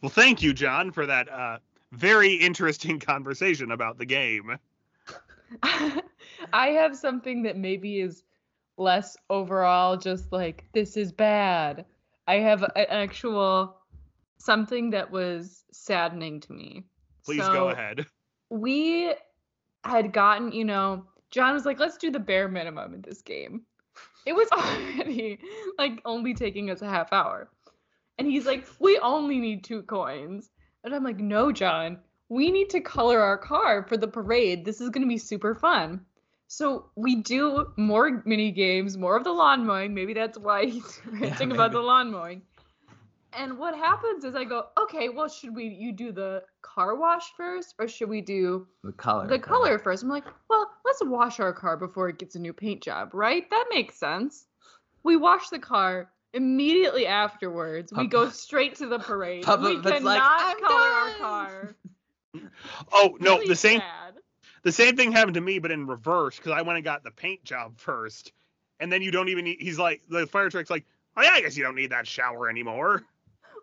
Well, 0.00 0.10
thank 0.10 0.42
you, 0.42 0.52
Jon, 0.52 0.92
for 0.92 1.06
that 1.06 1.28
uh, 1.28 1.58
very 1.92 2.34
interesting 2.34 3.00
conversation 3.00 3.72
about 3.72 3.98
the 3.98 4.06
game. 4.06 4.58
I 6.52 6.68
have 6.68 6.96
something 6.96 7.42
that 7.42 7.56
maybe 7.56 8.00
is 8.00 8.22
less 8.76 9.16
overall 9.28 9.96
just 9.96 10.30
like 10.30 10.64
this 10.72 10.96
is 10.96 11.10
bad. 11.10 11.84
I 12.28 12.36
have 12.36 12.62
an 12.62 12.70
actual 12.76 13.76
something 14.38 14.90
that 14.90 15.10
was 15.10 15.64
saddening 15.72 16.40
to 16.40 16.52
me. 16.52 16.84
Please 17.24 17.44
So, 17.44 17.52
go 17.52 17.68
ahead. 17.70 18.06
We 18.50 19.14
had 19.84 20.12
gotten, 20.12 20.52
you 20.52 20.64
know, 20.64 21.04
Jon 21.30 21.54
was 21.54 21.64
like, 21.66 21.80
let's 21.80 21.96
do 21.96 22.10
the 22.10 22.20
bare 22.20 22.48
minimum 22.48 22.94
in 22.94 23.02
this 23.02 23.22
game. 23.22 23.62
It 24.26 24.34
was 24.34 24.48
already 24.52 25.38
like 25.78 26.00
only 26.04 26.34
taking 26.34 26.70
us 26.70 26.82
a 26.82 26.88
half 26.88 27.12
hour. 27.12 27.50
And 28.18 28.26
he's 28.26 28.46
like, 28.46 28.66
we 28.80 28.98
only 28.98 29.38
need 29.38 29.64
two 29.64 29.82
coins. 29.82 30.50
And 30.84 30.94
I'm 30.94 31.04
like, 31.04 31.18
no, 31.18 31.52
Jon, 31.52 31.98
we 32.28 32.50
need 32.50 32.70
to 32.70 32.80
color 32.80 33.20
our 33.20 33.38
car 33.38 33.84
for 33.88 33.96
the 33.96 34.08
parade. 34.08 34.64
This 34.64 34.80
is 34.80 34.90
going 34.90 35.02
to 35.02 35.08
be 35.08 35.18
super 35.18 35.54
fun. 35.54 36.00
So 36.48 36.86
we 36.96 37.16
do 37.16 37.72
more 37.76 38.22
mini 38.24 38.50
games, 38.52 38.96
more 38.96 39.16
of 39.16 39.24
the 39.24 39.32
lawn 39.32 39.66
mowing. 39.66 39.94
Maybe 39.94 40.14
that's 40.14 40.38
why 40.38 40.66
he's 40.66 41.00
ranting 41.06 41.52
about 41.52 41.72
the 41.72 41.80
lawn 41.80 42.10
mowing. 42.10 42.42
And 43.34 43.58
what 43.58 43.76
happens 43.76 44.24
is 44.24 44.34
I 44.34 44.44
go, 44.44 44.64
okay, 44.80 45.10
well, 45.10 45.28
should 45.28 45.54
we 45.54 45.64
you 45.66 45.92
do 45.92 46.10
the 46.12 46.42
car 46.62 46.96
wash 46.96 47.30
first, 47.36 47.74
or 47.78 47.86
should 47.86 48.08
we 48.08 48.22
do 48.22 48.66
The 48.82 48.92
color. 48.92 49.26
the 49.26 49.34
thing. 49.34 49.42
color 49.42 49.78
first? 49.78 50.02
I'm 50.02 50.08
like, 50.08 50.24
well, 50.48 50.70
let's 50.86 51.02
wash 51.04 51.38
our 51.38 51.52
car 51.52 51.76
before 51.76 52.08
it 52.08 52.18
gets 52.18 52.34
a 52.36 52.38
new 52.38 52.54
paint 52.54 52.82
job, 52.82 53.10
right? 53.12 53.48
That 53.50 53.66
makes 53.70 53.96
sense. 53.96 54.46
We 55.02 55.16
wash 55.16 55.50
the 55.50 55.58
car 55.58 56.10
immediately 56.38 57.06
afterwards. 57.06 57.92
We 57.92 58.06
go 58.06 58.30
straight 58.30 58.76
to 58.76 58.86
the 58.86 58.98
parade. 58.98 59.44
We 59.46 59.80
cannot 59.82 60.02
like, 60.02 60.22
"I'm 60.22 60.60
color 60.60 60.80
our 60.80 61.10
car. 61.18 61.76
Oh 62.92 63.16
no, 63.20 63.36
Really 63.36 63.48
the 63.48 63.56
same 63.56 63.80
sad. 63.80 64.14
the 64.62 64.70
same 64.70 64.96
thing 64.96 65.12
happened 65.12 65.34
to 65.34 65.40
me, 65.40 65.58
but 65.58 65.70
in 65.70 65.86
reverse 65.86 66.36
because 66.36 66.52
I 66.52 66.62
went 66.62 66.76
and 66.76 66.84
got 66.84 67.02
the 67.02 67.10
paint 67.10 67.42
job 67.42 67.78
first, 67.78 68.32
and 68.80 68.92
then 68.92 69.02
you 69.02 69.10
don't 69.10 69.28
even 69.28 69.44
need. 69.44 69.56
He's 69.60 69.78
like 69.78 70.02
the 70.08 70.26
fire 70.26 70.50
truck's 70.50 70.70
like, 70.70 70.84
oh 71.16 71.22
yeah, 71.22 71.30
I 71.32 71.40
guess 71.40 71.56
you 71.56 71.64
don't 71.64 71.74
need 71.74 71.90
that 71.90 72.06
shower 72.06 72.48
anymore. 72.48 73.02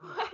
What? 0.01 0.33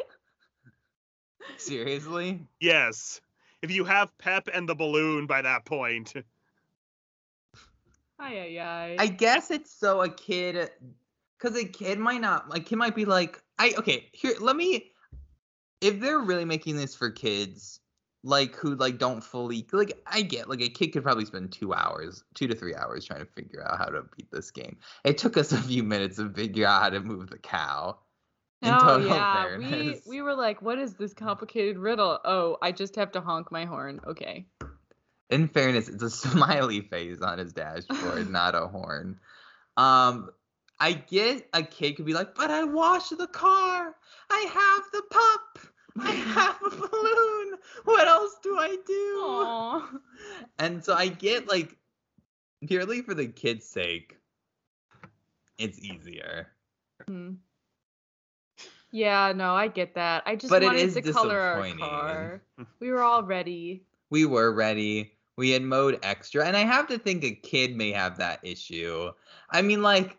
Seriously? 1.57 2.39
Yes, 2.59 3.21
if 3.61 3.69
you 3.69 3.83
have 3.83 4.17
Pep 4.17 4.47
and 4.51 4.67
the 4.67 4.75
balloon 4.75 5.27
by 5.27 5.41
that 5.41 5.65
point. 5.65 6.13
Ay, 8.17 8.39
ay, 8.39 8.59
ay. 8.59 8.95
I 8.99 9.07
guess 9.07 9.51
it's 9.51 9.71
so 9.71 10.01
a 10.01 10.09
kid, 10.09 10.69
because 11.41 11.57
a 11.57 11.65
kid 11.65 11.99
might 11.99 12.21
not, 12.21 12.49
like 12.49 12.65
kid 12.65 12.77
might 12.77 12.95
be 12.95 13.05
like, 13.05 13.41
I 13.57 13.73
okay, 13.77 14.07
here, 14.11 14.33
let 14.39 14.55
me, 14.55 14.91
if 15.81 15.99
they're 15.99 16.19
really 16.19 16.45
making 16.45 16.75
this 16.75 16.95
for 16.95 17.09
kids, 17.09 17.79
like 18.23 18.55
who 18.55 18.75
like 18.75 18.99
don't 18.99 19.23
fully 19.23 19.65
like, 19.71 19.99
I 20.05 20.21
get 20.21 20.47
like 20.47 20.61
a 20.61 20.69
kid 20.69 20.93
could 20.93 21.03
probably 21.03 21.25
spend 21.25 21.51
two 21.51 21.73
hours, 21.73 22.23
two 22.35 22.47
to 22.47 22.55
three 22.55 22.75
hours 22.75 23.05
trying 23.05 23.21
to 23.21 23.25
figure 23.25 23.65
out 23.67 23.79
how 23.79 23.85
to 23.85 24.03
beat 24.15 24.29
this 24.31 24.51
game. 24.51 24.77
It 25.03 25.17
took 25.17 25.37
us 25.37 25.51
a 25.51 25.57
few 25.57 25.83
minutes 25.83 26.17
to 26.17 26.29
figure 26.29 26.67
out 26.67 26.83
how 26.83 26.89
to 26.91 26.99
move 26.99 27.29
the 27.29 27.39
cow. 27.39 27.97
In 28.61 28.69
oh 28.69 28.77
total 28.77 29.07
yeah, 29.07 29.57
we 29.57 29.99
we 30.05 30.21
were 30.21 30.35
like, 30.35 30.61
what 30.61 30.77
is 30.77 30.93
this 30.93 31.15
complicated 31.15 31.79
riddle? 31.79 32.19
Oh, 32.23 32.57
I 32.61 32.71
just 32.71 32.95
have 32.97 33.11
to 33.13 33.21
honk 33.21 33.51
my 33.51 33.65
horn. 33.65 33.99
Okay. 34.05 34.45
in 35.31 35.47
fairness, 35.47 35.89
it's 35.89 36.03
a 36.03 36.11
smiley 36.11 36.81
face 36.81 37.21
on 37.21 37.39
his 37.39 37.53
dashboard, 37.53 38.29
not 38.31 38.53
a 38.53 38.67
horn. 38.67 39.19
Um, 39.77 40.29
I 40.81 40.93
get 40.93 41.47
a 41.53 41.61
kid 41.61 41.95
could 41.95 42.07
be 42.07 42.13
like, 42.13 42.33
but 42.33 42.49
I 42.49 42.63
washed 42.63 43.15
the 43.15 43.27
car. 43.27 43.95
I 44.31 44.39
have 44.51 44.83
the 44.91 45.03
pup. 45.11 45.59
I 45.99 46.11
have 46.35 46.55
a 46.65 46.69
balloon. 46.71 47.59
What 47.83 48.07
else 48.07 48.37
do 48.41 48.57
I 48.57 48.77
do? 48.87 49.21
Aw. 49.21 49.89
And 50.57 50.83
so 50.83 50.95
I 50.95 51.09
get 51.09 51.47
like 51.47 51.77
purely 52.67 53.03
for 53.03 53.13
the 53.13 53.27
kid's 53.27 53.67
sake. 53.67 54.17
it's 55.59 55.79
easier. 55.79 56.47
Hmm. 57.07 57.33
Yeah, 58.91 59.33
no, 59.35 59.53
I 59.53 59.67
get 59.67 59.93
that. 59.93 60.23
I 60.25 60.35
just 60.35 60.49
But 60.49 60.63
wanted 60.63 60.79
is 60.79 60.95
to 60.95 61.13
color 61.13 61.39
our 61.39 61.73
car. 61.77 62.41
We 62.79 62.89
were 62.89 63.03
all 63.03 63.21
ready. 63.21 63.83
We 64.09 64.25
were 64.25 64.51
ready. 64.51 65.13
We 65.37 65.51
had 65.51 65.61
mode 65.61 65.99
extra, 66.03 66.45
and 66.45 66.57
I 66.57 66.61
have 66.61 66.87
to 66.87 66.97
think 66.97 67.23
a 67.23 67.31
kid 67.31 67.75
may 67.75 67.91
have 67.91 68.17
that 68.17 68.39
issue. 68.43 69.11
I 69.49 69.61
mean, 69.61 69.81
like, 69.81 70.17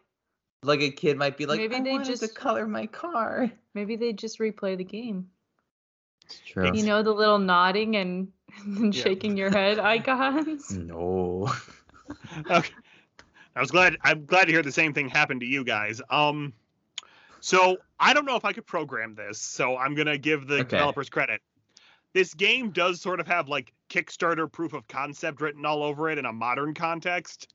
like 0.62 0.80
a 0.80 0.90
kid 0.90 1.16
might 1.16 1.36
be 1.36 1.46
like, 1.46 1.58
Maybe 1.58 1.76
I 1.76 1.80
they 1.80 1.90
wanted 1.92 2.14
to 2.14 2.18
just- 2.18 2.34
color 2.34 2.66
my 2.66 2.86
car. 2.86 3.50
Maybe 3.74 3.96
they 3.96 4.12
just 4.12 4.38
replay 4.38 4.76
the 4.76 4.84
game. 4.84 5.28
It's 6.26 6.40
true. 6.46 6.70
You 6.74 6.84
know 6.84 7.02
the 7.02 7.12
little 7.12 7.38
nodding 7.38 7.96
and, 7.96 8.28
and 8.64 8.94
Yeah. 8.94 9.02
shaking 9.02 9.36
your 9.36 9.50
head 9.56 9.78
icons. 9.78 10.70
no. 10.76 11.52
okay. 12.50 12.70
I 13.54 13.60
was 13.60 13.70
glad. 13.70 13.96
I'm 14.02 14.24
glad 14.24 14.44
to 14.46 14.52
hear 14.52 14.62
the 14.62 14.72
same 14.72 14.94
thing 14.94 15.08
happened 15.10 15.40
to 15.40 15.46
you 15.46 15.62
guys. 15.62 16.00
Um, 16.08 16.54
so 17.40 17.76
I 18.00 18.14
don't 18.14 18.24
know 18.24 18.36
if 18.36 18.44
I 18.46 18.52
could 18.52 18.66
program 18.66 19.14
this, 19.14 19.38
so 19.38 19.76
I'm 19.76 19.94
gonna 19.94 20.16
give 20.16 20.46
the 20.46 20.60
Okay. 20.60 20.68
developers 20.70 21.10
credit. 21.10 21.42
This 22.14 22.32
game 22.32 22.70
does 22.70 23.00
sort 23.00 23.20
of 23.20 23.26
have 23.26 23.48
like 23.48 23.72
Kickstarter 23.90 24.50
proof 24.50 24.72
of 24.72 24.86
concept 24.88 25.40
written 25.42 25.66
all 25.66 25.82
over 25.82 26.08
it 26.08 26.16
in 26.18 26.24
a 26.24 26.32
modern 26.32 26.72
context. 26.72 27.52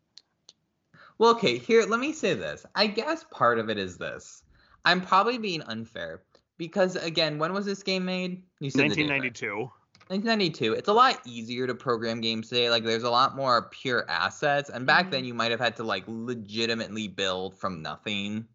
Well, 1.19 1.31
okay, 1.31 1.57
here, 1.57 1.83
let 1.83 1.99
me 1.99 2.13
say 2.13 2.33
this. 2.33 2.65
I 2.75 2.87
guess 2.87 3.23
part 3.31 3.59
of 3.59 3.69
it 3.69 3.77
is 3.77 3.97
this. 3.97 4.43
I'm 4.85 5.01
probably 5.01 5.37
being 5.37 5.61
unfair 5.63 6.23
because, 6.57 6.95
again, 6.95 7.37
when 7.39 7.53
was 7.53 7.65
this 7.65 7.83
game 7.83 8.05
made? 8.05 8.43
You 8.59 8.69
said 8.69 8.89
the 8.89 8.95
right? 8.95 9.09
1992. 9.09 9.71
1992. 10.09 10.73
It's 10.73 10.87
a 10.89 10.93
lot 10.93 11.21
easier 11.25 11.67
to 11.67 11.75
program 11.75 12.21
games 12.21 12.49
today. 12.49 12.69
Like, 12.69 12.83
there's 12.83 13.03
a 13.03 13.09
lot 13.09 13.35
more 13.35 13.69
pure 13.69 14.09
assets. 14.09 14.69
And 14.69 14.85
back 14.87 15.07
Mhm. 15.07 15.11
then, 15.11 15.25
you 15.25 15.33
might 15.33 15.51
have 15.51 15.59
had 15.59 15.75
to, 15.77 15.83
like, 15.83 16.05
legitimately 16.07 17.09
build 17.09 17.57
from 17.59 17.81
nothing. 17.81 18.47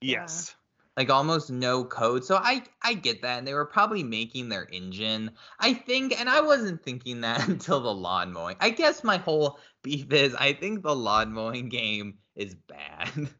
Yes. 0.00 0.56
Like 0.98 1.10
almost 1.10 1.48
no 1.48 1.84
code. 1.84 2.24
So 2.24 2.40
I 2.42 2.64
I 2.82 2.94
get 2.94 3.22
that, 3.22 3.38
and 3.38 3.46
they 3.46 3.54
were 3.54 3.66
probably 3.66 4.02
making 4.02 4.48
their 4.48 4.66
engine. 4.72 5.30
I 5.60 5.72
think, 5.72 6.18
and 6.18 6.28
I 6.28 6.40
wasn't 6.40 6.82
thinking 6.82 7.20
that 7.20 7.46
until 7.48 7.78
the 7.78 7.94
lawn 7.94 8.32
mowing. 8.32 8.56
I 8.58 8.70
guess 8.70 9.04
my 9.04 9.18
whole 9.18 9.60
beef 9.84 10.12
is 10.12 10.34
I 10.34 10.54
think 10.54 10.82
the 10.82 10.96
lawn 10.96 11.32
mowing 11.32 11.68
game 11.68 12.18
is 12.34 12.54
bad. 12.54 13.10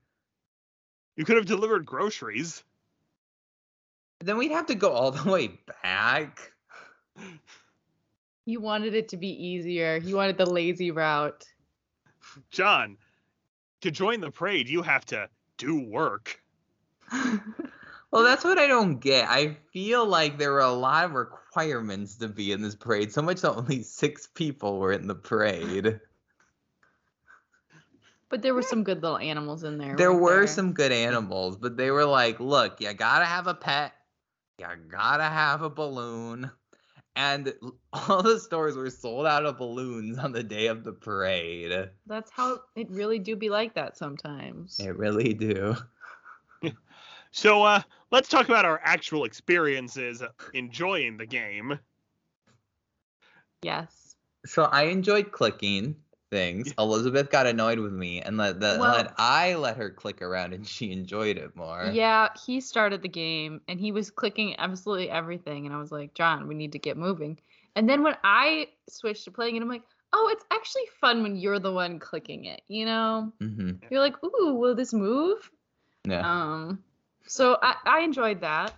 You 1.16 1.25
could 1.25 1.35
have 1.35 1.47
delivered 1.47 1.85
groceries. 1.85 2.62
then 4.21 4.38
we'd 4.38 4.53
have 4.53 4.66
to 4.66 4.77
go 4.77 4.92
all 4.92 5.11
the 5.11 5.29
way 5.29 5.51
back. 5.83 6.53
You 8.47 8.61
wanted 8.61 8.94
it 8.94 9.09
to 9.09 9.16
be 9.16 9.31
easier. 9.31 9.97
You 9.97 10.14
wanted 10.14 10.38
the 10.38 10.47
lazy 10.47 10.92
route. 10.92 11.44
Jon, 12.53 12.99
to 13.81 13.90
join 13.90 14.21
the 14.21 14.31
parade, 14.31 14.68
you 14.68 14.81
have 14.83 15.05
to 15.07 15.29
do 15.57 15.81
work. 15.81 16.40
Well, 18.11 18.25
that's 18.25 18.42
what 18.42 18.59
I 18.59 18.66
don't 18.66 19.01
get. 19.01 19.29
I 19.29 19.59
feel 19.73 20.07
like 20.07 20.38
there 20.38 20.53
were 20.53 20.61
a 20.61 20.73
lot 20.73 21.05
of 21.05 21.12
requirements 21.12 22.16
to 22.16 22.29
be 22.29 22.53
in 22.53 22.62
this 22.62 22.75
parade, 22.75 23.12
so 23.12 23.21
much 23.21 23.42
that 23.42 23.53
only 23.53 23.83
six 23.83 24.27
people 24.27 24.79
were 24.79 24.92
in 24.92 25.07
the 25.07 25.14
parade. 25.14 26.01
But 28.31 28.42
there 28.42 28.55
were 28.55 28.62
some 28.62 28.83
good 28.83 29.03
little 29.03 29.18
animals 29.18 29.62
in 29.62 29.79
there. 29.79 29.97
There 29.97 30.12
were 30.12 30.40
there? 30.40 30.47
some 30.47 30.73
good 30.73 30.92
animals, 30.92 31.57
but 31.57 31.77
they 31.77 31.90
were 31.90 32.05
like, 32.05 32.40
look, 32.40 32.81
you 32.81 32.92
gotta 32.94 33.25
have 33.25 33.47
a 33.47 33.55
pet, 33.55 33.92
you 34.59 34.66
gotta 34.90 35.25
have 35.25 35.62
a 35.62 35.71
balloon. 35.71 36.51
And 37.14 37.53
all 37.92 38.23
the 38.23 38.40
stores 38.40 38.77
were 38.77 38.90
sold 38.90 39.27
out 39.27 39.44
of 39.44 39.59
balloons 39.59 40.18
on 40.18 40.33
the 40.33 40.42
day 40.42 40.68
of 40.68 40.85
the 40.85 40.92
parade. 40.92 41.90
That's 42.07 42.31
how 42.31 42.61
it 42.75 42.90
really 42.90 43.18
do 43.18 43.37
be 43.37 43.51
like 43.51 43.75
that 43.75 43.99
sometimes. 43.99 44.81
It 44.81 44.97
really 44.97 45.35
do. 45.35 45.77
So 47.31 47.62
uh, 47.62 47.83
let's 48.11 48.29
talk 48.29 48.49
about 48.49 48.64
our 48.64 48.81
actual 48.83 49.25
experiences 49.25 50.23
enjoying 50.55 51.17
the 51.17 51.27
game. 51.27 51.79
Yes. 53.62 54.17
So 54.47 54.64
I 54.64 54.85
enjoyed 54.85 55.33
clicking 55.33 55.97
things. 56.31 56.73
Elizabeth 56.79 57.31
got 57.31 57.47
annoyed 57.47 57.79
with 57.79 57.93
me 57.93 58.21
and 58.21 58.37
let, 58.37 58.61
the, 58.61 58.77
Well- 58.79 58.93
let 58.93 59.14
I 59.19 59.55
let 59.57 59.77
her 59.77 59.91
click 59.91 60.23
around 60.23 60.53
and 60.53 60.67
she 60.67 60.93
enjoyed 60.93 61.37
it 61.37 61.55
more. 61.57 61.91
Yeah, 61.95 62.29
he 62.47 62.61
started 62.61 63.03
the 63.03 63.09
game 63.09 63.61
and 63.69 63.81
he 63.81 63.93
was 63.93 64.11
clicking 64.11 64.55
absolutely 64.59 65.11
everything. 65.11 65.67
And 65.67 65.75
I 65.75 65.79
was 65.79 65.93
like, 65.93 66.14
Jon, 66.14 66.49
we 66.49 66.55
need 66.55 66.73
to 66.73 66.79
get 66.79 66.97
moving. 66.97 67.38
And 67.77 67.88
then 67.88 68.03
when 68.03 68.17
I 68.25 68.69
switched 68.88 69.25
to 69.25 69.31
playing 69.31 69.57
it, 69.57 69.62
I'm 69.62 69.69
like, 69.69 69.83
oh, 70.12 70.29
it's 70.33 70.45
actually 70.51 70.87
fun 71.01 71.23
when 71.23 71.37
you're 71.37 71.59
the 71.61 71.73
one 71.73 71.99
clicking 71.99 72.47
it, 72.47 72.62
you 72.69 72.87
know? 72.87 73.33
hmm 73.41 73.73
You're 73.91 74.01
like, 74.01 74.17
ooh, 74.25 74.55
will 74.55 74.75
this 74.75 74.93
move? 74.93 75.51
Yeah. 76.09 76.21
Um, 76.21 76.83
so 77.29 77.59
I, 77.62 77.75
I 77.85 78.01
enjoyed 78.01 78.41
that. 78.41 78.75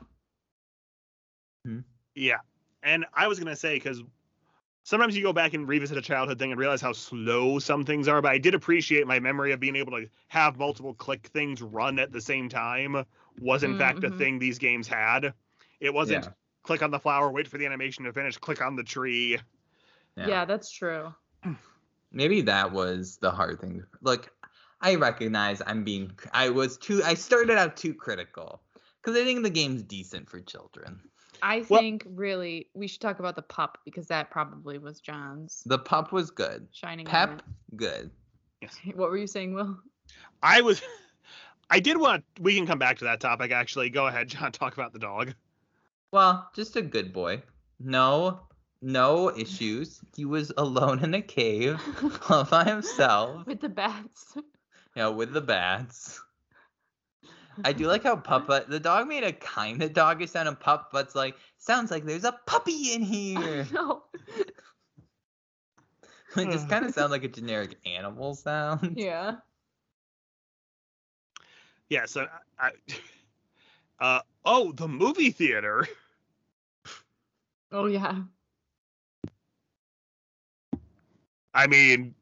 Yeah. 2.14 2.38
And 2.82 3.06
I 3.14 3.28
was 3.28 3.38
going 3.38 3.52
to 3.52 3.56
say, 3.56 3.74
because 3.74 4.02
sometimes 4.82 5.16
you 5.16 5.22
go 5.22 5.32
back 5.32 5.54
and 5.54 5.68
revisit 5.68 5.96
a 5.96 6.02
childhood 6.02 6.38
thing 6.38 6.50
and 6.50 6.58
realize 6.58 6.80
how 6.80 6.92
slow 6.92 7.58
some 7.58 7.84
things 7.84 8.08
are, 8.08 8.20
but 8.20 8.32
I 8.32 8.38
did 8.38 8.54
appreciate 8.54 9.06
my 9.06 9.20
memory 9.20 9.52
of 9.52 9.60
being 9.60 9.76
able 9.76 9.92
to 9.92 10.08
have 10.28 10.58
multiple 10.58 10.94
click 10.94 11.28
things 11.28 11.62
run 11.62 11.98
at 11.98 12.12
the 12.12 12.20
same 12.20 12.48
time 12.48 13.04
was 13.40 13.62
in 13.62 13.76
fact 13.78 14.04
a 14.04 14.10
Mhm. 14.10 14.18
thing 14.18 14.38
these 14.38 14.58
games 14.58 14.88
had. 14.88 15.32
It 15.80 15.94
wasn't 15.94 16.24
Yeah. 16.24 16.32
click 16.62 16.82
on 16.82 16.90
the 16.90 16.98
flower, 16.98 17.30
wait 17.30 17.48
for 17.48 17.58
the 17.58 17.66
animation 17.66 18.04
to 18.04 18.12
finish, 18.12 18.36
click 18.36 18.60
on 18.60 18.76
the 18.76 18.84
tree. 18.84 19.38
Yeah, 20.16 20.44
that's 20.44 20.70
true. 20.70 21.14
maybe 22.12 22.42
that 22.42 22.72
was 22.72 23.16
the 23.18 23.30
hard 23.30 23.60
thing. 23.60 23.84
Look, 24.02 24.30
I 24.80 24.94
recognize 24.96 25.60
I'm 25.66 25.84
being 25.84 26.12
I 26.32 26.48
was 26.48 26.76
too 26.78 27.02
I 27.04 27.14
started 27.14 27.56
out 27.58 27.76
too 27.76 27.94
critical 27.94 28.62
cuz 29.02 29.16
I 29.16 29.24
think 29.24 29.42
the 29.42 29.50
game's 29.50 29.82
decent 29.82 30.28
for 30.28 30.40
children. 30.40 31.00
I 31.42 31.64
Well- 31.68 31.80
think 31.80 32.04
really 32.06 32.68
we 32.74 32.86
should 32.86 33.00
talk 33.00 33.18
about 33.18 33.36
the 33.36 33.42
pup 33.42 33.78
because 33.84 34.06
that 34.08 34.30
probably 34.30 34.78
was 34.78 35.00
Jon's 35.00 35.62
The 35.66 35.78
pup 35.78 36.12
was 36.12 36.30
good. 36.30 36.68
shining 36.72 37.06
Pep 37.06 37.42
good. 37.76 38.10
Yes. 38.60 38.76
What 38.94 39.10
were 39.10 39.16
you 39.16 39.26
saying, 39.26 39.54
Will? 39.54 39.78
I 40.42 40.60
was. 40.60 40.82
I 41.70 41.78
did 41.80 41.96
want. 41.96 42.24
We 42.40 42.56
can 42.56 42.66
come 42.66 42.78
back 42.80 42.98
to 42.98 43.04
that 43.04 43.20
topic. 43.20 43.52
Actually, 43.52 43.90
go 43.90 44.06
ahead, 44.08 44.28
Jon. 44.28 44.50
Talk 44.50 44.74
about 44.74 44.92
the 44.92 44.98
dog. 44.98 45.34
Well, 46.10 46.50
just 46.54 46.74
a 46.76 46.82
good 46.82 47.12
boy. 47.12 47.42
No 47.78 48.40
no 48.82 49.30
issues. 49.36 50.00
He 50.16 50.24
was 50.24 50.50
alone 50.56 51.04
in 51.04 51.14
a 51.14 51.22
cave 51.22 51.80
all 52.28 52.44
by 52.44 52.64
himself, 52.64 53.46
With 53.46 53.60
the 53.60 53.68
bats. 53.68 54.36
You 54.94 55.02
know, 55.02 55.12
with 55.12 55.32
the 55.32 55.40
bats. 55.40 56.20
I 57.64 57.72
do 57.72 57.86
like 57.86 58.04
how 58.04 58.16
Puppa 58.16 58.66
the 58.68 58.80
dog 58.80 59.08
made 59.08 59.24
a 59.24 59.32
kind 59.32 59.82
of 59.82 59.92
doggish 59.92 60.30
sound 60.30 60.48
and 60.48 60.58
Pup 60.58 60.90
but's 60.92 61.14
like 61.14 61.36
sounds 61.58 61.90
like 61.90 62.04
there's 62.04 62.24
a 62.24 62.38
puppy 62.46 62.94
in 62.94 63.02
here. 63.02 63.66
no. 63.72 64.04
it 66.36 66.50
just 66.50 66.68
kind 66.68 66.84
of 66.84 66.94
sounds 66.94 67.10
like 67.10 67.24
a 67.24 67.28
generic 67.28 67.76
animal 67.84 68.34
sound. 68.34 68.94
Yeah. 68.96 69.36
Yeah. 71.88 72.06
So 72.06 72.26
I. 72.58 72.70
Uh 73.98 74.20
oh, 74.44 74.72
the 74.72 74.88
movie 74.88 75.30
theater. 75.30 75.86
Oh 77.72 77.86
yeah. 77.86 78.20
I 81.52 81.66
mean, 81.66 82.14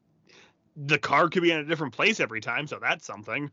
the 0.85 0.97
car 0.97 1.29
could 1.29 1.43
be 1.43 1.51
in 1.51 1.59
a 1.59 1.65
different 1.65 1.93
place 1.93 2.19
every 2.19 2.41
time, 2.41 2.67
so 2.67 2.79
that's 2.81 3.05
something. 3.05 3.51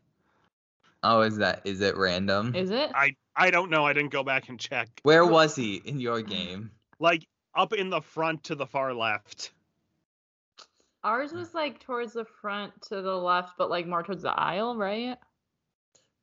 Oh, 1.03 1.23
is 1.23 1.37
that 1.37 1.63
is 1.65 1.81
it 1.81 1.97
random? 1.97 2.55
Is 2.55 2.71
it? 2.71 2.91
I 2.95 3.17
I 3.35 3.51
don't 3.51 3.71
know. 3.71 3.85
I 3.85 3.93
didn't 3.93 4.13
go 4.13 4.23
back 4.23 4.49
and 4.49 4.59
check. 4.59 4.89
Where 5.03 5.27
was 5.27 5.55
he 5.55 5.77
in 5.85 6.01
your 6.01 6.23
game? 6.23 6.71
Like 6.99 7.27
up 7.55 7.73
in 7.73 7.91
the 7.91 8.01
front 8.01 8.45
to 8.45 8.55
the 8.55 8.67
far 8.67 8.95
left. 8.95 9.53
Ours 11.05 11.33
was 11.33 11.55
like 11.55 11.81
towards 11.81 12.13
the 12.15 12.25
front 12.25 12.73
to 12.89 13.03
the 13.03 13.15
left, 13.15 13.55
but 13.59 13.71
like 13.71 13.87
more 13.87 14.03
towards 14.03 14.23
the 14.23 14.33
aisle, 14.33 14.77
right? 14.77 15.17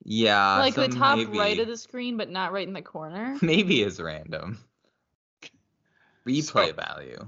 Yeah, 0.03 0.57
like 0.57 0.73
so 0.73 0.87
the 0.87 0.95
top 0.95 1.17
maybe, 1.17 1.37
right 1.37 1.59
of 1.59 1.67
the 1.67 1.77
screen, 1.77 2.17
but 2.17 2.29
not 2.29 2.51
right 2.51 2.67
in 2.67 2.73
the 2.73 2.81
corner. 2.81 3.37
maybe 3.41 3.81
is 3.81 4.01
random. 4.01 4.59
Replay 6.27 6.43
So- 6.43 6.73
value. 6.73 7.27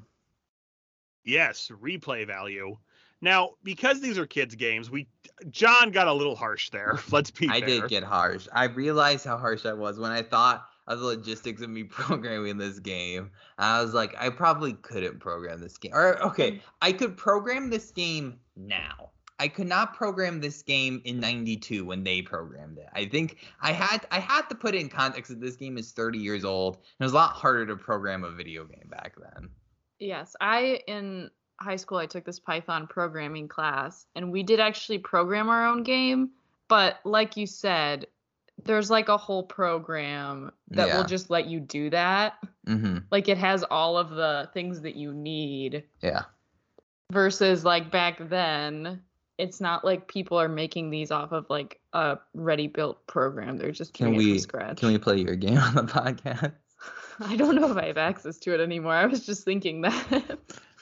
Yes, 1.24 1.72
replay 1.82 2.28
value. 2.28 2.78
Now, 3.26 3.54
because 3.64 4.02
these 4.02 4.20
are 4.20 4.28
kids' 4.28 4.54
games, 4.54 4.92
we 4.92 5.08
Jon 5.50 5.90
got 5.90 6.08
a 6.08 6.14
little 6.14 6.36
harsh 6.36 6.70
there. 6.70 7.00
Let's 7.12 7.32
be 7.32 7.50
I 7.50 7.60
fair. 7.60 7.68
did 7.68 7.88
get 7.88 8.04
harsh. 8.04 8.48
I 8.54 8.66
realized 8.66 9.26
how 9.26 9.36
harsh 9.36 9.66
I 9.66 9.74
was 9.74 9.98
when 9.98 10.12
I 10.12 10.22
thought 10.22 10.68
of 10.86 11.00
the 11.00 11.06
logistics 11.06 11.64
of 11.64 11.72
me 11.72 11.84
programming 11.90 12.60
this 12.60 12.78
game. 12.78 13.32
I 13.58 13.82
was 13.82 13.96
like, 13.96 14.16
I 14.20 14.30
probably 14.30 14.74
couldn't 14.74 15.20
program 15.20 15.60
this 15.60 15.76
game. 15.80 15.92
Or 15.96 16.22
okay, 16.22 16.62
I 16.84 16.92
could 16.92 17.18
program 17.18 17.72
this 17.72 17.90
game 17.90 18.38
now. 18.56 19.10
I 19.40 19.48
could 19.48 19.68
not 19.68 19.96
program 19.96 20.40
this 20.40 20.62
game 20.62 21.02
in 21.04 21.20
92 21.20 21.84
when 21.84 22.04
they 22.04 22.22
programmed 22.22 22.78
it. 22.78 22.90
I 22.94 23.06
think 23.06 23.38
I 23.60 23.72
had 23.72 24.06
I 24.12 24.20
had 24.20 24.44
to 24.50 24.56
put 24.56 24.76
it 24.76 24.82
in 24.82 24.88
context 24.88 25.30
that 25.30 25.42
this 25.42 25.56
game 25.56 25.80
is 25.80 25.92
30 25.94 26.20
years 26.20 26.46
old. 26.46 26.76
And 26.76 26.84
it 27.00 27.06
was 27.06 27.14
a 27.14 27.16
lot 27.16 27.32
harder 27.32 27.66
to 27.66 27.76
program 27.76 28.24
a 28.24 28.30
video 28.30 28.66
game 28.66 28.88
back 28.92 29.16
then. 29.20 29.50
Yes, 29.98 30.36
I 30.40 30.82
in 30.88 31.32
high 31.60 31.76
school 31.76 31.98
I 31.98 32.06
took 32.06 32.26
this 32.26 32.40
Python 32.40 32.88
programming 32.88 33.48
class, 33.48 34.06
and 34.16 34.32
we 34.32 34.44
did 34.44 34.60
actually 34.60 34.98
program 35.00 35.50
our 35.50 35.66
own 35.66 35.84
game. 35.84 36.32
But 36.68 37.00
like 37.04 37.38
you 37.38 37.46
said, 37.48 38.08
there's 38.64 38.90
like 38.90 39.10
a 39.10 39.18
whole 39.18 39.44
program 39.44 40.52
that 40.70 40.88
Yeah. 40.88 40.98
will 40.98 41.04
just 41.06 41.30
let 41.30 41.46
you 41.48 41.60
do 41.60 41.90
that. 41.92 42.36
Mm-hmm. 42.68 43.00
Like 43.12 43.28
it 43.30 43.38
has 43.38 43.64
all 43.64 43.98
of 43.98 44.10
the 44.12 44.50
things 44.54 44.82
that 44.82 44.96
you 44.96 45.14
need 45.14 45.84
Yeah. 46.02 46.24
versus 47.12 47.64
like 47.66 47.92
back 47.92 48.18
then 48.30 49.02
it's 49.38 49.60
not 49.60 49.84
like 49.84 50.08
people 50.08 50.40
are 50.40 50.48
making 50.48 50.90
these 50.90 51.12
off 51.12 51.34
of 51.34 51.46
like 51.50 51.82
a 51.92 52.18
ready 52.34 52.68
built 52.68 53.06
program. 53.06 53.58
They're 53.58 53.72
just 53.74 53.94
Can 53.94 54.16
we 54.16 54.40
scratch. 54.40 54.78
can 54.80 54.88
we 54.94 54.98
play 54.98 55.18
your 55.20 55.36
game 55.36 55.58
on 55.58 55.76
the 55.76 55.82
podcast? 55.84 56.54
I 57.20 57.36
don't 57.36 57.56
know 57.56 57.70
if 57.70 57.76
I 57.78 57.88
have 57.88 57.98
access 57.98 58.38
to 58.40 58.54
it 58.54 58.62
anymore. 58.62 58.94
I 58.94 59.06
was 59.08 59.26
just 59.26 59.44
thinking 59.44 59.82
that. 59.82 60.40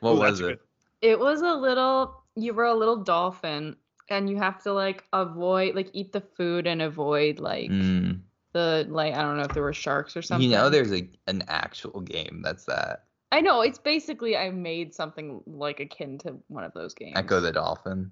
What 0.00 0.14
Ooh, 0.16 0.18
was 0.18 0.40
it? 0.40 0.60
it 1.00 1.18
was 1.18 1.40
a 1.42 1.52
little 1.54 2.22
you 2.34 2.54
were 2.54 2.64
a 2.64 2.74
little 2.74 2.96
dolphin 2.96 3.76
and 4.10 4.28
you 4.30 4.36
have 4.36 4.62
to 4.62 4.72
like 4.72 5.04
avoid 5.12 5.74
like 5.74 5.90
eat 5.92 6.12
the 6.12 6.20
food 6.20 6.66
and 6.66 6.80
avoid 6.82 7.40
like 7.40 7.70
Mm. 7.70 8.20
the 8.52 8.86
like 8.88 9.14
I 9.14 9.22
don't 9.22 9.36
know 9.36 9.42
if 9.44 9.52
there 9.54 9.62
were 9.62 9.72
sharks 9.72 10.16
or 10.16 10.22
something. 10.22 10.48
You 10.50 10.56
know, 10.56 10.70
there's 10.70 10.92
a 10.92 11.08
an 11.26 11.42
actual 11.48 12.00
game 12.00 12.40
that's 12.42 12.64
that. 12.64 13.04
I 13.30 13.40
know 13.42 13.60
it's 13.60 13.78
basically 13.78 14.36
I 14.36 14.50
made 14.50 14.94
something 14.94 15.42
like 15.46 15.80
akin 15.80 16.16
to 16.18 16.36
one 16.48 16.64
of 16.64 16.72
those 16.72 16.94
games. 16.94 17.16
Ecco 17.16 17.40
the 17.40 17.52
Dolphin. 17.52 18.10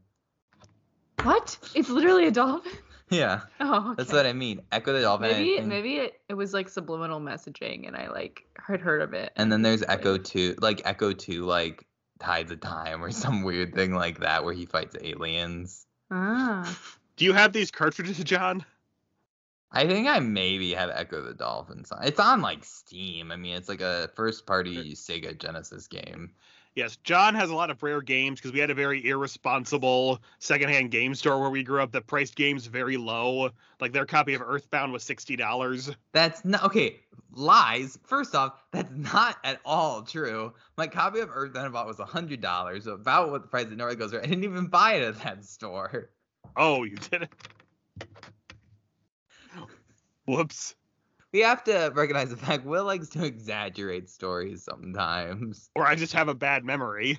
What? 1.23 1.59
It's 1.75 1.89
literally 1.89 2.27
a 2.27 2.31
dolphin. 2.31 2.73
Yeah, 3.11 3.43
Oh, 3.61 3.95
that's 3.97 4.13
what 4.13 4.27
I 4.27 4.33
mean. 4.33 4.63
Ecco 4.73 4.93
the 4.93 5.03
Dolphin. 5.03 5.31
Maybe 5.31 5.57
think- 5.59 5.69
maybe 5.69 5.95
it, 5.97 6.21
it 6.29 6.35
was 6.35 6.53
like 6.53 6.69
subliminal 6.69 7.21
messaging 7.21 7.87
and 7.87 7.97
I 7.97 8.09
like 8.09 8.45
had 8.67 8.81
heard 8.81 9.01
of 9.01 9.13
it. 9.15 9.33
And 9.37 9.51
then 9.53 9.63
there's 9.63 9.83
Ecco 9.83 10.19
Two, 10.19 10.57
like 10.61 10.83
Ecco 10.85 11.17
Two, 11.17 11.45
like 11.45 11.87
Tides 12.19 12.51
of 12.51 12.61
Time 12.61 13.05
or 13.05 13.11
some 13.13 13.45
weird 13.45 13.75
thing 13.75 13.95
like 13.95 14.19
that 14.21 14.45
where 14.45 14.55
he 14.55 14.67
fights 14.67 14.97
aliens. 15.01 15.87
Ah. 16.11 16.77
Do 17.17 17.25
you 17.25 17.33
have 17.33 17.53
these 17.53 17.71
cartridges, 17.71 18.19
Jon? 18.25 18.65
I 19.71 19.87
think 19.87 20.09
I 20.09 20.19
maybe 20.21 20.73
have 20.75 20.91
Ecco 20.91 21.23
the 21.25 21.35
Dolphin. 21.35 21.85
so- 21.85 21.99
It's 22.03 22.19
on 22.21 22.41
like 22.41 22.65
Steam. 22.65 23.31
I 23.31 23.37
mean, 23.37 23.55
it's 23.57 23.69
like 23.69 23.81
a 23.83 24.11
first 24.17 24.47
party 24.47 24.95
Sega 24.95 25.39
Genesis 25.39 25.87
game. 25.87 26.33
Yes, 26.77 26.97
Jon 26.97 27.35
has 27.35 27.49
a 27.49 27.55
lot 27.55 27.71
of 27.71 27.83
rare 27.83 28.03
games 28.03 28.39
because 28.39 28.53
we 28.53 28.59
had 28.59 28.69
a 28.69 28.75
very 28.75 29.09
irresponsible 29.09 30.21
secondhand 30.41 30.91
game 30.91 31.15
store 31.15 31.41
where 31.41 31.49
we 31.49 31.63
grew 31.63 31.83
up 31.83 31.91
that 31.93 32.07
priced 32.07 32.37
games 32.37 32.67
very 32.67 32.99
low. 32.99 33.49
Like 33.81 33.93
their 33.93 34.05
copy 34.05 34.35
of 34.35 34.43
Earthbound 34.43 34.93
was 34.93 35.03
sixty 35.03 35.37
dollars. 35.37 35.91
That's 36.13 36.45
not 36.45 36.65
okay. 36.65 37.01
Lies. 37.33 37.99
First 38.05 38.35
off, 38.35 38.61
that's 38.73 38.93
not 38.95 39.39
at 39.43 39.59
all 39.65 40.03
true. 40.03 40.53
My 40.77 40.87
copy 40.87 41.21
of 41.21 41.31
Earthbound 41.33 41.73
bought 41.73 41.87
was 41.87 41.99
hundred 41.99 42.43
dollars, 42.43 42.87
about 42.87 43.31
what 43.31 43.41
the 43.41 43.49
price 43.49 43.65
of 43.65 43.73
North 43.73 43.99
goes 43.99 44.13
for. 44.13 44.19
I 44.19 44.27
didn't 44.27 44.45
even 44.45 44.67
buy 44.67 44.97
it 44.97 45.03
at 45.03 45.23
that 45.23 45.47
store. 45.47 46.11
Oh, 46.59 46.85
you 46.85 46.97
did 46.97 47.23
it. 47.23 48.07
Whoops. 50.27 50.75
We 51.37 51.43
have 51.43 51.63
to 51.65 51.93
recognize 51.95 52.31
the 52.31 52.39
fact 52.39 52.65
Will 52.65 52.87
likes 52.87 53.11
to 53.11 53.23
exaggerate 53.23 54.09
stories 54.09 54.63
sometimes. 54.63 55.69
Or 55.77 55.87
I 55.87 55.95
just 55.95 56.15
have 56.15 56.29
a 56.29 56.35
bad 56.35 56.65
memory. 56.65 57.19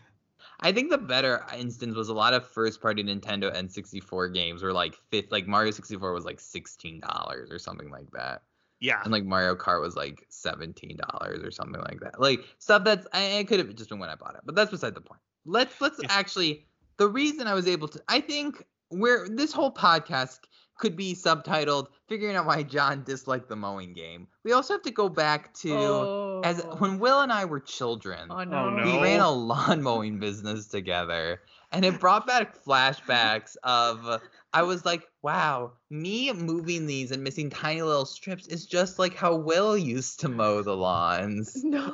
I 0.60 0.72
think 0.72 0.90
the 0.90 0.98
better 0.98 1.46
instance 1.56 1.96
was 1.96 2.10
a 2.10 2.16
lot 2.16 2.34
of 2.34 2.44
first 2.44 2.82
party 2.82 3.04
Nintendo 3.04 3.56
N64 3.56 4.34
games 4.34 4.64
were 4.64 4.74
like 4.74 4.96
fifth 5.12 5.32
like 5.32 5.46
Mario 5.46 5.70
64 5.70 6.14
was 6.14 6.26
like 6.26 6.40
sixteen 6.40 7.00
dollars 7.00 7.52
or 7.52 7.60
something 7.60 7.92
like 7.92 8.10
that. 8.14 8.42
Yeah. 8.80 9.02
And 9.04 9.12
like 9.12 9.24
Mario 9.24 9.56
Kart 9.56 9.82
was 9.84 9.96
like 9.96 10.26
seventeen 10.30 10.98
dollars 10.98 11.44
or 11.44 11.52
something 11.52 11.82
like 11.82 12.00
that. 12.00 12.20
Like 12.20 12.40
stuff 12.58 12.84
that's 12.86 13.06
I, 13.14 13.22
it 13.22 13.48
could 13.48 13.60
have 13.60 13.76
just 13.76 13.92
been 13.92 14.00
when 14.00 14.10
I 14.10 14.16
bought 14.16 14.34
it, 14.34 14.42
but 14.46 14.56
that's 14.56 14.72
beside 14.72 14.96
the 14.96 15.02
point. 15.02 15.22
Let's 15.46 15.80
let's 15.80 16.00
Yeah. 16.02 16.08
actually 16.10 16.66
the 16.98 17.08
reason 17.08 17.46
I 17.46 17.54
was 17.54 17.68
able 17.68 17.88
to 17.90 18.02
I 18.08 18.22
think 18.22 18.66
where 18.90 19.30
this 19.30 19.54
whole 19.54 19.72
podcast 19.72 20.40
could 20.78 20.96
be 20.96 21.14
subtitled 21.16 21.88
"Figuring 22.08 22.36
Out 22.36 22.46
Why 22.46 22.64
Jon 22.64 23.04
Disliked 23.04 23.50
the 23.50 23.56
Mowing 23.56 23.94
Game." 23.94 24.28
We 24.44 24.52
also 24.54 24.74
have 24.76 24.84
to 24.84 24.92
go 24.92 25.10
back 25.10 25.54
to 25.56 26.42
as 26.44 26.62
Oh. 26.64 26.76
when 26.78 27.00
Will 27.00 27.20
and 27.22 27.32
I 27.32 27.46
were 27.46 27.60
children. 27.60 28.28
Oh 28.30 28.44
no. 28.44 28.70
no. 28.70 28.84
We 28.86 29.02
ran 29.02 29.20
a 29.20 29.30
lawn 29.32 29.82
mowing 29.82 30.20
business 30.20 30.68
together, 30.68 31.42
and 31.72 31.84
it 31.84 32.00
brought 32.00 32.26
back 32.28 32.64
flashbacks 32.64 33.56
of 33.64 34.22
I 34.54 34.64
was 34.64 34.86
like, 34.86 35.04
wow, 35.22 35.74
me 35.90 36.32
moving 36.32 36.86
these 36.88 37.12
and 37.12 37.24
missing 37.24 37.50
tiny 37.50 37.82
little 37.82 38.06
strips 38.06 38.48
is 38.48 38.66
just 38.66 38.98
like 38.98 39.14
how 39.14 39.36
Will 39.36 39.78
used 39.78 40.22
to 40.22 40.30
mow 40.30 40.62
the 40.62 40.76
lawns. 40.76 41.54
No. 41.64 41.94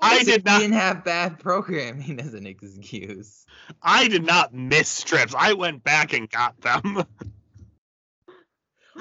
I 0.00 0.22
did 0.22 0.44
not- 0.44 0.60
didn't 0.60 0.74
have 0.74 1.04
bad 1.04 1.38
programming 1.40 2.20
as 2.20 2.34
an 2.34 2.46
excuse. 2.46 3.44
I 3.82 4.08
did 4.08 4.24
not 4.24 4.54
miss 4.54 4.88
strips. 4.88 5.34
I 5.36 5.54
went 5.54 5.82
back 5.82 6.12
and 6.12 6.30
got 6.30 6.60
them. 6.60 7.04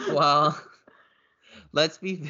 Well, 0.10 0.60
let's 1.72 1.98
be. 1.98 2.30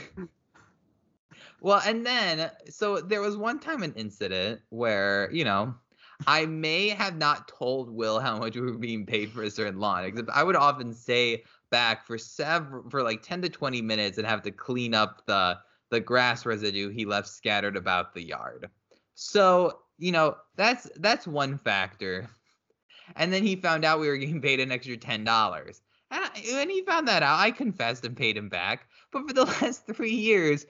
Well, 1.62 1.82
and 1.86 2.06
then 2.06 2.52
so 2.70 3.00
there 3.00 3.22
was 3.22 3.38
one 3.38 3.60
time 3.60 3.84
an 3.84 3.94
incident 3.94 4.62
where 4.70 5.30
you 5.32 5.46
know 5.46 5.74
I 6.28 6.46
may 6.46 6.90
have 6.90 7.16
not 7.18 7.48
told 7.48 7.90
Will 7.90 8.20
how 8.20 8.38
much 8.38 8.56
we 8.56 8.62
were 8.62 8.78
being 8.78 9.06
paid 9.06 9.32
for 9.32 9.44
a 9.44 9.50
certain 9.52 9.80
lawn, 9.80 10.06
except 10.06 10.30
I 10.30 10.44
would 10.44 10.56
often 10.56 10.94
stay 10.94 11.44
back 11.70 12.06
for 12.06 12.18
several 12.18 12.90
for 12.90 13.04
like 13.04 13.22
ten 13.22 13.42
to 13.44 13.50
twenty 13.50 13.82
minutes 13.82 14.18
and 14.18 14.28
have 14.28 14.42
to 14.44 14.52
clean 14.52 14.94
up 14.94 15.26
the 15.26 15.58
the 15.90 16.00
grass 16.00 16.46
residue 16.46 16.90
he 16.90 17.06
left 17.06 17.28
scattered 17.28 17.78
about 17.78 18.14
the 18.14 18.24
yard. 18.24 18.70
So 19.16 19.80
you 19.98 20.12
know 20.12 20.38
that's 20.56 20.90
that's 20.98 21.28
one 21.28 21.58
factor. 21.58 22.30
And 23.16 23.32
then 23.32 23.44
he 23.44 23.56
found 23.56 23.86
out 23.86 24.00
we 24.00 24.08
were 24.08 24.18
getting 24.18 24.42
paid 24.42 24.60
an 24.60 24.72
extra 24.72 24.98
ten 24.98 25.24
dollars. 25.24 25.82
And 26.14 26.56
when 26.56 26.70
he 26.70 26.84
found 26.84 27.08
that 27.08 27.24
out, 27.24 27.40
I 27.40 27.52
confessed 27.52 28.06
and 28.06 28.16
paid 28.16 28.38
him 28.38 28.48
back. 28.48 28.88
But 29.12 29.28
for 29.28 29.34
the 29.34 29.46
last 29.62 29.88
three 29.88 30.14
years, 30.14 30.66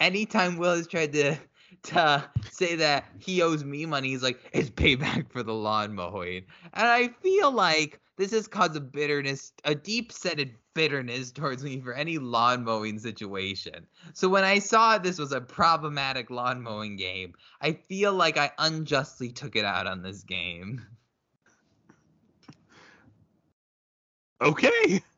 anytime 0.00 0.56
Will 0.56 0.76
has 0.76 0.86
tried 0.86 1.12
to 1.12 1.36
to 1.82 2.24
say 2.50 2.76
that 2.76 3.04
he 3.18 3.42
owes 3.42 3.64
me 3.64 3.86
money, 3.86 4.08
he's 4.08 4.22
like, 4.22 4.40
it's 4.52 4.70
payback 4.70 5.30
for 5.30 5.42
the 5.42 5.54
lawn 5.54 5.94
mowing. 5.94 6.44
And 6.72 6.86
I 6.86 7.08
feel 7.08 7.50
like 7.52 8.00
this 8.16 8.32
has 8.32 8.48
caused 8.48 8.76
a 8.76 8.80
bitterness, 8.80 9.52
a 9.64 9.74
deep 9.74 10.10
seated 10.10 10.54
bitterness 10.74 11.32
towards 11.32 11.62
me 11.62 11.80
for 11.80 11.92
any 11.92 12.18
lawn 12.18 12.64
mowing 12.64 12.98
situation. 12.98 13.86
So 14.14 14.28
when 14.28 14.44
I 14.44 14.58
saw 14.58 14.98
this 14.98 15.18
was 15.18 15.32
a 15.32 15.40
problematic 15.40 16.30
lawn 16.30 16.62
mowing 16.62 16.96
game, 16.96 17.34
I 17.60 17.72
feel 17.72 18.12
like 18.12 18.38
I 18.38 18.52
unjustly 18.58 19.30
took 19.30 19.56
it 19.56 19.64
out 19.64 19.86
on 19.86 20.02
this 20.02 20.22
game. 20.22 20.84
okay. 24.40 25.02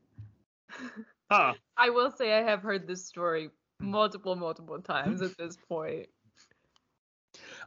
Huh. 1.31 1.53
I 1.77 1.91
will 1.91 2.11
say 2.11 2.33
I 2.33 2.43
have 2.43 2.63
heard 2.63 2.87
this 2.87 3.05
story 3.05 3.51
multiple, 3.81 4.35
multiple 4.35 4.81
times 4.81 5.21
at 5.21 5.37
this 5.37 5.59
point. 5.69 6.09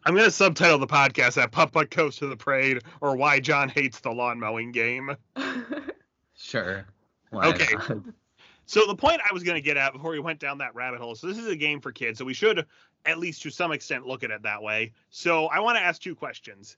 I'm 0.04 0.16
gonna 0.16 0.32
subtitle 0.32 0.80
the 0.80 0.88
podcast 0.88 1.40
at 1.40 1.52
Putt 1.52 1.72
Putt 1.72 1.92
Goes 1.92 2.16
to 2.18 2.28
the 2.28 2.36
Parade 2.36 2.82
or 3.02 3.16
Why 3.16 3.40
Jon 3.40 3.70
Hates 3.70 4.00
the 4.00 4.10
Lawn 4.12 4.40
Mowing 4.40 4.72
Game. 4.72 5.16
Sure. 6.36 6.88
Why 7.30 7.50
Okay. 7.50 7.74
not? 7.74 7.98
So 8.66 8.88
the 8.88 8.96
point 8.96 9.20
I 9.30 9.34
was 9.34 9.44
going 9.44 9.56
to 9.56 9.62
get 9.62 9.76
at 9.78 9.92
before 9.92 10.12
we 10.12 10.20
went 10.20 10.40
down 10.40 10.58
that 10.60 10.74
rabbit 10.74 11.00
hole. 11.02 11.14
So 11.14 11.28
this 11.28 11.38
is 11.38 11.48
a 11.48 11.56
game 11.56 11.82
for 11.82 11.92
kids, 11.92 12.18
so 12.18 12.24
we 12.26 12.34
should 12.34 12.66
at 13.06 13.20
least 13.20 13.42
to 13.42 13.50
some 13.50 13.72
extent 13.74 14.08
look 14.08 14.24
at 14.24 14.32
it 14.32 14.44
that 14.44 14.64
way. 14.64 14.94
So 15.10 15.48
I 15.48 15.60
want 15.60 15.78
to 15.78 15.82
ask 15.84 16.02
two 16.02 16.16
questions. 16.16 16.78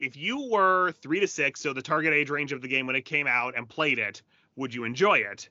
If 0.00 0.16
you 0.16 0.48
were 0.50 0.92
3 0.92 1.20
to 1.20 1.28
6, 1.28 1.60
so 1.60 1.72
the 1.72 1.82
target 1.82 2.12
age 2.12 2.30
range 2.30 2.52
of 2.52 2.60
the 2.60 2.68
game 2.68 2.86
when 2.86 2.96
it 2.96 3.04
came 3.04 3.26
out 3.26 3.56
and 3.56 3.68
played 3.68 3.98
it, 3.98 4.22
would 4.56 4.74
you 4.74 4.84
enjoy 4.84 5.18
it? 5.18 5.48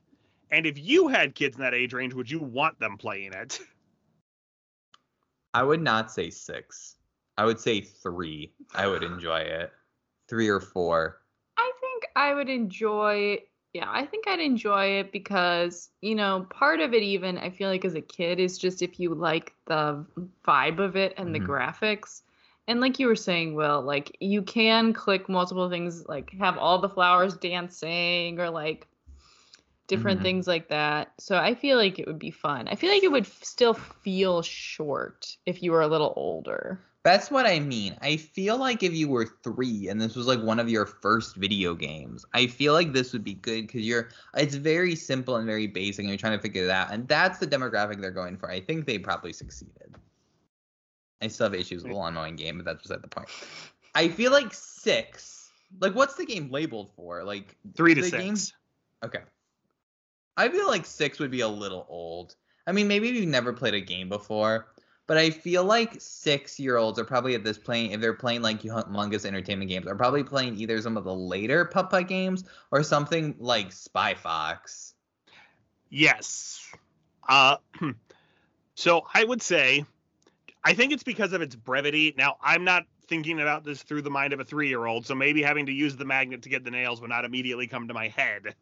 And 0.52 0.66
if 0.66 0.78
you 0.78 1.08
had 1.08 1.36
kids 1.36 1.56
in 1.56 1.62
that 1.62 1.74
age 1.74 1.94
range, 1.94 2.14
would 2.14 2.30
you 2.30 2.40
want 2.40 2.80
them 2.80 2.98
playing 2.98 3.34
it? 3.34 3.60
I 5.54 5.64
would 5.64 5.82
not 5.82 6.12
say 6.12 6.30
six. 6.30 6.96
I 7.38 7.46
would 7.46 7.60
say 7.60 7.82
three. 7.82 8.54
I 8.76 8.88
would 8.88 9.04
enjoy 9.04 9.40
it. 9.40 9.72
Three 10.28 10.50
or 10.50 10.60
four. 10.60 11.22
I 11.58 11.72
think 11.80 12.08
I 12.16 12.34
would 12.34 12.50
enjoy 12.50 13.40
yeah, 13.74 13.90
I 13.90 14.06
think 14.06 14.28
I'd 14.28 14.40
enjoy 14.40 15.00
it 15.00 15.12
because, 15.12 15.90
you 16.02 16.14
know, 16.14 16.46
part 16.52 16.80
of 16.80 16.94
it 16.94 17.02
even 17.02 17.40
I 17.40 17.50
feel 17.50 17.70
like 17.70 17.86
as 17.86 17.96
a 17.96 18.02
kid 18.02 18.40
is 18.40 18.60
just 18.60 18.84
if 18.84 19.00
you 19.00 19.16
like 19.16 19.56
the 19.66 20.06
vibe 20.46 20.78
of 20.80 20.96
it 20.96 21.16
and 21.18 21.30
Mhm. 21.30 21.34
the 21.34 21.40
graphics. 21.40 22.22
And 22.68 22.80
like 22.80 23.00
you 23.00 23.08
were 23.08 23.16
saying, 23.16 23.56
Will, 23.56 23.82
like 23.82 24.16
you 24.20 24.42
can 24.42 24.94
click 24.94 25.28
multiple 25.30 25.70
things, 25.70 26.08
like 26.08 26.32
have 26.40 26.58
all 26.58 26.80
the 26.80 26.90
flowers 26.90 27.36
dancing 27.36 28.40
or 28.40 28.50
like 28.50 28.88
different 29.88 30.20
Mhm. 30.20 30.24
things 30.24 30.48
like 30.48 30.70
that. 30.70 31.12
So 31.20 31.38
I 31.38 31.56
feel 31.56 31.78
like 31.78 32.00
it 32.00 32.08
would 32.08 32.20
be 32.20 32.32
fun. 32.32 32.68
I 32.68 32.76
feel 32.76 32.90
like 32.90 33.04
it 33.04 33.12
would 33.12 33.26
f- 33.26 33.44
still 33.44 33.74
feel 33.74 34.42
short 34.42 35.38
if 35.46 35.62
you 35.62 35.72
were 35.72 35.82
a 35.82 35.88
little 35.88 36.14
older. 36.16 36.80
That's 37.04 37.30
what 37.30 37.46
I 37.46 37.60
mean. 37.60 37.98
I 38.02 38.16
feel 38.16 38.58
like 38.58 38.82
if 38.82 38.94
you 38.94 39.10
were 39.10 39.26
three 39.44 39.90
and 39.90 40.00
this 40.00 40.16
was 40.16 40.26
like 40.26 40.42
one 40.42 40.58
of 40.58 40.70
your 40.70 40.86
first 40.86 41.36
video 41.36 41.76
games, 41.76 42.26
I 42.34 42.48
feel 42.48 42.72
like 42.74 42.94
this 42.94 43.12
would 43.12 43.26
be 43.26 43.34
good 43.34 43.68
because 43.68 43.82
you're 43.86 44.10
it's 44.38 44.56
very 44.56 44.96
simple 44.96 45.36
and 45.36 45.46
very 45.46 45.68
basic 45.68 46.00
and 46.04 46.10
you're 46.10 46.18
trying 46.18 46.38
to 46.38 46.42
figure 46.42 46.64
it 46.64 46.70
out. 46.70 46.94
And 46.94 47.06
that's 47.10 47.40
the 47.40 47.48
demographic 47.48 48.00
they're 48.00 48.12
going 48.12 48.38
for. 48.38 48.50
I 48.50 48.62
think 48.62 48.86
they 48.86 49.00
probably 49.00 49.34
succeeded. 49.34 49.96
I 51.24 51.28
still 51.28 51.46
have 51.46 51.54
issues 51.54 51.84
with 51.84 51.92
the 51.92 51.98
lawn 51.98 52.14
mowing 52.16 52.36
game, 52.36 52.58
but 52.58 52.66
that's 52.66 52.82
beside 52.84 53.02
the 53.02 53.08
point. 53.08 53.30
I 53.96 54.10
feel 54.10 54.32
like 54.32 54.54
six. 54.54 55.52
Like 55.80 55.96
what's 55.96 56.16
the 56.16 56.26
game 56.26 56.52
labeled 56.52 56.92
for? 56.96 57.24
Like 57.24 57.56
3 57.76 57.96
to 57.96 58.04
6. 58.04 58.12
game- 58.12 58.38
Okay. 59.04 59.22
I 60.38 60.50
feel 60.50 60.68
like 60.68 60.86
six 60.86 61.20
would 61.20 61.32
be 61.32 61.42
a 61.42 61.48
little 61.48 61.86
old. 61.90 62.36
I 62.66 62.72
mean, 62.72 62.88
maybe 62.88 63.10
you've 63.10 63.28
never 63.28 63.54
played 63.54 63.74
a 63.74 63.82
game 63.82 64.10
before, 64.10 64.68
but 65.06 65.18
I 65.18 65.30
feel 65.30 65.64
like 65.66 65.96
six 66.00 66.60
year 66.60 66.78
olds 66.78 66.98
are 66.98 67.04
probably 67.04 67.36
at 67.36 67.44
this 67.44 67.58
point, 67.58 67.92
if 67.94 68.02
they're 68.02 68.14
playing 68.14 68.42
like 68.42 68.62
humongous 68.62 69.26
entertainment 69.26 69.70
games, 69.70 69.86
are 69.88 69.96
probably 69.96 70.24
playing 70.24 70.58
either 70.58 70.82
some 70.82 70.98
of 70.98 71.04
the 71.04 71.14
later 71.14 71.66
Putt 71.66 72.08
games 72.08 72.46
or 72.72 72.82
something 72.84 73.36
like 73.38 73.72
Spy 73.72 74.14
Fox. 74.16 74.96
Yes. 75.90 76.60
Uh, 77.28 77.58
so 78.76 79.06
I 79.14 79.24
would 79.24 79.42
say, 79.42 79.86
I 80.64 80.74
think 80.74 80.94
it's 80.94 81.04
because 81.04 81.34
of 81.34 81.42
its 81.42 81.56
brevity. 81.56 82.14
Now, 82.18 82.38
I'm 82.42 82.64
not 82.64 82.86
thinking 83.08 83.42
about 83.42 83.64
this 83.64 83.84
through 83.84 84.02
the 84.02 84.10
mind 84.10 84.34
of 84.34 84.40
a 84.40 84.46
three 84.46 84.70
year 84.70 84.86
old, 84.86 85.06
so 85.06 85.16
maybe 85.16 85.42
having 85.42 85.66
to 85.66 85.74
use 85.74 85.96
the 85.96 86.06
magnet 86.06 86.42
to 86.44 86.50
get 86.50 86.64
the 86.64 86.72
nails 86.72 87.02
would 87.02 87.10
not 87.10 87.26
immediately 87.26 87.68
come 87.68 87.88
to 87.88 87.94
my 87.94 88.08
head. 88.08 88.56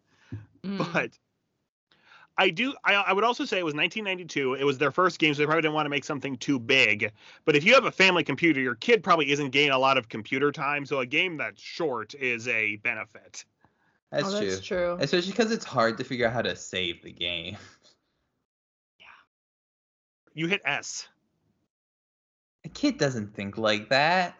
Mm. 0.64 0.94
But 0.94 1.12
I 2.38 2.50
do. 2.50 2.74
I, 2.84 2.94
I 2.96 3.14
would 3.14 3.24
also 3.24 3.46
say 3.46 3.60
it 3.60 3.66
was 3.66 3.76
1992. 3.76 4.56
It 4.56 4.64
was 4.64 4.78
their 4.78 4.92
first 4.92 5.20
game, 5.20 5.34
so 5.34 5.40
they 5.40 5.46
probably 5.46 5.62
didn't 5.62 5.74
want 5.74 5.86
to 5.86 5.90
make 5.90 6.04
something 6.04 6.38
too 6.38 6.60
big. 6.60 7.12
But 7.46 7.56
if 7.56 7.64
you 7.64 7.74
have 7.74 7.86
a 7.86 7.92
family 7.92 8.24
computer, 8.24 8.60
your 8.60 8.76
kid 8.76 9.04
probably 9.04 9.32
isn't 9.32 9.52
getting 9.52 9.72
a 9.72 9.78
lot 9.78 9.98
of 9.98 10.10
computer 10.10 10.52
time, 10.52 10.86
so 10.86 11.00
a 11.00 11.06
game 11.06 11.38
that's 11.38 11.62
short 11.62 12.14
is 12.16 12.48
a 12.48 12.78
benefit. 12.78 13.46
That's, 14.12 14.28
oh, 14.28 14.40
true. 14.40 14.50
that's 14.50 14.62
true. 14.66 14.98
Especially 15.00 15.32
because 15.32 15.52
it's 15.52 15.66
hard 15.66 15.98
to 15.98 16.04
figure 16.04 16.28
out 16.28 16.34
how 16.34 16.42
to 16.42 16.56
save 16.56 17.02
the 17.02 17.12
game. 17.12 17.58
Yeah. 19.00 19.06
You 20.34 20.48
hit 20.48 20.62
S. 20.66 21.08
A 22.65 22.69
kid 22.69 22.97
doesn't 22.97 23.36
think 23.36 23.58
like 23.58 23.89
that. 23.89 24.36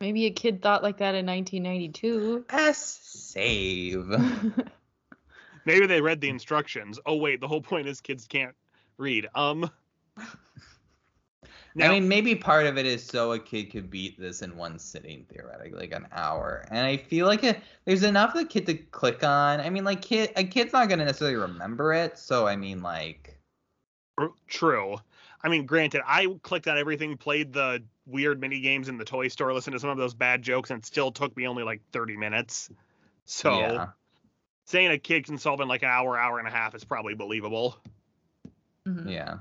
Maybe 0.00 0.26
a 0.26 0.30
kid 0.30 0.62
thought 0.62 0.82
like 0.82 0.98
that 0.98 1.14
in 1.14 1.26
1992. 1.26 2.44
S 2.50 3.00
save. 3.02 4.06
Maybe 5.64 5.86
they 5.86 6.00
read 6.00 6.20
the 6.20 6.28
instructions. 6.28 6.98
Oh 7.04 7.16
wait, 7.16 7.40
the 7.40 7.48
whole 7.48 7.60
point 7.60 7.88
is 7.88 8.00
kids 8.00 8.26
can't 8.26 8.54
read. 8.96 9.28
Um. 9.34 9.70
I 11.80 11.88
mean, 11.88 12.08
maybe 12.08 12.34
part 12.34 12.66
of 12.66 12.76
it 12.76 12.86
is 12.86 13.04
so 13.04 13.32
a 13.32 13.38
kid 13.38 13.70
could 13.70 13.88
beat 13.88 14.18
this 14.18 14.42
in 14.42 14.56
one 14.56 14.80
sitting, 14.80 15.24
theoretically, 15.30 15.78
like 15.78 15.92
an 15.92 16.08
hour. 16.10 16.64
And 16.72 16.84
I 16.84 16.96
feel 16.96 17.26
like 17.26 17.44
it, 17.44 17.60
there's 17.84 18.02
enough 18.02 18.32
for 18.32 18.38
the 18.38 18.46
kid 18.46 18.66
to 18.66 18.74
click 18.74 19.22
on. 19.22 19.60
I 19.60 19.70
mean, 19.70 19.84
like 19.84 20.02
kid, 20.02 20.32
a 20.34 20.42
kid's 20.42 20.72
not 20.72 20.88
gonna 20.88 21.04
necessarily 21.04 21.36
remember 21.36 21.92
it. 21.92 22.18
So 22.18 22.48
I 22.48 22.56
mean, 22.56 22.82
like, 22.82 23.38
True. 24.46 24.96
I 25.42 25.48
mean, 25.48 25.66
granted, 25.66 26.02
I 26.06 26.26
clicked 26.42 26.66
on 26.66 26.78
everything, 26.78 27.16
played 27.16 27.52
the 27.52 27.82
weird 28.06 28.40
mini 28.40 28.60
games 28.60 28.88
in 28.88 28.98
the 28.98 29.04
toy 29.04 29.28
store, 29.28 29.52
listened 29.52 29.74
to 29.74 29.80
some 29.80 29.90
of 29.90 29.98
those 29.98 30.14
bad 30.14 30.42
jokes, 30.42 30.70
and 30.70 30.80
it 30.80 30.86
still 30.86 31.12
took 31.12 31.36
me 31.36 31.46
only 31.46 31.62
like 31.62 31.80
30 31.92 32.16
minutes. 32.16 32.70
So 33.24 33.58
yeah, 33.58 33.86
saying 34.64 34.90
a 34.90 34.98
kid 34.98 35.26
can 35.26 35.38
solve 35.38 35.60
in 35.60 35.68
like 35.68 35.82
an 35.82 35.88
hour, 35.88 36.18
hour 36.18 36.38
and 36.38 36.48
a 36.48 36.50
half 36.50 36.74
is 36.74 36.84
probably 36.84 37.14
believable. 37.14 37.76
Mhm. 38.86 39.10
yeah. 39.10 39.38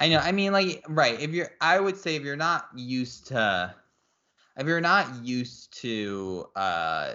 I 0.00 0.08
know. 0.08 0.18
I 0.18 0.32
mean, 0.32 0.52
like, 0.52 0.84
right? 0.88 1.20
If 1.20 1.30
you're, 1.30 1.50
I 1.60 1.80
would 1.80 1.96
say 1.96 2.14
if 2.16 2.22
you're 2.22 2.36
not 2.36 2.68
used 2.74 3.26
to, 3.28 3.74
if 4.56 4.66
you're 4.66 4.80
not 4.80 5.24
used 5.24 5.72
to 5.82 6.48
uh 6.56 7.14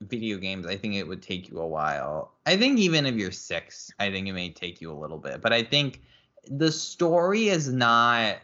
video 0.00 0.38
games, 0.38 0.66
I 0.66 0.76
think 0.76 0.94
it 0.94 1.06
would 1.06 1.22
take 1.22 1.48
you 1.48 1.58
a 1.58 1.66
while. 1.66 2.34
I 2.46 2.56
think 2.56 2.78
even 2.78 3.06
if 3.06 3.14
you're 3.16 3.32
six, 3.32 3.90
I 3.98 4.10
think 4.10 4.28
it 4.28 4.32
may 4.32 4.50
take 4.50 4.80
you 4.80 4.92
a 4.92 4.98
little 4.98 5.18
bit. 5.18 5.40
But 5.40 5.52
I 5.52 5.62
think 5.62 6.02
the 6.48 6.72
story 6.72 7.48
is 7.48 7.72
not. 7.72 8.36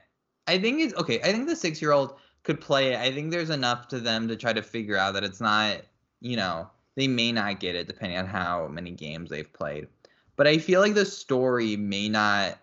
I 0.47 0.59
think 0.59 0.81
it's 0.81 0.95
okay. 0.95 1.21
I 1.21 1.33
think 1.33 1.49
the 1.49 1.57
six 1.57 1.81
year 1.81 1.93
old 1.93 2.15
could 2.43 2.61
play 2.61 2.93
it. 2.93 2.99
I 2.99 3.13
think 3.13 3.31
there's 3.31 3.51
enough 3.51 3.89
to 3.89 4.01
them 4.01 4.29
to 4.29 4.37
try 4.37 4.53
to 4.53 4.63
figure 4.63 4.97
out 4.97 5.15
that 5.15 5.25
it's 5.25 5.41
not. 5.41 5.79
You 6.21 6.37
know, 6.37 6.69
they 6.97 7.09
may 7.09 7.33
not 7.33 7.61
get 7.61 7.75
it 7.75 7.87
depending 7.87 8.19
on 8.19 8.27
how 8.27 8.69
many 8.69 8.91
games 8.91 9.31
they've 9.31 9.53
played. 9.53 9.89
But 10.37 10.47
I 10.47 10.59
feel 10.59 10.81
like 10.81 10.95
the 10.95 11.07
story 11.07 11.77
may 11.77 12.09
not 12.09 12.59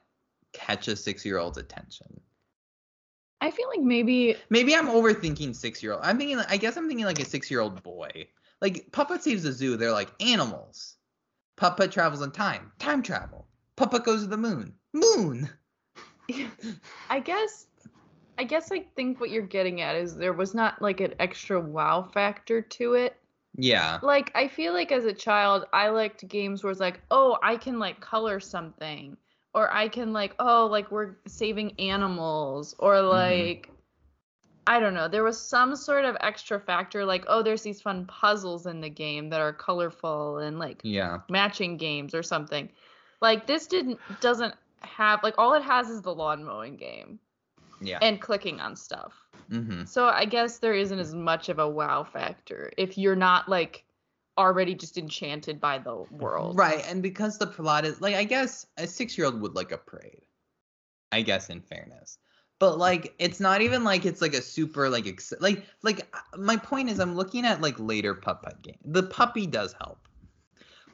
catch 0.54 0.88
a 0.88 0.95
six 0.95 1.26
year 1.26 1.38
old's 1.38 1.58
attention. 1.58 2.19
I 3.39 3.52
feel 3.52 3.67
like 3.69 3.82
maybe 3.82 4.36
Maybe 4.50 4.76
I'm 4.76 4.88
overthinking 4.88 5.56
six 5.56 5.84
year 5.84 5.93
old. 5.93 6.02
I'm 6.04 6.17
thinking, 6.17 6.39
I 6.39 6.58
guess 6.58 6.76
I'm 6.76 6.88
thinking 6.88 7.06
like 7.06 7.19
a 7.19 7.26
six 7.26 7.52
year 7.52 7.60
old 7.60 7.84
boy. 7.84 8.28
Like 8.62 8.91
Putt-Putt 8.91 9.23
saves 9.23 9.43
the 9.43 9.52
zoo. 9.52 9.78
They're 9.78 9.91
like 9.91 10.10
animals. 10.19 10.95
Putt-Putt 11.56 11.91
travels 11.91 12.21
in 12.21 12.32
time. 12.32 12.71
Time 12.80 13.04
travel. 13.04 13.47
Putt-Putt 13.76 14.06
goes 14.06 14.21
to 14.21 14.28
the 14.28 14.38
moon. 14.38 14.73
Moon. 14.99 15.49
I 17.10 17.19
guess 17.19 17.67
I 18.38 18.43
guess 18.43 18.71
I 18.71 18.86
think 18.95 19.19
what 19.19 19.31
you're 19.31 19.41
getting 19.41 19.81
at 19.81 19.95
is 19.95 20.15
there 20.15 20.33
was 20.33 20.53
not 20.53 20.81
like 20.81 20.99
an 20.99 21.15
extra 21.19 21.60
wow 21.60 22.03
factor 22.13 22.62
to 22.62 22.93
it. 22.93 23.15
Yeah. 23.57 23.99
Like 24.03 24.31
I 24.36 24.47
feel 24.47 24.73
like 24.73 24.91
as 24.91 25.05
a 25.05 25.13
child 25.13 25.65
I 25.73 25.89
liked 25.89 26.27
games 26.27 26.63
where 26.63 26.71
it's 26.71 26.79
like, 26.79 27.01
"Oh, 27.10 27.38
I 27.41 27.57
can 27.57 27.79
like 27.79 27.99
color 27.99 28.39
something." 28.39 29.17
Or 29.53 29.73
I 29.73 29.88
can 29.88 30.13
like, 30.13 30.36
"Oh, 30.38 30.67
like 30.67 30.91
we're 30.91 31.15
saving 31.25 31.73
animals." 31.79 32.75
Or 32.77 32.95
mm-hmm. 32.95 33.10
like 33.10 33.71
I 34.67 34.79
don't 34.79 34.93
know. 34.93 35.07
There 35.07 35.23
was 35.23 35.41
some 35.41 35.75
sort 35.75 36.03
of 36.03 36.17
extra 36.19 36.60
factor 36.60 37.05
like, 37.05 37.25
"Oh, 37.27 37.41
there's 37.41 37.63
these 37.63 37.81
fun 37.81 38.05
puzzles 38.05 38.67
in 38.67 38.81
the 38.81 38.89
game 38.89 39.29
that 39.29 39.41
are 39.41 39.53
colorful 39.53 40.38
and 40.39 40.60
like 40.60 40.81
Yeah. 40.83 41.19
matching 41.29 41.77
games 41.77 42.13
or 42.13 42.21
something." 42.21 42.69
Like 43.21 43.47
this 43.47 43.65
didn't 43.65 43.99
doesn't 44.19 44.53
have 44.81 45.21
like 45.23 45.35
all 45.37 45.53
it 45.53 45.63
has 45.63 45.89
is 45.89 46.01
the 46.01 46.13
lawn 46.13 46.43
mowing 46.43 46.75
game 46.77 47.19
Yeah. 47.81 47.99
and 48.01 48.19
clicking 48.21 48.59
on 48.59 48.75
stuff. 48.75 49.13
mm-hmm. 49.49 49.85
So 49.85 50.05
I 50.07 50.25
guess 50.25 50.59
there 50.59 50.73
isn't 50.73 50.99
as 50.99 51.13
much 51.13 51.49
of 51.49 51.59
a 51.59 51.67
wow 51.69 52.03
factor 52.03 52.71
if 52.77 52.97
you're 52.97 53.15
not 53.15 53.47
like 53.49 53.83
already 54.37 54.75
just 54.75 54.97
enchanted 54.97 55.59
by 55.59 55.79
the 55.79 56.03
world. 56.11 56.57
Right. 56.57 56.83
And 56.87 57.01
because 57.01 57.37
the 57.39 57.47
plot 57.47 57.85
is 57.85 58.01
like, 58.01 58.15
I 58.15 58.23
guess 58.23 58.67
a 58.77 58.85
six 58.85 59.17
year 59.17 59.25
old 59.27 59.41
would 59.41 59.55
like 59.55 59.71
a 59.71 59.77
parade. 59.77 60.21
I 61.11 61.21
guess 61.21 61.49
in 61.49 61.61
fairness. 61.61 62.17
But 62.59 62.77
like, 62.77 63.13
it's 63.19 63.39
not 63.39 63.61
even 63.61 63.83
like 63.83 64.05
it's 64.05 64.21
like 64.21 64.33
a 64.33 64.41
super 64.41 64.89
like 64.89 65.07
ex- 65.07 65.33
like 65.39 65.65
like 65.83 66.07
uh, 66.13 66.37
my 66.37 66.57
point 66.57 66.89
is 66.89 66.99
I'm 66.99 67.15
looking 67.15 67.45
at 67.45 67.61
like 67.61 67.75
later 67.79 68.13
putt 68.13 68.41
putt 68.43 68.61
game. 68.61 68.77
The 68.83 69.03
puppy 69.03 69.45
does 69.47 69.73
help. 69.73 70.07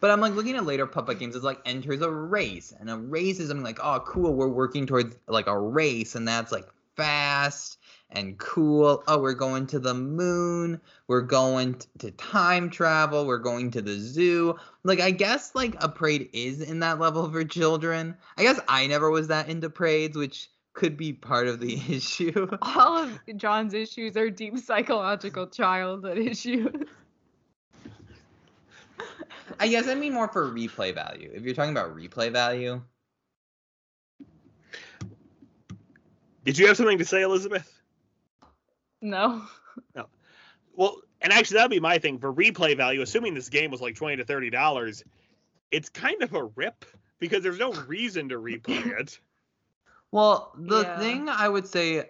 But 0.03 0.11
I'm 0.11 0.19
like 0.19 0.35
looking 0.35 0.57
at 0.57 0.65
later 0.65 0.85
putt 0.85 1.17
games. 1.17 1.33
It's 1.33 1.45
like 1.45 1.61
enters 1.63 2.01
a 2.01 2.11
race, 2.11 2.73
and 2.77 2.89
a 2.89 2.97
race 2.97 3.39
is 3.39 3.47
something 3.47 3.63
like, 3.63 3.79
oh, 3.81 4.01
cool, 4.05 4.33
we're 4.33 4.49
working 4.49 4.85
towards 4.85 5.15
like 5.29 5.47
a 5.47 5.57
race, 5.57 6.15
and 6.15 6.27
that's 6.27 6.51
like 6.51 6.67
fast 6.97 7.77
and 8.09 8.37
cool. 8.37 9.01
Oh, 9.07 9.19
we're 9.19 9.33
going 9.33 9.65
to 9.67 9.79
the 9.79 9.93
moon. 9.93 10.81
We're 11.07 11.21
going 11.21 11.81
to 11.99 12.11
time 12.11 12.69
travel. 12.69 13.25
We're 13.25 13.37
going 13.37 13.71
to 13.71 13.81
the 13.81 13.97
zoo. 13.97 14.57
Like, 14.83 14.99
I 14.99 15.11
guess 15.11 15.55
like 15.55 15.81
a 15.81 15.87
parade 15.87 16.27
is 16.33 16.59
in 16.59 16.81
that 16.81 16.99
level 16.99 17.31
for 17.31 17.45
children. 17.45 18.17
I 18.37 18.43
guess 18.43 18.59
I 18.67 18.87
never 18.87 19.09
was 19.09 19.29
that 19.29 19.47
into 19.47 19.69
parades, 19.69 20.17
which 20.17 20.49
could 20.73 20.97
be 20.97 21.13
part 21.13 21.47
of 21.47 21.61
the 21.61 21.75
issue. 21.89 22.49
All 22.61 23.03
of 23.03 23.21
Jon's 23.37 23.73
issues 23.73 24.17
are 24.17 24.29
deep 24.29 24.57
psychological 24.57 25.47
childhood 25.47 26.17
issues. 26.17 26.89
I 29.63 29.67
guess 29.69 29.87
I 29.87 29.95
mean 29.95 30.13
more 30.13 30.27
for 30.27 30.51
replay 30.51 30.93
value. 30.93 31.31
If 31.33 31.43
you're 31.43 31.55
talking 31.55 31.71
about 31.71 31.95
replay 31.95 32.29
value, 32.29 32.81
Did 36.43 36.57
you 36.57 36.67
have 36.67 36.75
something 36.75 36.97
to 36.97 37.05
say, 37.05 37.21
Elizabeth? 37.21 37.81
No. 39.01 39.43
No. 39.95 40.07
Well, 40.75 40.97
and 41.21 41.31
actually, 41.31 41.55
that'd 41.55 41.71
be 41.71 41.79
my 41.79 41.97
thing 41.97 42.19
for 42.19 42.33
replay 42.33 42.75
value. 42.75 43.01
Assuming 43.01 43.33
this 43.33 43.47
game 43.47 43.71
was 43.71 43.79
like 43.79 43.95
twenty 43.95 44.17
to 44.17 44.25
thirty 44.25 44.49
dollars, 44.49 45.01
it's 45.71 45.87
kind 45.87 46.21
of 46.21 46.33
a 46.33 46.43
rip 46.43 46.83
because 47.19 47.41
there's 47.41 47.59
no 47.59 47.71
reason 47.87 48.27
to 48.29 48.35
replay 48.35 48.85
it. 48.99 49.17
Well, 50.11 50.51
the 50.57 50.81
Yeah. 50.83 50.99
thing 50.99 51.29
I 51.29 51.47
would 51.47 51.67
say 51.67 52.09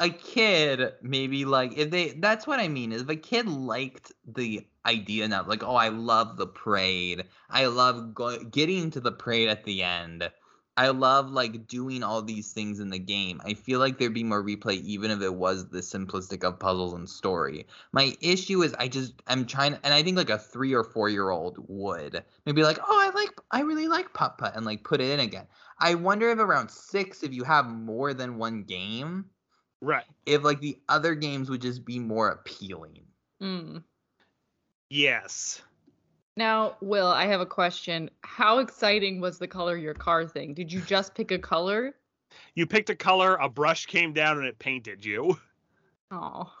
a 0.00 0.10
kid 0.10 0.92
maybe 1.00 1.46
like 1.46 1.78
if 1.78 1.90
they 1.90 2.10
that's 2.10 2.46
what 2.46 2.60
I 2.60 2.68
mean 2.68 2.92
is 2.92 3.00
if 3.02 3.08
a 3.08 3.16
kid 3.16 3.48
liked 3.48 4.12
the 4.26 4.66
idea 4.86 5.28
now. 5.28 5.44
like 5.46 5.62
oh 5.62 5.76
I 5.76 5.88
love 5.88 6.36
the 6.36 6.46
parade. 6.46 7.24
I 7.50 7.66
love 7.66 8.14
go- 8.14 8.42
getting 8.44 8.90
to 8.92 9.00
the 9.00 9.12
parade 9.12 9.48
at 9.48 9.64
the 9.64 9.82
end. 9.82 10.30
I 10.74 10.88
love 10.88 11.30
like 11.30 11.66
doing 11.66 12.02
all 12.02 12.22
these 12.22 12.52
things 12.54 12.80
in 12.80 12.88
the 12.88 12.98
game. 12.98 13.42
I 13.44 13.52
feel 13.52 13.78
like 13.78 13.98
there'd 13.98 14.14
be 14.14 14.24
more 14.24 14.42
replay 14.42 14.80
even 14.80 15.10
if 15.10 15.20
it 15.20 15.34
was 15.34 15.68
the 15.68 15.80
simplistic 15.80 16.42
of 16.44 16.58
puzzles 16.58 16.94
and 16.94 17.06
story. 17.08 17.66
My 17.92 18.16
issue 18.22 18.62
is 18.62 18.74
I 18.78 18.88
just 18.88 19.12
I'm 19.26 19.44
trying 19.44 19.76
and 19.84 19.92
I 19.92 20.02
think 20.02 20.16
like 20.16 20.30
a 20.30 20.38
3 20.38 20.72
or 20.74 20.82
4 20.82 21.10
year 21.10 21.28
old 21.28 21.58
would 21.68 22.24
maybe 22.46 22.62
like 22.62 22.78
oh 22.78 22.84
I 23.00 23.10
like 23.14 23.30
I 23.50 23.60
really 23.60 23.86
like 23.86 24.14
putt 24.14 24.38
putt 24.38 24.56
and 24.56 24.64
like 24.64 24.82
put 24.82 25.02
it 25.02 25.10
in 25.10 25.20
again. 25.20 25.46
I 25.78 25.94
wonder 25.94 26.30
if 26.30 26.38
around 26.38 26.70
six, 26.70 27.22
if 27.22 27.34
you 27.34 27.44
have 27.44 27.66
more 27.66 28.14
than 28.14 28.38
one 28.38 28.62
game, 28.62 29.26
Right. 29.82 30.04
if 30.26 30.42
like 30.42 30.60
the 30.60 30.78
other 30.88 31.14
games 31.14 31.50
would 31.50 31.60
just 31.60 31.84
be 31.84 31.98
more 31.98 32.28
appealing. 32.30 33.02
Mm. 33.42 33.82
Yes. 34.92 35.62
Now, 36.36 36.76
Will, 36.82 37.06
I 37.06 37.24
have 37.24 37.40
a 37.40 37.46
question. 37.46 38.10
How 38.20 38.58
exciting 38.58 39.22
was 39.22 39.38
the 39.38 39.48
color 39.48 39.74
your 39.74 39.94
car 39.94 40.26
thing? 40.26 40.52
Did 40.52 40.70
you 40.70 40.82
just 40.82 41.14
pick 41.14 41.30
a 41.30 41.38
color? 41.38 41.94
You 42.56 42.66
picked 42.66 42.90
a 42.90 42.94
color, 42.94 43.36
a 43.36 43.48
brush 43.48 43.86
came 43.86 44.12
down, 44.12 44.36
and 44.36 44.46
it 44.46 44.58
painted 44.58 45.02
you. 45.02 45.38
Oh. 46.10 46.52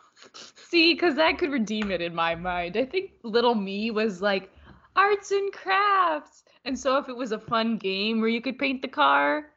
See, 0.54 0.94
because 0.94 1.14
that 1.16 1.36
could 1.36 1.52
redeem 1.52 1.90
it 1.90 2.00
in 2.00 2.14
my 2.14 2.34
mind. 2.34 2.78
I 2.78 2.86
think 2.86 3.10
little 3.22 3.54
me 3.54 3.90
was 3.90 4.22
like 4.22 4.50
arts 4.96 5.30
and 5.30 5.52
crafts. 5.52 6.44
And 6.64 6.78
so 6.78 6.96
if 6.96 7.10
it 7.10 7.16
was 7.16 7.32
a 7.32 7.38
fun 7.38 7.76
game 7.76 8.18
where 8.18 8.30
you 8.30 8.40
could 8.40 8.58
paint 8.58 8.80
the 8.80 8.88
car, 8.88 9.50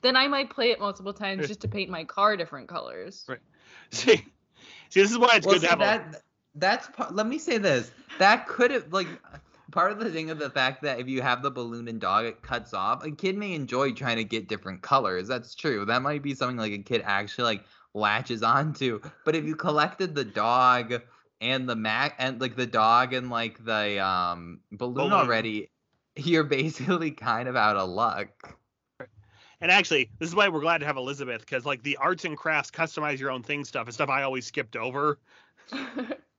then 0.00 0.16
I 0.16 0.28
might 0.28 0.48
play 0.48 0.70
it 0.70 0.80
multiple 0.80 1.12
times 1.12 1.46
just 1.46 1.60
to 1.60 1.68
paint 1.68 1.90
my 1.90 2.04
car 2.04 2.38
different 2.38 2.68
colors. 2.68 3.26
Right. 3.28 3.40
See, 3.90 4.24
see, 4.88 5.02
this 5.02 5.10
is 5.10 5.18
why 5.18 5.36
it's 5.36 5.46
well, 5.46 5.56
good 5.56 5.60
see, 5.60 5.66
to 5.66 5.70
have 5.72 5.80
a 5.80 6.10
that 6.10 6.22
that's 6.54 6.86
part, 6.88 7.14
let 7.14 7.26
me 7.26 7.38
say 7.38 7.58
this. 7.58 7.90
That 8.18 8.46
could 8.46 8.70
have 8.70 8.92
like 8.92 9.08
part 9.72 9.90
of 9.90 9.98
the 9.98 10.10
thing 10.10 10.30
of 10.30 10.38
the 10.38 10.50
fact 10.50 10.82
that 10.82 11.00
if 11.00 11.08
you 11.08 11.20
have 11.20 11.42
the 11.42 11.50
balloon 11.50 11.88
and 11.88 12.00
dog, 12.00 12.26
it 12.26 12.42
cuts 12.42 12.72
off. 12.72 13.04
A 13.04 13.10
kid 13.10 13.36
may 13.36 13.52
enjoy 13.52 13.92
trying 13.92 14.16
to 14.16 14.24
get 14.24 14.48
different 14.48 14.82
colors. 14.82 15.28
That's 15.28 15.54
true. 15.54 15.84
That 15.84 16.02
might 16.02 16.22
be 16.22 16.34
something 16.34 16.56
like 16.56 16.72
a 16.72 16.78
kid 16.78 17.02
actually 17.04 17.44
like 17.44 17.64
latches 17.92 18.42
onto. 18.42 19.00
But 19.24 19.34
if 19.34 19.44
you 19.44 19.56
collected 19.56 20.14
the 20.14 20.24
dog 20.24 21.02
and 21.40 21.68
the 21.68 21.76
mac 21.76 22.14
and 22.18 22.40
like 22.40 22.56
the 22.56 22.66
dog 22.66 23.12
and 23.12 23.30
like 23.30 23.64
the 23.64 24.04
um 24.04 24.60
balloon, 24.70 25.10
Balloon. 25.10 25.12
already, 25.12 25.70
you're 26.16 26.44
basically 26.44 27.10
kind 27.10 27.48
of 27.48 27.56
out 27.56 27.76
of 27.76 27.88
luck. 27.88 28.56
And 29.60 29.70
actually, 29.70 30.10
this 30.18 30.28
is 30.28 30.34
why 30.34 30.48
we're 30.48 30.60
glad 30.60 30.78
to 30.78 30.86
have 30.86 30.98
Elizabeth 30.98 31.40
because 31.40 31.64
like 31.64 31.82
the 31.82 31.96
arts 31.96 32.24
and 32.24 32.36
crafts, 32.36 32.70
customize 32.70 33.18
your 33.18 33.30
own 33.30 33.42
thing 33.42 33.64
stuff 33.64 33.88
is 33.88 33.94
stuff 33.94 34.10
I 34.10 34.22
always 34.22 34.46
skipped 34.46 34.76
over. 34.76 35.18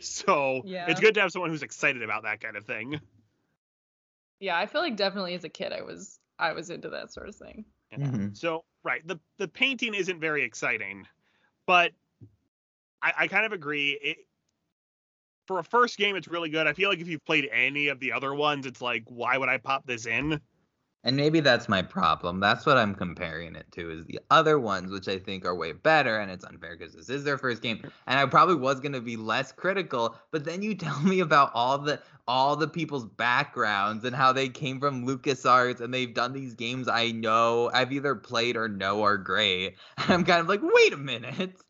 So 0.00 0.66
Yeah. 0.66 0.90
it's 0.90 1.00
good 1.00 1.14
to 1.14 1.20
have 1.20 1.30
someone 1.30 1.50
who's 1.50 1.62
excited 1.62 2.02
about 2.02 2.24
that 2.24 2.40
kind 2.40 2.56
of 2.56 2.64
thing. 2.66 3.00
yeah, 4.40 4.56
I 4.56 4.66
feel 4.66 4.80
like 4.80 4.96
definitely 4.96 5.34
as 5.34 5.44
a 5.44 5.48
kid 5.48 5.72
I 5.72 5.82
was 5.82 6.18
I 6.38 6.52
was 6.52 6.70
into 6.70 6.90
that 6.90 7.12
sort 7.12 7.28
of 7.28 7.36
thing. 7.36 7.64
Yeah. 7.92 7.98
Mhm. 7.98 8.36
So 8.36 8.64
right, 8.82 9.06
the 9.06 9.20
the 9.38 9.48
painting 9.48 9.94
isn't 9.94 10.20
very 10.20 10.42
exciting, 10.42 11.06
but 11.66 11.92
I, 13.02 13.12
I 13.18 13.28
kind 13.28 13.46
of 13.46 13.52
agree. 13.52 13.98
It, 14.02 14.18
for 15.46 15.58
a 15.58 15.64
first 15.64 15.98
game, 15.98 16.16
it's 16.16 16.28
really 16.28 16.48
good. 16.48 16.66
I 16.66 16.72
feel 16.72 16.88
like 16.88 17.00
if 17.00 17.08
you've 17.08 17.24
played 17.24 17.48
any 17.50 17.88
of 17.88 17.98
the 17.98 18.12
other 18.12 18.34
ones, 18.34 18.66
it's 18.66 18.80
like, 18.80 19.04
why 19.06 19.36
would 19.36 19.48
I 19.48 19.58
pop 19.58 19.86
this 19.86 20.06
in? 20.06 20.40
And 21.02 21.16
maybe 21.16 21.40
that's 21.40 21.68
my 21.68 21.80
problem. 21.80 22.40
That's 22.40 22.66
what 22.66 22.76
I'm 22.76 22.94
comparing 22.94 23.56
it 23.56 23.66
to 23.72 23.90
is 23.90 24.04
the 24.04 24.20
other 24.30 24.58
ones, 24.58 24.92
which 24.92 25.08
I 25.08 25.18
think 25.18 25.46
are 25.46 25.54
way 25.54 25.72
better. 25.72 26.18
And 26.18 26.30
it's 26.30 26.44
unfair 26.44 26.76
because 26.76 26.94
this 26.94 27.08
is 27.08 27.24
their 27.24 27.38
first 27.38 27.62
game. 27.62 27.80
And 28.06 28.18
I 28.18 28.26
probably 28.26 28.56
was 28.56 28.80
gonna 28.80 29.00
be 29.00 29.16
less 29.16 29.50
critical, 29.50 30.14
but 30.30 30.44
then 30.44 30.62
you 30.62 30.74
tell 30.76 31.00
me 31.00 31.20
about 31.20 31.52
all 31.54 31.78
the 31.78 32.00
all 32.28 32.54
the 32.54 32.68
people's 32.68 33.06
backgrounds 33.06 34.04
and 34.04 34.14
how 34.14 34.32
they 34.32 34.48
came 34.48 34.78
from 34.78 35.06
LucasArts 35.06 35.80
and 35.80 35.92
they've 35.92 36.14
done 36.14 36.32
these 36.32 36.54
games 36.54 36.86
I 36.86 37.10
know 37.10 37.70
I've 37.72 37.92
either 37.92 38.14
played 38.14 38.56
or 38.56 38.68
know 38.68 39.02
are 39.02 39.16
great. 39.16 39.76
And 39.98 40.12
I'm 40.12 40.24
kind 40.24 40.40
of 40.40 40.48
like, 40.48 40.60
wait 40.62 40.92
a 40.92 40.96
minute. 40.96 41.60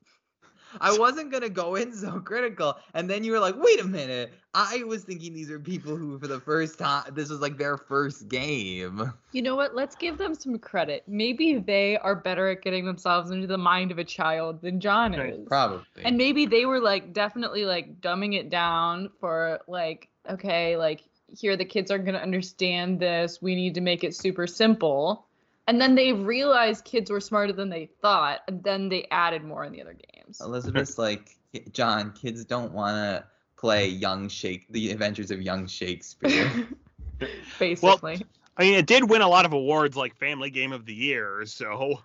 I 0.81 0.97
wasn't 0.99 1.33
gonna 1.33 1.49
go 1.49 1.77
in 1.77 1.93
so 1.93 2.21
critical, 2.21 2.77
and 2.95 3.09
then 3.09 3.25
you 3.25 3.33
were 3.33 3.41
like, 3.41 3.55
"Wait 3.57 3.81
a 3.81 3.87
minute!" 3.87 4.33
I 4.53 4.83
was 4.85 5.05
thinking 5.05 5.33
these 5.33 5.51
are 5.51 5.61
people 5.61 5.97
who, 5.97 6.19
for 6.19 6.27
the 6.27 6.41
first 6.41 6.79
time, 6.79 7.05
this 7.15 7.31
was 7.31 7.41
like 7.41 7.57
their 7.57 7.77
first 7.77 8.29
game. 8.29 9.13
You 9.33 9.43
know 9.43 9.55
what? 9.55 9.75
Let's 9.75 9.95
give 9.95 10.19
them 10.19 10.35
some 10.35 10.59
credit. 10.59 11.05
Maybe 11.07 11.59
they 11.59 11.97
are 11.99 12.17
better 12.17 12.49
at 12.49 12.63
getting 12.63 12.85
themselves 12.85 13.31
into 13.31 13.47
the 13.47 13.59
mind 13.59 13.93
of 13.93 13.99
a 13.99 14.05
child 14.05 14.61
than 14.61 14.81
Jon 14.81 15.15
is. 15.15 15.47
Probably. 15.47 16.05
And 16.05 16.17
maybe 16.17 16.47
they 16.47 16.67
were 16.67 16.81
like 16.81 17.13
definitely 17.13 17.65
like 17.65 18.01
dumbing 18.01 18.35
it 18.35 18.51
down 18.51 19.11
for 19.21 19.61
like, 19.69 20.09
okay, 20.29 20.77
like 20.77 21.03
here 21.37 21.57
the 21.57 21.65
kids 21.65 21.91
aren't 21.91 22.05
gonna 22.05 22.19
understand 22.19 22.99
this. 22.99 23.41
We 23.41 23.55
need 23.55 23.75
to 23.75 23.81
make 23.81 24.03
it 24.03 24.15
super 24.15 24.47
simple. 24.47 25.27
And 25.71 25.81
then 25.81 25.95
they 25.95 26.13
realized 26.13 26.85
kids 26.85 27.13
were 27.13 27.21
smarter 27.21 27.53
than 27.53 27.69
they 27.69 27.89
thought, 28.03 28.41
and 28.49 28.61
then 28.65 28.89
they 28.89 29.07
added 29.13 29.45
more 29.45 29.63
in 29.63 29.71
the 29.71 29.81
other 29.81 29.95
games. 29.95 30.41
Elizabeth's 30.41 30.99
like, 30.99 31.37
Jon, 31.71 32.11
kids 32.11 32.45
don't 32.45 32.73
want 32.73 32.97
to 32.97 33.25
play 33.57 33.87
young 33.87 34.29
Shake, 34.29 34.67
the 34.73 34.91
Adventures 34.91 35.31
of 35.31 35.41
Young 35.41 35.69
Shakespeare. 35.69 36.67
Basically. 37.61 38.17
Well, 38.17 38.23
I 38.57 38.63
mean, 38.63 38.75
it 38.75 38.87
did 38.89 39.09
win 39.09 39.23
a 39.23 39.29
lot 39.29 39.47
of 39.47 39.53
awards 39.53 39.97
like 39.97 40.17
Family 40.17 40.51
Game 40.51 40.73
of 40.73 40.87
the 40.87 40.93
Year, 40.93 41.47
so 41.47 42.01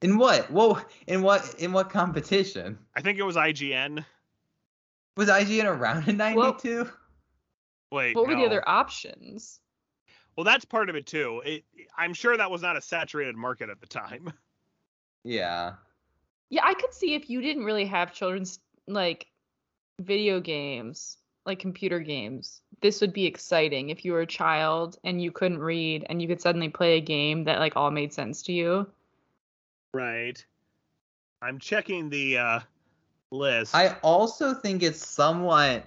in 0.00 0.16
what? 0.16 0.48
Whoa! 0.48 0.78
In 1.08 1.22
what? 1.22 1.56
In 1.58 1.72
what 1.72 1.90
competition? 1.90 2.78
I 2.94 3.00
think 3.00 3.18
it 3.18 3.24
was 3.24 3.34
IGN. 3.34 4.04
Was 5.16 5.28
IGN 5.28 5.64
around 5.64 6.06
in 6.06 6.18
Well- 6.18 6.52
'92? 6.52 6.88
Wait, 7.90 8.14
what 8.14 8.28
were 8.28 8.36
the 8.36 8.46
other 8.46 8.66
options? 8.68 9.58
Well, 10.36 10.44
that's 10.44 10.64
part 10.64 10.88
of 10.88 10.96
it 10.96 11.06
too. 11.06 11.42
It, 11.44 11.64
I'm 11.96 12.14
sure 12.14 12.36
that 12.36 12.50
was 12.50 12.62
not 12.62 12.76
a 12.76 12.80
saturated 12.80 13.36
market 13.36 13.70
at 13.70 13.80
the 13.80 13.86
time. 13.86 14.32
Yeah. 15.24 15.74
Yeah, 16.50 16.62
I 16.64 16.74
could 16.74 16.92
see 16.92 17.14
if 17.14 17.30
you 17.30 17.40
didn't 17.40 17.64
really 17.64 17.86
have 17.86 18.12
children's 18.12 18.58
like 18.88 19.28
video 20.00 20.40
games, 20.40 21.18
like 21.46 21.60
computer 21.60 22.00
games. 22.00 22.60
This 22.80 23.00
would 23.00 23.12
be 23.12 23.26
exciting 23.26 23.90
if 23.90 24.04
you 24.04 24.12
were 24.12 24.22
a 24.22 24.26
child 24.26 24.98
and 25.04 25.22
you 25.22 25.30
couldn't 25.30 25.60
read 25.60 26.06
and 26.08 26.20
you 26.20 26.26
could 26.28 26.40
suddenly 26.40 26.68
play 26.68 26.96
a 26.96 27.00
game 27.00 27.44
that 27.44 27.60
like 27.60 27.76
all 27.76 27.90
made 27.90 28.12
sense 28.12 28.42
to 28.42 28.52
you. 28.52 28.90
Right. 29.94 30.44
I'm 31.40 31.58
checking 31.58 32.10
the 32.10 32.38
uh, 32.38 32.60
list. 33.30 33.74
I 33.74 33.96
also 34.02 34.54
think 34.54 34.82
it's 34.82 35.06
somewhat. 35.06 35.84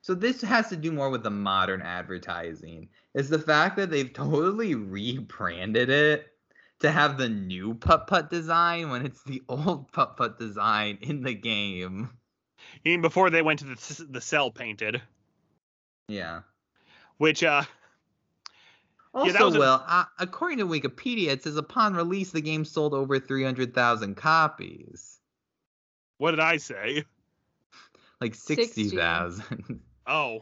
So 0.00 0.14
this 0.14 0.40
has 0.42 0.68
to 0.68 0.76
do 0.76 0.92
more 0.92 1.10
with 1.10 1.22
the 1.22 1.30
modern 1.30 1.82
advertising. 1.82 2.88
Is 3.14 3.28
the 3.28 3.38
fact 3.38 3.76
that 3.76 3.90
they've 3.90 4.12
totally 4.14 4.74
rebranded 4.74 5.90
it 5.90 6.28
to 6.80 6.90
have 6.90 7.18
the 7.18 7.28
new 7.28 7.74
putt 7.74 8.06
putt 8.06 8.30
design 8.30 8.90
when 8.90 9.04
it's 9.06 9.22
the 9.24 9.42
old 9.48 9.90
putt 9.92 10.16
putt 10.16 10.38
design 10.38 10.98
in 11.00 11.22
the 11.22 11.34
game. 11.34 12.10
Even 12.84 13.00
before 13.02 13.30
they 13.30 13.42
went 13.42 13.58
to 13.60 13.64
the 13.66 14.06
the 14.10 14.20
cell 14.20 14.50
painted, 14.50 15.00
Yeah. 16.08 16.42
which 17.18 17.42
uh, 17.42 17.62
Also, 19.12 19.32
that 19.32 19.44
was 19.44 19.54
a- 19.56 19.58
Will, 19.58 19.82
uh, 19.86 20.04
according 20.18 20.58
to 20.58 20.66
Wikipedia, 20.66 21.28
it 21.28 21.42
says 21.42 21.56
upon 21.56 21.94
release 21.94 22.30
the 22.30 22.40
game 22.40 22.64
sold 22.64 22.94
over 22.94 23.18
300,000 23.18 24.14
copies, 24.16 25.18
what 26.18 26.30
did 26.32 26.40
I 26.40 26.56
say? 26.56 27.04
like 28.20 28.34
60. 28.36 28.64
60,000. 28.64 29.80
Oh, 30.06 30.40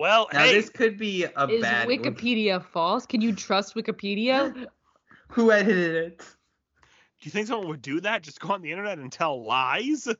well, 0.00 0.28
now 0.32 0.44
hey, 0.44 0.54
this 0.54 0.70
could 0.70 0.98
be 0.98 1.24
a 1.24 1.46
Is 1.48 1.62
bad. 1.62 1.86
Wikipedia 1.86 2.64
false? 2.64 3.06
Can 3.06 3.20
you 3.20 3.34
trust 3.34 3.74
Wikipedia? 3.74 4.66
Who 5.28 5.52
edited 5.52 5.94
it? 5.94 6.18
do 6.18 7.26
you 7.26 7.30
think 7.30 7.46
someone 7.46 7.68
would 7.68 7.82
do 7.82 8.00
that? 8.00 8.22
Just 8.22 8.40
go 8.40 8.52
on 8.52 8.62
the 8.62 8.70
internet 8.70 8.98
and 8.98 9.12
tell 9.12 9.44
lies? 9.44 10.08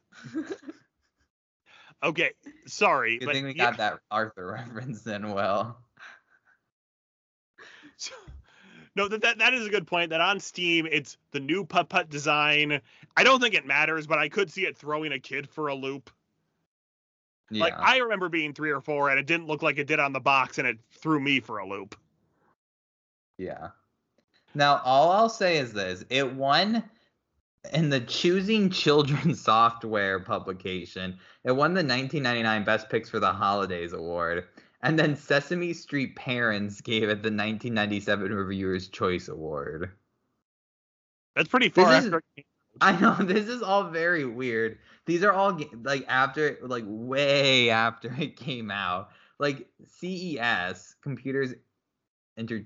Okay, 2.02 2.30
sorry, 2.66 3.18
You 3.20 3.26
but 3.26 3.34
think 3.34 3.46
we 3.46 3.54
yeah, 3.54 3.72
got 3.72 3.76
that 3.76 3.98
Arthur 4.10 4.52
reference 4.52 5.02
then, 5.02 5.32
Will? 5.34 5.76
no, 8.96 9.06
that, 9.06 9.20
that 9.20 9.38
that 9.38 9.52
is 9.52 9.66
a 9.66 9.70
good 9.70 9.86
point. 9.86 10.08
That 10.08 10.22
on 10.22 10.40
Steam, 10.40 10.86
it's 10.90 11.18
the 11.32 11.40
new 11.40 11.66
putt 11.66 11.90
putt 11.90 12.08
design. 12.08 12.80
I 13.18 13.22
don't 13.22 13.38
think 13.38 13.54
it 13.54 13.66
matters, 13.66 14.06
but 14.06 14.18
I 14.18 14.30
could 14.30 14.50
see 14.50 14.64
it 14.64 14.78
throwing 14.78 15.12
a 15.12 15.18
kid 15.18 15.46
for 15.46 15.68
a 15.68 15.74
loop. 15.74 16.10
Yeah. 17.50 17.64
Like 17.64 17.74
I 17.78 17.98
remember 17.98 18.28
being 18.28 18.52
three 18.52 18.70
or 18.70 18.80
four, 18.80 19.10
and 19.10 19.18
it 19.18 19.26
didn't 19.26 19.46
look 19.46 19.62
like 19.62 19.78
it 19.78 19.86
did 19.86 19.98
on 19.98 20.12
the 20.12 20.20
box, 20.20 20.58
and 20.58 20.66
it 20.66 20.78
threw 20.90 21.18
me 21.20 21.40
for 21.40 21.58
a 21.58 21.66
loop. 21.66 21.96
Yeah. 23.38 23.68
Now, 24.54 24.80
all 24.84 25.10
I'll 25.10 25.28
say 25.28 25.58
is 25.58 25.72
this 25.72 26.04
it 26.10 26.32
won 26.32 26.82
in 27.72 27.90
the 27.90 28.00
Choosing 28.00 28.70
Children 28.70 29.34
Software 29.34 30.20
publication. 30.20 31.18
It 31.44 31.52
won 31.52 31.74
the 31.74 31.78
1999 31.82 32.64
Best 32.64 32.88
Picks 32.88 33.08
for 33.10 33.20
the 33.20 33.32
Holidays 33.32 33.92
Award. 33.92 34.46
And 34.82 34.98
then 34.98 35.14
Sesame 35.14 35.74
Street 35.74 36.16
Parents 36.16 36.80
gave 36.80 37.04
it 37.04 37.22
the 37.22 37.28
1997 37.28 38.32
Reviewer's 38.32 38.88
Choice 38.88 39.28
Award. 39.28 39.90
That's 41.36 41.48
pretty 41.48 41.68
far 41.68 41.94
is- 41.96 42.10
I 42.80 42.98
know 42.98 43.14
this 43.20 43.46
is 43.48 43.62
all 43.62 43.84
very 43.84 44.24
weird. 44.24 44.78
These 45.10 45.24
are 45.24 45.32
all 45.32 45.58
like 45.82 46.04
after, 46.06 46.56
like 46.62 46.84
way 46.86 47.68
after 47.68 48.14
it 48.18 48.36
came 48.36 48.70
out. 48.70 49.10
Like 49.40 49.66
CES, 49.88 50.94
computers, 51.02 51.54
inter. 52.36 52.62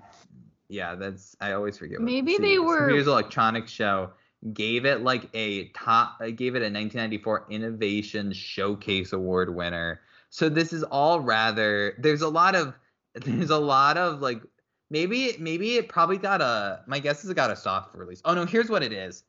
Yeah, 0.69 0.95
that's 0.95 1.35
I 1.41 1.53
always 1.53 1.79
forget. 1.79 2.01
what 2.01 2.05
Maybe 2.05 2.37
they 2.37 2.59
were- 2.59 2.81
Computers 2.81 3.07
Electronics 3.07 3.71
Show 3.73 4.11
gave 4.53 4.85
it 4.85 5.01
like 5.03 5.31
a 5.33 5.69
top. 5.69 6.19
uh, 6.21 6.27
Gave 6.27 6.55
it 6.55 6.59
a 6.59 6.69
1994 6.69 7.47
Innovation 7.49 8.31
Showcase 8.33 9.15
Award 9.15 9.55
winner. 9.55 10.03
So 10.29 10.51
this 10.51 10.75
is 10.75 10.83
all 10.83 11.21
rather. 11.21 11.95
There's 11.99 12.21
a 12.23 12.29
lot 12.29 12.55
of. 12.55 12.75
There's 13.15 13.51
a 13.51 13.59
lot 13.59 13.97
of 13.97 14.21
like. 14.21 14.43
Maybe 14.91 15.25
it- 15.27 15.41
maybe 15.41 15.77
it 15.77 15.89
probably 15.89 16.19
got 16.19 16.43
a. 16.43 16.83
My 16.87 16.99
guess 16.99 17.25
is 17.25 17.31
it 17.31 17.35
got 17.37 17.51
a 17.51 17.57
soft 17.57 17.95
release. 17.95 18.21
Oh 18.27 18.35
no, 18.35 18.45
here's 18.45 18.69
what 18.69 18.83
it 18.83 18.93
is 18.93 19.25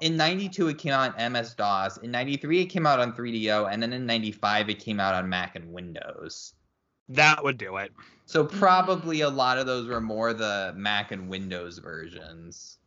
in 0.00 0.16
92 0.16 0.68
it 0.68 0.78
came 0.78 0.92
out 0.92 1.18
on 1.18 1.32
ms 1.32 1.54
dos 1.54 1.96
in 1.98 2.10
93 2.10 2.62
it 2.62 2.66
came 2.66 2.86
out 2.86 3.00
on 3.00 3.12
3do 3.12 3.72
and 3.72 3.82
then 3.82 3.92
in 3.92 4.06
95 4.06 4.70
it 4.70 4.78
came 4.78 5.00
out 5.00 5.14
on 5.14 5.28
mac 5.28 5.56
and 5.56 5.72
windows 5.72 6.54
That 7.10 7.42
would 7.44 7.58
do 7.58 7.76
it. 7.78 7.92
so 8.26 8.44
probably 8.44 9.20
a 9.22 9.30
lot 9.30 9.58
of 9.58 9.66
those 9.66 9.86
were 9.88 10.00
more 10.00 10.32
the 10.34 10.72
mac 10.76 11.10
and 11.12 11.28
windows 11.28 11.78
versions 11.78 12.78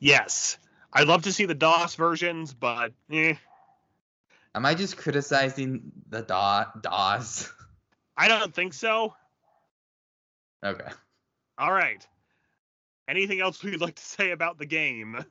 Yes, 0.00 0.58
I'd 0.92 1.08
love 1.08 1.22
to 1.24 1.32
see 1.32 1.44
the 1.46 1.54
DOS 1.56 1.96
versions, 1.96 2.54
but 2.54 2.92
eh. 3.10 3.34
Am 4.54 4.64
I 4.64 4.74
just 4.74 4.96
criticizing 4.96 5.90
the 6.08 6.22
DOS? 6.22 7.52
I 8.16 8.28
don't 8.28 8.54
think 8.54 8.74
so. 8.74 9.14
okay. 10.64 10.88
All 11.58 11.72
right. 11.72 12.06
Anything 13.08 13.40
else 13.40 13.60
we'd 13.62 13.80
like 13.80 13.96
to 13.96 14.04
say 14.04 14.30
about 14.30 14.58
the 14.58 14.66
game? 14.66 15.24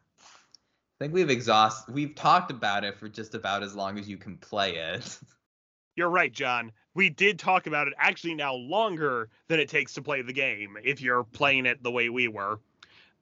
I 1.00 1.04
think 1.04 1.14
we've 1.14 1.30
exhausted. 1.30 1.94
We've 1.94 2.16
talked 2.16 2.50
about 2.50 2.84
it 2.84 2.98
for 2.98 3.08
just 3.08 3.36
about 3.36 3.62
as 3.62 3.76
long 3.76 4.00
as 4.00 4.10
you 4.10 4.18
can 4.18 4.38
play 4.38 4.78
it. 4.78 5.20
You're 5.96 6.10
right, 6.10 6.32
Jon. 6.32 6.72
We 6.96 7.10
did 7.10 7.38
talk 7.38 7.68
about 7.68 7.88
it 7.88 7.94
actually 8.00 8.34
now 8.34 8.56
longer 8.56 9.30
than 9.48 9.60
it 9.60 9.70
takes 9.70 9.94
to 9.94 10.02
play 10.02 10.22
the 10.22 10.34
game 10.34 10.78
if 10.84 11.02
you're 11.02 11.24
playing 11.24 11.66
it 11.66 11.82
the 11.82 11.92
way 11.92 12.10
we 12.10 12.28
were. 12.28 12.60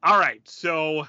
All 0.04 0.20
right. 0.20 0.42
So, 0.46 1.08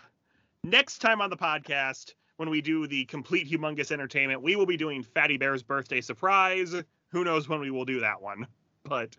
next 0.65 0.99
time 0.99 1.21
on 1.21 1.31
the 1.31 1.37
podcast, 1.37 2.15
when 2.37 2.51
we 2.51 2.61
do 2.61 2.87
the 2.87 3.05
complete 3.07 3.51
humongous 3.51 3.91
entertainment, 3.91 4.43
we 4.43 4.57
will 4.57 4.67
be 4.67 4.77
doing 4.77 5.03
Fatty 5.03 5.37
Bear's 5.37 5.63
birthday 5.63 6.01
surprise. 6.01 6.75
Who 7.09 7.25
knows 7.25 7.49
when 7.49 7.61
we 7.61 7.71
will 7.71 7.85
do 7.85 8.01
that 8.01 8.21
one? 8.21 8.47
But 8.85 9.17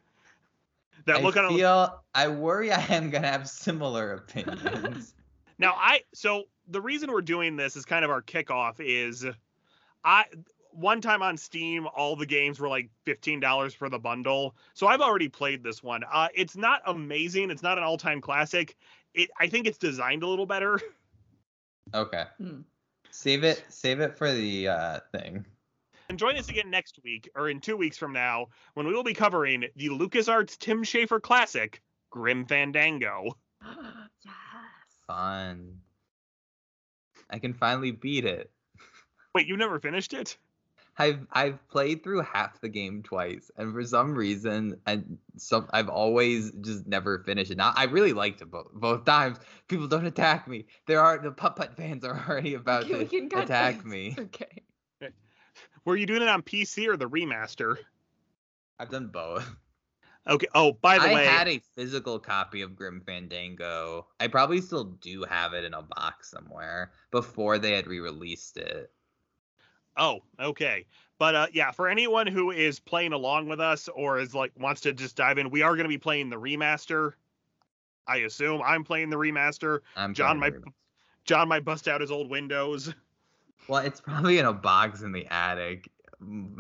that 1.06 1.18
I 1.18 1.22
look 1.22 1.38
on 1.38 1.50
feel. 1.50 2.04
I 2.14 2.28
worry 2.28 2.72
I 2.72 2.82
am 2.94 3.10
gonna 3.10 3.28
have 3.28 3.48
similar 3.50 4.14
opinions. 4.14 5.14
Now 5.60 5.76
I 5.78 6.02
so 6.14 6.46
the 6.68 6.82
reason 6.82 7.12
we're 7.12 7.22
doing 7.22 7.56
this 7.56 7.76
is 7.76 7.86
kind 7.86 8.04
of 8.04 8.12
our 8.12 8.22
kickoff 8.22 8.76
is 8.80 9.26
I 10.04 10.26
one 10.72 11.02
time 11.02 11.22
on 11.22 11.38
Steam 11.38 11.88
all 11.96 12.16
the 12.16 12.26
games 12.26 12.60
were 12.60 12.68
like 12.68 12.90
$15 13.06 13.76
for 13.76 13.90
the 13.90 13.98
bundle. 13.98 14.56
So 14.74 14.88
I've 14.88 15.02
already 15.02 15.30
played 15.30 15.64
this 15.64 15.82
one. 15.82 16.04
Uh 16.12 16.28
it's 16.36 16.56
not 16.56 16.82
amazing, 16.86 17.52
it's 17.52 17.64
not 17.64 17.78
an 17.78 17.84
all-time 17.84 18.22
classic. 18.22 18.76
It 19.14 19.30
I 19.40 19.48
think 19.48 19.68
it's 19.68 19.78
designed 19.78 20.24
a 20.24 20.28
little 20.28 20.46
better. 20.46 20.80
okay. 21.94 22.24
Hmm. 22.38 22.62
Save 23.12 23.44
it. 23.44 23.64
Save 23.70 24.00
it 24.00 24.18
for 24.18 24.32
the 24.32 24.68
uh, 24.68 25.00
thing. 25.12 25.44
And 26.10 26.20
join 26.20 26.38
us 26.38 26.50
again 26.50 26.70
next 26.70 27.00
week 27.04 27.30
or 27.36 27.50
in 27.50 27.60
2 27.60 27.76
weeks 27.76 27.98
from 27.98 28.14
now 28.14 28.48
when 28.76 28.86
we 28.86 28.94
will 28.94 29.04
be 29.04 29.14
covering 29.14 29.66
the 29.76 29.90
LucasArts 29.90 30.58
Tim 30.58 30.84
Schafer 30.84 31.22
classic 31.22 31.82
Grim 32.12 32.46
Fandango. 32.46 33.38
yes. 34.24 34.34
Fun. 35.08 35.80
I 37.30 37.40
can 37.40 37.54
finally 37.54 37.92
beat 37.92 38.26
it. 38.26 38.52
Wait, 39.36 39.48
you 39.48 39.58
never 39.58 39.80
finished 39.80 40.14
it? 40.14 40.38
I've 41.00 41.28
I've 41.32 41.68
played 41.70 42.04
through 42.04 42.22
half 42.22 42.60
the 42.60 42.70
game 42.70 43.04
twice, 43.04 43.52
and 43.56 43.72
for 43.72 43.84
some 43.84 44.16
reason, 44.16 44.82
and 44.88 45.20
some 45.36 45.68
I've 45.72 45.90
always 45.90 46.52
just 46.62 46.88
never 46.88 47.20
finished 47.20 47.52
it. 47.52 47.58
Now 47.58 47.72
I 47.76 47.84
really 47.84 48.14
liked 48.14 48.42
it 48.42 48.50
both 48.50 48.72
both 48.74 49.06
times. 49.06 49.38
People 49.68 49.88
don't 49.88 50.08
attack 50.08 50.48
me. 50.48 50.66
There 50.88 51.00
are 51.00 51.20
the 51.20 51.32
putt 51.32 51.56
putt 51.56 51.78
fans 51.78 52.04
are 52.04 52.26
already 52.28 52.56
about 52.56 52.86
Okay, 52.86 53.06
to 53.06 53.28
can 53.30 53.40
attack 53.40 53.78
this. 53.78 53.86
me. 53.86 54.16
Okay. 54.20 54.64
Were 55.86 55.96
you 55.96 56.06
doing 56.08 56.22
it 56.24 56.28
on 56.28 56.42
PC 56.42 56.88
or 56.88 56.98
the 56.98 57.08
remaster? 57.08 57.78
I've 58.80 58.90
done 58.90 59.08
both. 59.08 59.48
Okay. 60.28 60.48
Oh, 60.54 60.74
by 60.74 60.98
the 60.98 61.10
I 61.10 61.14
way, 61.14 61.28
I 61.28 61.32
had 61.32 61.48
a 61.48 61.62
physical 61.76 62.20
copy 62.20 62.62
of 62.62 62.76
Grim 62.76 63.02
Fandango. 63.06 64.08
I 64.20 64.28
probably 64.28 64.62
still 64.62 64.84
do 64.84 65.24
have 65.24 65.54
it 65.54 65.64
in 65.64 65.74
a 65.74 65.82
box 65.82 66.32
somewhere 66.32 66.92
before 67.12 67.58
they 67.58 67.72
had 67.72 67.88
re-released 67.88 68.58
it. 68.58 68.92
Oh, 69.96 70.20
okay. 70.40 70.86
But 71.20 71.36
uh, 71.36 71.48
yeah, 71.54 71.72
for 71.72 71.88
anyone 71.88 72.28
who 72.28 72.52
is 72.52 72.80
playing 72.80 73.14
along 73.14 73.48
with 73.48 73.60
us 73.60 73.88
or 73.88 74.20
is 74.20 74.36
like 74.36 74.52
wants 74.60 74.82
to 74.82 74.94
just 74.94 75.16
dive 75.16 75.38
in, 75.38 75.50
we 75.50 75.62
are 75.62 75.76
going 75.76 75.86
to 75.86 75.90
be 75.90 75.98
playing 75.98 76.30
the 76.30 76.36
remaster. 76.36 77.14
I 78.08 78.18
assume 78.18 78.62
I'm 78.64 78.84
playing 78.84 79.10
the 79.10 79.18
remaster. 79.18 79.80
I'm 79.96 80.14
Jon 80.14 80.40
might 80.40 80.54
to 80.54 80.72
Jon 81.26 81.48
might 81.48 81.66
bust 81.66 81.88
out 81.88 82.02
his 82.02 82.12
old 82.12 82.30
Windows. 82.30 82.94
Well, 83.68 83.84
it's 83.86 84.00
probably 84.00 84.40
in 84.40 84.46
a 84.46 84.54
box 84.54 85.02
in 85.02 85.12
the 85.12 85.26
attic, 85.30 85.90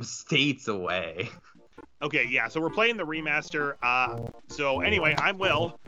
states 0.01 0.67
away. 0.67 1.29
Okay, 2.01 2.27
yeah. 2.29 2.47
So 2.47 2.61
we're 2.61 2.69
playing 2.69 2.97
the 2.97 3.05
remaster. 3.05 3.75
Uh, 3.81 4.19
so 4.47 4.81
anyway, 4.81 5.15
I'm 5.17 5.37
Will. 5.37 5.79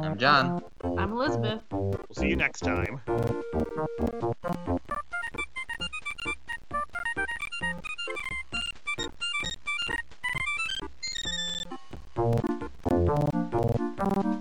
I'm 0.00 0.18
Jon. 0.18 0.62
I'm 0.82 1.12
Elizabeth. 1.12 1.62
We'll 1.70 1.94
see 2.12 2.28
you 2.28 2.36
next 2.36 2.60
time. 2.60 3.00
Bye. 14.04 14.40